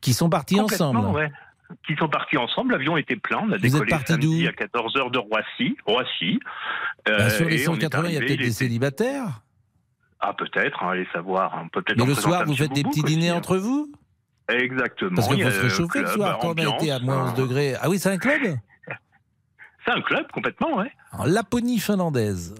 [0.00, 1.00] Qui sont partis ensemble.
[1.16, 1.30] ouais.
[1.86, 5.18] Qui sont partis ensemble, l'avion était plein, on a êtes décollé samedi à 14h de
[5.18, 5.76] Roissy.
[5.86, 6.38] Roissy.
[7.06, 9.42] Bah, Euh, sur les et on est 180, il y a peut-être des célibataires.
[10.20, 11.60] Ah peut-être, hein, allez savoir.
[11.62, 13.36] On peut Mais le soir, vous faites des petits aussi, dîners hein.
[13.36, 13.92] entre vous?
[14.48, 15.16] Exactement.
[15.16, 17.34] Parce qu'il faut se réchauffer le soir quand on a été à moins 11 hein.
[17.34, 17.74] degrés.
[17.80, 18.40] Ah oui, c'est un club?
[19.86, 20.90] C'est un club complètement, ouais.
[21.12, 22.54] En Laponie finlandaise.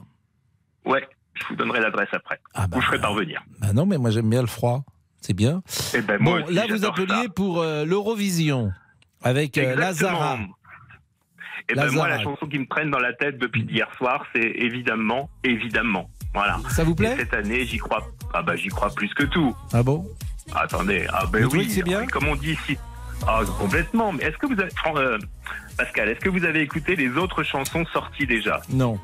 [0.84, 2.38] Ouais, je vous donnerai l'adresse après.
[2.70, 3.42] vous ferez parvenir.
[3.60, 4.84] Bah non, mais moi j'aime bien le froid.
[5.22, 5.62] C'est bien.
[5.94, 7.28] Eh ben, moi bon, aussi, là vous appeliez ça.
[7.34, 8.72] pour euh, l'Eurovision
[9.24, 9.74] avec euh.
[9.74, 10.38] Lazara.
[11.68, 14.52] Et ben moi, la chanson qui me traîne dans la tête depuis hier soir, c'est
[14.56, 16.10] évidemment, évidemment.
[16.34, 16.58] Voilà.
[16.68, 18.06] Ça vous plaît Et Cette année, j'y crois.
[18.34, 19.56] Ah bah j'y crois plus que tout.
[19.72, 20.06] Ah bon
[20.54, 21.70] Attendez, ah ben oui.
[21.70, 22.76] c'est bien Comme on dit ici.
[23.26, 24.12] Ah complètement.
[24.12, 24.70] Mais est-ce que vous avez,
[25.00, 25.18] euh,
[25.78, 28.60] Pascal, est-ce que vous avez écouté les autres chansons sorties déjà?
[28.68, 28.98] Non.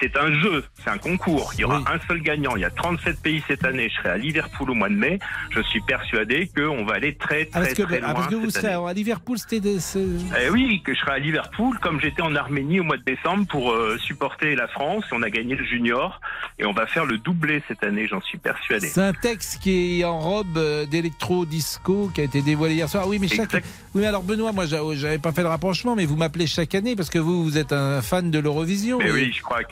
[0.00, 1.52] C'est un jeu, c'est un concours.
[1.54, 2.54] Il y aura un seul gagnant.
[2.56, 3.88] Il y a 37 pays cette année.
[3.88, 5.18] Je serai à Liverpool au mois de mai.
[5.50, 8.14] Je suis persuadé qu'on va aller très Ah, très parce que, très ah, loin.
[8.14, 9.78] parce que vous cette serez à Liverpool, c'était des.
[9.96, 13.46] Eh oui, que je serai à Liverpool, comme j'étais en Arménie au mois de décembre
[13.48, 15.04] pour euh, supporter la France.
[15.12, 16.20] On a gagné le junior.
[16.58, 18.86] Et on va faire le doublé cette année, j'en suis persuadé.
[18.88, 23.06] C'est un texte qui est en robe euh, d'électro-disco qui a été dévoilé hier soir.
[23.08, 23.52] Oui, mais chaque.
[23.94, 26.74] Oui, mais alors Benoît, moi j'a- j'avais pas fait le rapprochement, mais vous m'appelez chaque
[26.74, 28.98] année parce que vous, vous êtes un fan de l'Eurovision.
[28.98, 29.64] Mais Et- oui, je crois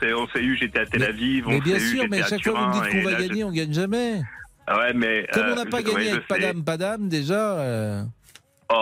[0.00, 2.22] s'est, on s'est eu, j'étais à Tel Aviv, on Mais bien s'est eu, sûr, mais
[2.22, 4.22] à chaque fois vous me dites qu'on va là, je- gagner, on gagne jamais.
[4.66, 5.26] Ah Ouais, mais.
[5.32, 6.26] Comme euh, on n'a pas gagné ouais, avec.
[6.28, 7.58] Padam Padam, déjà.
[7.58, 8.02] euh,
[8.72, 8.76] Oh,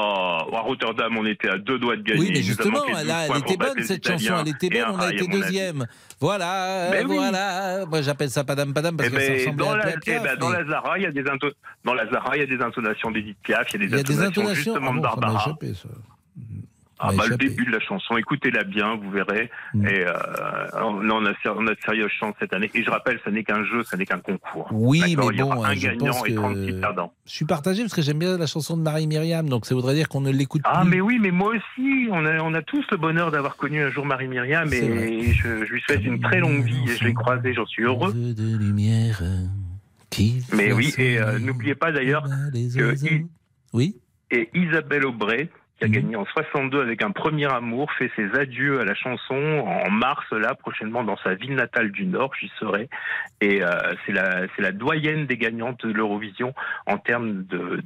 [0.55, 2.21] à Rotterdam, on était à deux doigts de gagner.
[2.21, 4.99] Oui, mais justement, manqué 12 là, elle était bonne cette chanson, elle était un on
[4.99, 5.87] a été deuxième.
[6.21, 7.05] Voilà, oui.
[7.17, 7.87] voilà.
[7.87, 10.21] Moi j'appelle ça Padam Padam parce Eh que ça ben, ressemblait dans, à la, Piaf,
[10.21, 12.43] eh ben, dans mais- la Zara, il y a des dans la Zara, il y
[12.43, 15.57] a des intonations d'Edith Piaf, il y a des intonations justement Ah de Barbara.
[17.01, 19.51] Ah bah, le début de la chanson, écoutez-la bien, vous verrez.
[19.75, 19.87] Mm.
[19.87, 20.13] Et euh,
[20.75, 22.71] on, on a, on a de sérieuses chances cette année.
[22.75, 24.69] Et je rappelle, ça n'est qu'un jeu, ça n'est qu'un concours.
[24.73, 27.13] Oui, mais Il y aura bon, un je gagnant pense et que 36 perdants.
[27.27, 30.09] je suis partagé parce que j'aime bien la chanson de Marie-Myriam, donc ça voudrait dire
[30.09, 30.91] qu'on ne l'écoute Ah plus.
[30.91, 33.91] mais oui, mais moi aussi, on a, on a tous le bonheur d'avoir connu un
[33.91, 35.13] jour Marie-Myriam C'est vrai.
[35.13, 37.85] et je, je lui souhaite une très longue vie et je l'ai croisée, j'en suis
[37.85, 38.13] heureux.
[38.13, 39.23] de lumière
[40.11, 43.07] qui Mais oui, et euh, n'oubliez pas d'ailleurs les que oiseaux.
[43.07, 43.27] I-
[43.73, 43.97] Oui.
[44.31, 45.49] et Isabelle Aubray,
[45.79, 49.35] qui a gagné en 62 avec un premier amour, fait ses adieux à la chanson
[49.35, 52.89] en mars, là, prochainement dans sa ville natale du Nord, j'y serai.
[53.41, 53.69] Et euh,
[54.05, 56.53] c'est la, la doyenne des gagnantes de l'Eurovision
[56.87, 57.81] en termes de,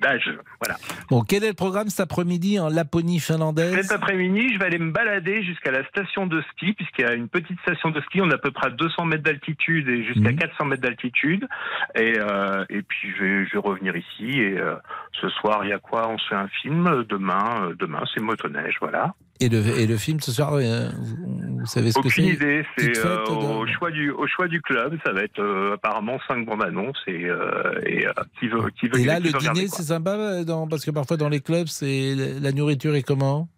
[0.00, 0.30] d'âge.
[0.60, 0.78] Voilà.
[1.10, 3.74] Bon, quel est le programme cet après-midi en Laponie finlandaise?
[3.80, 7.14] Cet après-midi, je vais aller me balader jusqu'à la station de ski, puisqu'il y a
[7.14, 8.20] une petite station de ski.
[8.20, 10.36] On a à peu près à 200 mètres d'altitude et jusqu'à Mhm.
[10.36, 11.46] 400 mètres d'altitude.
[11.94, 14.40] Et, euh, et puis, je vais, je vais revenir ici.
[14.40, 14.74] Et euh,
[15.20, 16.08] ce soir, il y a quoi?
[16.08, 17.04] On se fait un film.
[17.18, 19.14] Demain, euh, demain c'est motoneige, voilà.
[19.40, 22.34] et le, et le film ce soir, euh, vous, vous savez ce que c'est Aucune
[22.34, 22.66] idée.
[22.76, 24.96] C'est euh, au, de- choix du, au choix du club.
[25.06, 27.00] Ça va être euh, apparemment cinq bandes annonces.
[27.06, 28.06] Et, euh, et
[28.38, 31.28] qui veut, qui veut, Et là, le dîner, c'est sympa dans- parce que parfois dans
[31.28, 33.48] les clubs, c'est la nourriture est comment?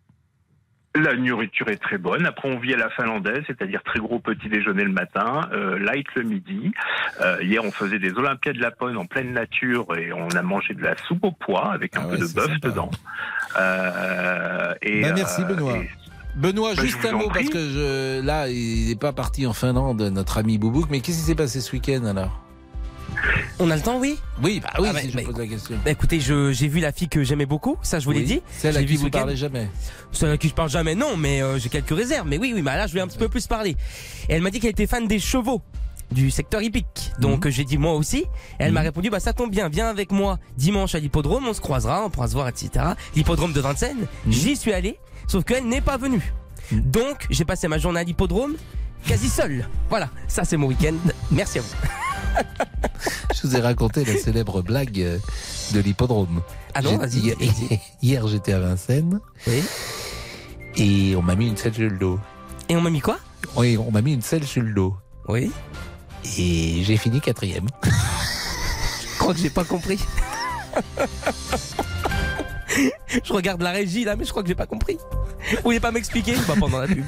[0.96, 2.24] La nourriture est très bonne.
[2.26, 6.06] Après, on vit à la finlandaise, c'est-à-dire très gros petit déjeuner le matin, euh, light
[6.14, 6.72] le midi.
[7.20, 10.74] Euh, hier, on faisait des Olympiades de Lapone en pleine nature et on a mangé
[10.74, 12.90] de la soupe au pois avec un Ah peu de bœuf dedans.
[13.58, 15.78] Euh, et, Bah, merci, Benoît.
[15.78, 15.90] et-
[16.36, 20.00] Benoît, Bah, juste un mot parce que je, là, il n'est pas parti en Finlande,
[20.02, 20.88] notre ami Boubouk.
[20.90, 22.42] Mais qu'est-ce qui s'est passé ce week-end alors?
[23.58, 25.76] On a le temps, oui Oui, bah oui, Ah, si bah, je pose la question.
[25.84, 28.42] Bah, écoutez, j'ai vu la fille que j'aimais beaucoup, ça je vous l'ai dit.
[28.50, 29.68] Celle à qui vous parlez jamais.
[30.12, 32.26] Celle à qui je parle jamais, non, mais euh, j'ai quelques réserves.
[32.28, 33.76] Mais oui, oui, mais là je vais un petit peu plus parler.
[34.28, 35.62] Et elle m'a dit qu'elle était fan des chevaux
[36.12, 37.12] du secteur hippique.
[37.18, 37.50] Donc Mhm.
[37.50, 38.18] j'ai dit moi aussi.
[38.18, 38.26] Et
[38.60, 41.60] elle m'a répondu bah ça tombe bien, viens avec moi dimanche à l'hippodrome, on se
[41.60, 42.70] croisera, on pourra se voir, etc.
[43.16, 44.06] L'hippodrome de Vincennes.
[44.26, 44.32] Mhm.
[44.32, 46.32] J'y suis allé, sauf qu'elle n'est pas venue.
[46.72, 48.54] Donc j'ai passé ma journée à l'hippodrome
[49.06, 49.66] quasi seul.
[49.88, 50.94] Voilà, ça c'est mon week-end.
[51.30, 51.74] Merci à vous.
[53.34, 55.18] Je vous ai raconté la célèbre blague euh,
[55.72, 56.42] de l'hippodrome.
[56.74, 57.80] Ah non, vas-y, Hier, vas-y.
[58.02, 59.20] hier, j'étais à Vincennes.
[60.76, 62.18] Et on m'a mis une selle sur le dos.
[62.68, 63.18] Et on m'a mis quoi?
[63.56, 64.96] Oui, on m'a mis une selle sur le dos.
[65.28, 65.50] Oui.
[66.38, 67.66] Et j'ai fini quatrième.
[67.84, 69.98] Je crois que j'ai pas compris.
[73.24, 74.98] je regarde la régie là, mais je crois que j'ai pas compris.
[75.50, 77.04] Vous voulez pas m'expliquer Bah pendant la pub.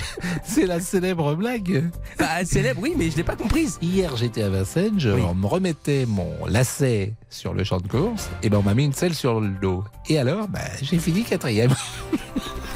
[0.44, 1.84] C'est la célèbre blague.
[2.18, 3.78] Bah célèbre, oui, mais je l'ai pas comprise.
[3.82, 5.22] Hier, j'étais à Vincennes, je Oui.
[5.36, 8.92] me remettais mon lacet sur le champ de course, et ben on m'a mis une
[8.92, 9.84] selle sur le dos.
[10.08, 11.74] Et alors, bah, j'ai fini quatrième.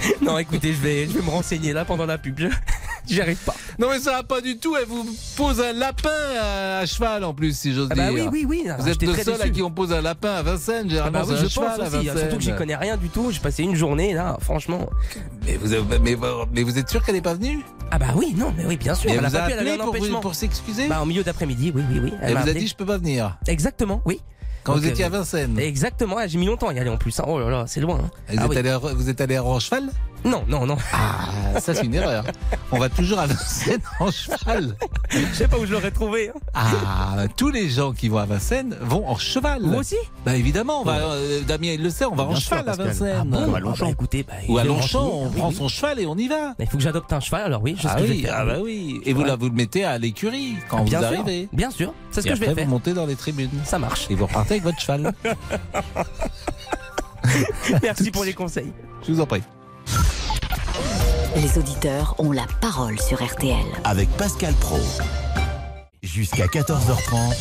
[0.22, 2.39] Non, écoutez, je vais, je vais me renseigner là pendant la pub.
[3.06, 3.55] J'y arrive pas.
[3.78, 5.06] Non mais ça va pas du tout, elle vous
[5.36, 6.09] pose un lapin
[6.40, 8.31] à, à cheval en plus, si j'ose Ah bah dire.
[8.32, 8.68] oui, oui, oui.
[8.78, 11.20] Vous êtes J'étais le seul à qui on pose un lapin à Vincennes, Ah généralement
[11.20, 12.06] bah oui, je cheval pense à aussi.
[12.06, 12.18] Vincennes.
[12.18, 13.31] Surtout que j'y connais rien du tout.
[13.31, 14.89] J'ai passé une journée là, franchement.
[15.44, 16.24] Mais vous, avez- mais, vous-
[16.55, 17.60] mais vous êtes sûr qu'elle n'est pas venue?
[17.90, 19.10] Ah bah oui, non, mais oui, bien sûr.
[19.10, 20.89] Mais elle a vous a elle appelé pour, pour s'excuser?
[20.89, 22.12] Bah en milieu d'après-midi, oui, oui, oui.
[22.22, 23.36] Elle vous a dit je peux pas venir.
[23.47, 24.20] Exactement, oui.
[24.65, 25.59] Quand Donc, vous étiez à Vincennes.
[25.59, 27.20] Exactement, j'ai mis longtemps à y aller en plus.
[27.20, 27.24] hein.
[27.28, 27.99] Oh là là, c'est loin.
[28.03, 28.11] hein.
[28.31, 28.57] Vous, Ah êtes oui.
[28.57, 29.91] allé à, vous êtes allé à cheval
[30.24, 30.76] Non, non, non.
[30.92, 32.24] Ah, ça c'est une erreur.
[32.72, 34.74] On va toujours à Vincennes en cheval.
[35.10, 36.30] Je sais pas où je l'aurais trouvé.
[36.30, 36.40] hein.
[36.55, 39.62] Ah, tous les gens qui vont à Vincennes vont en cheval.
[39.62, 42.56] Vous aussi Bah évidemment, on va, euh, Damien il le sait, on va en sûr,
[42.56, 42.86] cheval à Pascal.
[42.86, 43.16] Vincennes.
[43.20, 45.55] Ah bon, Ah bah, écoutez, bah, Ou à Longchamp, on prend oui.
[45.55, 46.55] son cheval et on y va.
[46.59, 48.22] Il faut que j'adopte un cheval, alors oui, je sais Ah ce que je oui,
[48.22, 48.36] vais faire.
[48.38, 49.01] ah bah oui.
[49.05, 51.48] Et vous, là, vous le mettez à l'écurie quand vous Bien sûr, arrivez.
[51.52, 52.64] Bien sûr, c'est ce Et que je vais après, faire.
[52.64, 53.51] vous montez dans les tribunes.
[53.64, 54.06] Ça marche.
[54.10, 55.12] Et vous repartez avec votre cheval.
[57.82, 58.72] Merci pour les conseils.
[59.06, 59.42] Je vous en prie.
[61.36, 63.65] Les auditeurs ont la parole sur RTL.
[63.85, 64.78] Avec Pascal Pro.
[66.02, 67.35] Jusqu'à 14h30.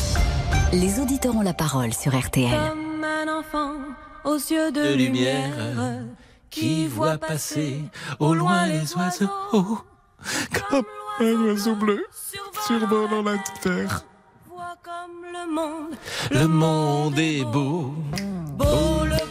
[0.72, 2.50] Les auditeurs ont la parole sur RTL.
[2.50, 3.72] Comme un enfant
[4.24, 6.02] aux yeux de, De lumière, lumière
[6.50, 7.82] qui voit passer
[8.18, 9.28] au loin les oiseaux.
[10.70, 10.84] Comme
[11.20, 12.04] un oiseau bleu
[12.66, 14.04] survolant la terre.
[14.48, 15.94] voit comme le monde,
[16.30, 17.94] Le monde est beau.
[18.56, 19.23] beau le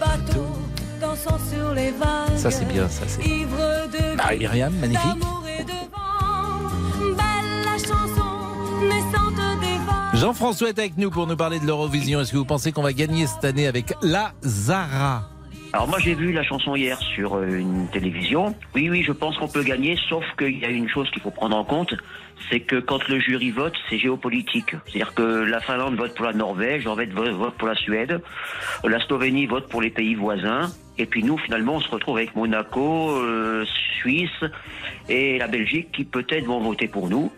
[1.15, 3.57] Ça, c'est bien, ça, c'est- Ivre
[3.91, 5.23] de Marie-Myriam, magnifique.
[10.15, 12.21] Jean-François est avec nous pour nous parler de l'Eurovision.
[12.21, 15.29] Est-ce que vous pensez qu'on va gagner cette année avec la Zara?
[15.73, 18.55] Alors moi j'ai vu la chanson hier sur euh, une télévision.
[18.75, 21.31] Oui oui je pense qu'on peut gagner sauf qu'il y a une chose qu'il faut
[21.31, 21.95] prendre en compte,
[22.49, 24.75] c'est que quand le jury vote c'est géopolitique.
[24.85, 28.21] C'est-à-dire que la Finlande vote pour la Norvège, Norvège vote pour la Suède,
[28.83, 30.71] la Slovénie vote pour les pays voisins.
[30.97, 33.65] Et puis nous finalement on se retrouve avec Monaco, euh,
[33.99, 34.43] Suisse
[35.09, 37.31] et la Belgique qui peut-être vont voter pour nous.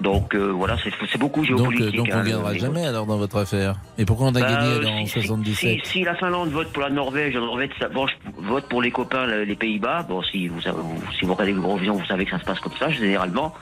[0.00, 1.96] Donc euh, voilà c'est beaucoup Donc, euh, géopolitique.
[1.96, 3.76] donc on hein, ne viendra les jamais alors dans votre affaire.
[3.96, 6.14] Et pourquoi on a bah, gagné euh, alors en si, si- 77 Si, si la
[6.14, 8.06] Finlande vote pour la Norvège, la Norvège ça- bon,
[8.36, 10.02] vote pour les copains, le- les Pays-Bas.
[10.08, 12.90] Bon, si vous, si vous regardez l'Eurovision, vous savez que ça se passe comme ça,
[12.90, 13.54] généralement.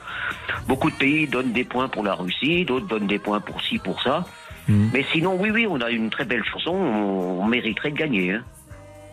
[0.67, 3.77] Beaucoup de pays donnent des points pour la Russie, d'autres donnent des points pour ci,
[3.79, 4.25] pour ça.
[4.67, 4.89] Mhm.
[4.93, 8.33] Mais sinon, oui, oui, on a une très belle chanson, on, on mériterait de gagner.
[8.33, 8.43] hein.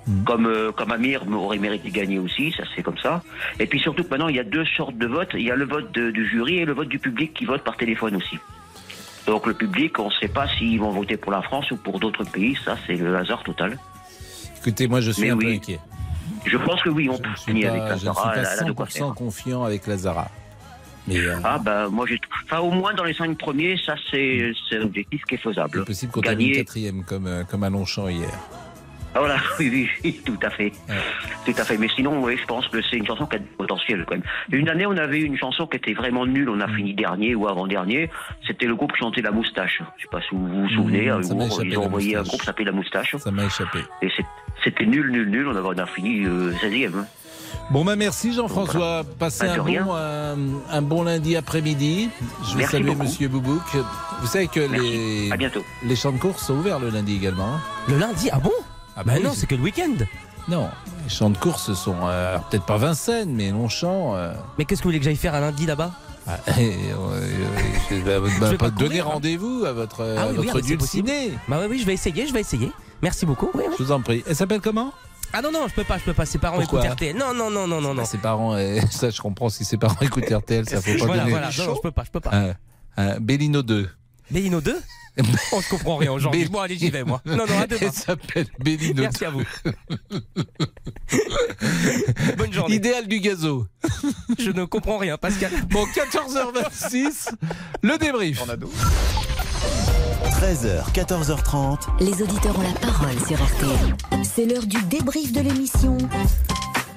[0.06, 0.24] Mhm.
[0.24, 3.22] Comme, euh, comme Amir aurait mérité de gagner aussi, ça c'est comme ça.
[3.60, 5.30] Et puis surtout que maintenant, il y a deux sortes de votes.
[5.34, 7.62] Il y a le vote de- du jury et le vote du public qui vote
[7.62, 8.36] par téléphone aussi.
[9.26, 12.00] Donc le public, on ne sait pas s'ils vont voter pour la France ou pour
[12.00, 12.58] d'autres pays.
[12.64, 13.78] Ça, c'est le hasard total.
[14.60, 15.78] Écoutez, moi je suis Mais un peu inquiet.
[16.44, 17.28] Je pense que oui, on Je peut
[17.62, 19.14] pas, avec la je ne suis pas Elle a de quoi 100% faire.
[19.14, 20.28] confiant avec la Zara.
[21.06, 24.52] Mais euh, Ah bah moi j'ai, enfin au moins dans les cinq premiers, ça c'est
[24.68, 25.78] c'est un objectif qui est faisable.
[25.80, 28.30] c'est possible qu'on termine quatrième comme, euh, comme à Longchamp hier.
[29.14, 30.72] Ah, voilà, oui, oui, oui, tout à fait,
[31.44, 31.76] tout à fait.
[31.76, 34.24] Mais sinon, oui, je pense que c'est une chanson qui a du potentiel quand même.
[34.50, 36.48] Une année, on avait une chanson qui était vraiment nulle.
[36.48, 36.74] On a Mm.
[36.76, 38.08] fini dernier ou avant dernier.
[38.46, 39.82] C'était le groupe qui chantait La Moustache.
[39.98, 41.10] Je sais pas si vous vous souvenez.
[41.10, 42.28] Mmh, ça ils ont La envoyé un Moustache.
[42.28, 43.16] groupe qui s'appelait La Moustache.
[43.16, 43.80] Ça m'a échappé.
[44.00, 44.08] Et
[44.64, 45.46] c'était nul, nul, nul.
[45.48, 46.94] On, avait, on a fini euh, 16e.
[46.98, 47.06] hein.
[47.70, 49.02] Bon bah merci Jean-François.
[49.18, 52.08] Passez Bah, de un bon, un, un bon lundi après-midi.
[52.56, 53.02] Je saluer beaucoup.
[53.02, 53.62] Monsieur Boubouk.
[54.22, 55.62] Vous savez que les, À bientôt.
[55.84, 57.56] les champs de course sont ouverts le lundi également.
[57.56, 57.60] hein.
[57.88, 58.50] Le lundi, ah bon?
[58.96, 59.94] Ah Bah oui, non, c'est- que le week-end.
[60.48, 60.68] Non,
[61.04, 64.16] Les champs de course sont euh, peut-être pas Vincennes, mais Longchamp.
[64.16, 65.92] euh, Mais qu'est-ce que vous voulez que j'aille faire un lundi là-bas?
[66.26, 67.20] Ah, euh,
[67.90, 70.62] je vais bah, pas donner rendez-vous à votre, Ah à oui, oui, votre ah, mais
[70.62, 71.08] c'est lieu de possible.
[71.08, 71.32] ciné.
[71.48, 72.70] Bah oui, oui, je vais essayer, je vais essayer.
[73.02, 73.50] Merci beaucoup.
[73.54, 73.64] Oui.
[73.78, 74.22] Je vous en prie.
[74.26, 74.92] Elle s'appelle comment?
[75.32, 76.26] Ah non, non, je peux pas, je peux pas.
[76.26, 77.16] Ses parents Pourquoi écoutent RTL.
[77.16, 78.04] Non, non, non, non, non, non.
[78.04, 81.22] Ses parents, euh, ça je comprends si ses parents écoutent RTL, ça faut pas Voilà,
[81.22, 81.30] donner.
[81.30, 81.48] voilà.
[81.56, 82.30] Non, non, je peux pas, je peux pas.
[82.34, 82.52] Euh,
[82.98, 83.88] euh, Bellino 2.
[84.30, 84.76] Bellino 2
[85.52, 86.46] On se comprend rien aujourd'hui.
[86.46, 87.20] Bon, allez, j'y vais, moi.
[87.26, 87.80] Non, non, à demain.
[87.82, 89.26] Elle s'appelle Bellino Merci 2.
[89.26, 89.42] à vous.
[92.38, 92.74] Bonne journée.
[92.76, 93.66] Idéal du gazo.
[94.38, 95.50] Je ne comprends rien, Pascal.
[95.68, 97.30] Bon, 14h26,
[97.82, 98.42] le débrief.
[100.40, 101.78] 13h, 14h30.
[102.00, 103.96] Les auditeurs ont la parole sur RTL.
[104.24, 105.96] C'est l'heure du débrief de l'émission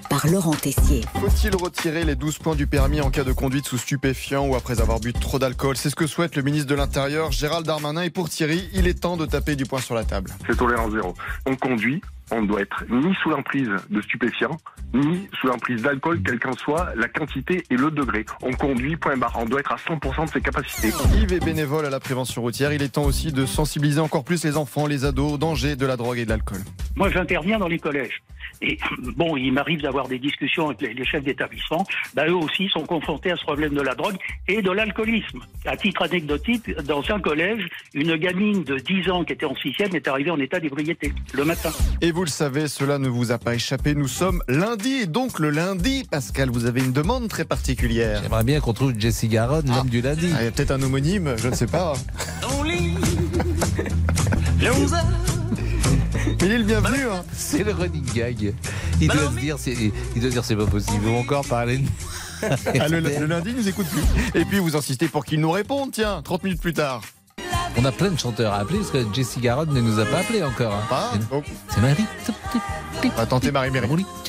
[0.09, 1.01] par Laurent Tessier.
[1.19, 4.81] Faut-il retirer les 12 points du permis en cas de conduite sous stupéfiant ou après
[4.81, 5.77] avoir bu trop d'alcool?
[5.77, 8.01] C'est ce que souhaite le ministre de l'Intérieur, Gérald Darmanin.
[8.01, 10.31] Et pour Thierry, il est temps de taper du poing sur la table.
[10.47, 11.13] C'est tolérance zéro.
[11.45, 12.01] On conduit,
[12.31, 14.57] on ne doit être ni sous l'emprise de stupéfiants,
[14.93, 18.25] ni sous l'emprise d'alcool, quelle qu'en soit la quantité et le degré.
[18.41, 19.37] On conduit, point barre.
[19.39, 20.89] On doit être à 100% de ses capacités.
[21.17, 22.73] Yves est bénévole à la prévention routière.
[22.73, 25.85] Il est temps aussi de sensibiliser encore plus les enfants, les ados au danger de
[25.85, 26.59] la drogue et de l'alcool.
[26.95, 28.21] Moi, j'interviens dans les collèges.
[28.61, 28.77] Et
[29.15, 31.85] bon, il m'arrive d'avoir des discussions avec les, chefs d'établissement.
[32.13, 34.15] Ben, eux aussi sont confrontés à ce problème de la drogue
[34.47, 35.39] et de l'alcoolisme.
[35.65, 39.95] À titre anecdotique, dans un collège, une gamine de 10 ans qui était en sixième
[39.95, 41.71] est arrivée en état d'ébriété le matin.
[42.01, 43.93] Et vous le savez, cela ne vous a pas échappé.
[43.93, 48.21] Nous sommes lundi et donc le lundi, Pascal, vous avez une demande très particulière.
[48.23, 50.29] J'aimerais bien qu'on trouve Jesse Garonne, l'homme du lundi.
[50.33, 51.91] Ah, Il y a peut-être un homonyme, je ne sais pas.
[56.41, 57.03] Il est le bienvenu.
[57.03, 57.25] Hein.
[57.33, 58.53] C'est le running gag.
[59.01, 60.99] Il doit se dire, c'est, il doit se dire, c'est pas possible.
[61.03, 61.87] Ils vont encore parler de
[62.79, 64.39] Ah, le, le lundi, il nous écoute plus.
[64.39, 67.01] Et puis vous insistez pour qu'il nous réponde, tiens, 30 minutes plus tard.
[67.77, 70.19] On a plein de chanteurs à appeler parce que Jesse Garonne ne nous a pas
[70.19, 70.73] appelé encore.
[70.73, 70.83] hein.
[70.91, 71.11] Ah,
[71.69, 72.05] C'est Marie.
[73.03, 74.05] on va tenter Marie-Méry.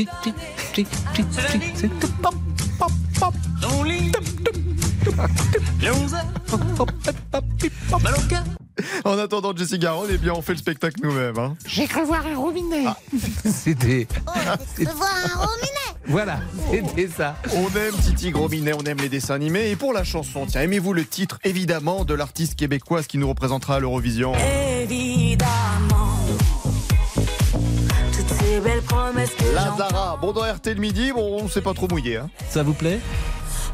[9.05, 11.39] En attendant Jesse Garonne, eh bien, on fait le spectacle nous-mêmes.
[11.39, 11.57] Hein.
[11.67, 12.85] J'ai cru voir un robinet.
[13.45, 14.07] C'était.
[14.79, 15.86] Je vois un robinet.
[16.09, 17.37] Voilà, c'était ça.
[17.55, 19.71] On aime Titi Grominet, on aime les dessins animés.
[19.71, 23.77] Et pour la chanson, tiens, aimez-vous le titre, évidemment, de l'artiste québécoise qui nous représentera
[23.77, 24.33] à l'Eurovision
[24.83, 25.47] Évidemment.
[28.13, 30.19] Toutes ces belles promesses que Lazara.
[30.21, 32.17] Bon, dans RT le midi, bon, on s'est pas trop mouillé.
[32.17, 32.31] Hein.
[32.49, 33.01] Ça vous plaît?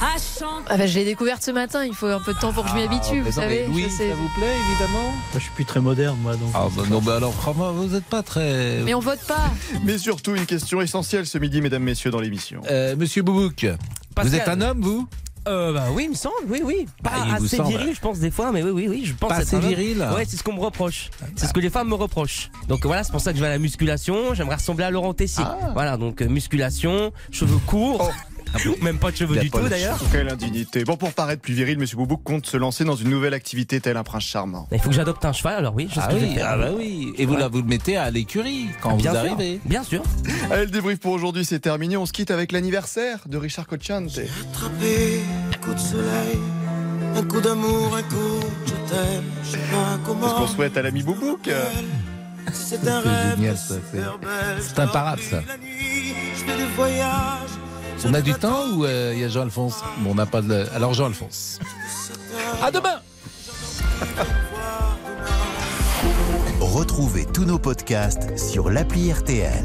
[0.04, 2.70] Ah bah, je l'ai découverte ce matin, il faut un peu de temps pour que
[2.70, 3.66] je m'y habitue, vous savez.
[3.66, 4.08] Louis, je sais.
[4.10, 6.34] ça vous plaît évidemment Je suis plus très moderne, moi.
[6.36, 6.50] Donc.
[6.54, 8.80] Ah bah non, bah alors, franchement, vous n'êtes pas très.
[8.84, 9.50] Mais on vote pas.
[9.84, 12.62] Mais surtout, une question essentielle ce midi, mesdames, messieurs, dans l'émission.
[12.70, 13.66] Euh, Monsieur Boubouk,
[14.20, 15.08] vous êtes un homme, vous?
[15.48, 16.86] Euh, bah oui, il me semble, oui, oui.
[17.02, 17.68] Pas Ah, assez semble.
[17.70, 20.24] viril, je pense, des fois, mais oui, oui, oui, je pense Pas assez viril Ouais,
[20.24, 21.10] c'est ce qu'on me reproche.
[21.34, 22.50] C'est ce que les femmes me reprochent.
[22.68, 24.34] Donc voilà, c'est pour ça que je vais à la musculation.
[24.34, 25.42] J'aimerais ressembler à Laurent Tessier.
[25.44, 25.70] Ah.
[25.74, 28.12] Voilà, donc euh, musculation, cheveux courts.
[28.82, 29.98] Même pas de cheveux du tout d'ailleurs.
[30.12, 30.84] Quelle indignité.
[30.84, 33.96] Bon, pour paraître plus viril, Monsieur Boubouk compte se lancer dans une nouvelle activité tel
[33.96, 34.68] un prince charmant.
[34.72, 36.30] Il faut que j'adopte un cheval, alors oui, je sais Ah ce que je oui,
[36.30, 36.48] vais faire.
[36.50, 37.12] ah bah oui.
[37.18, 39.60] Et vous, là, vous le mettez à l'écurie quand Bien vous sûr, arrivez.
[39.64, 40.02] Bien sûr.
[40.50, 41.96] Allez, le débrief pour aujourd'hui, c'est terminé.
[41.96, 44.10] On se quitte avec l'anniversaire de Richard Cochante.
[44.50, 45.20] Attrapé,
[45.54, 46.38] un coup de soleil,
[47.16, 49.24] un coup d'amour, un coup de je t'aime.
[49.44, 50.46] Je sais pas Qu'est-ce qu'on comment.
[50.46, 51.48] souhaite à l'ami Boubouk
[52.52, 54.00] C'est un rêve génial, ça, c'est-
[54.60, 55.42] c'est imparable, ça.
[55.48, 57.08] La nuit, je fais des voyages.
[58.04, 59.82] On a du temps ou euh, il y a Jean-Alphonse?
[59.98, 60.66] Bon, on n'a pas de.
[60.74, 61.58] Alors, Jean-Alphonse.
[62.62, 63.00] À demain
[66.60, 69.64] Retrouvez tous nos podcasts sur l'appli RTL.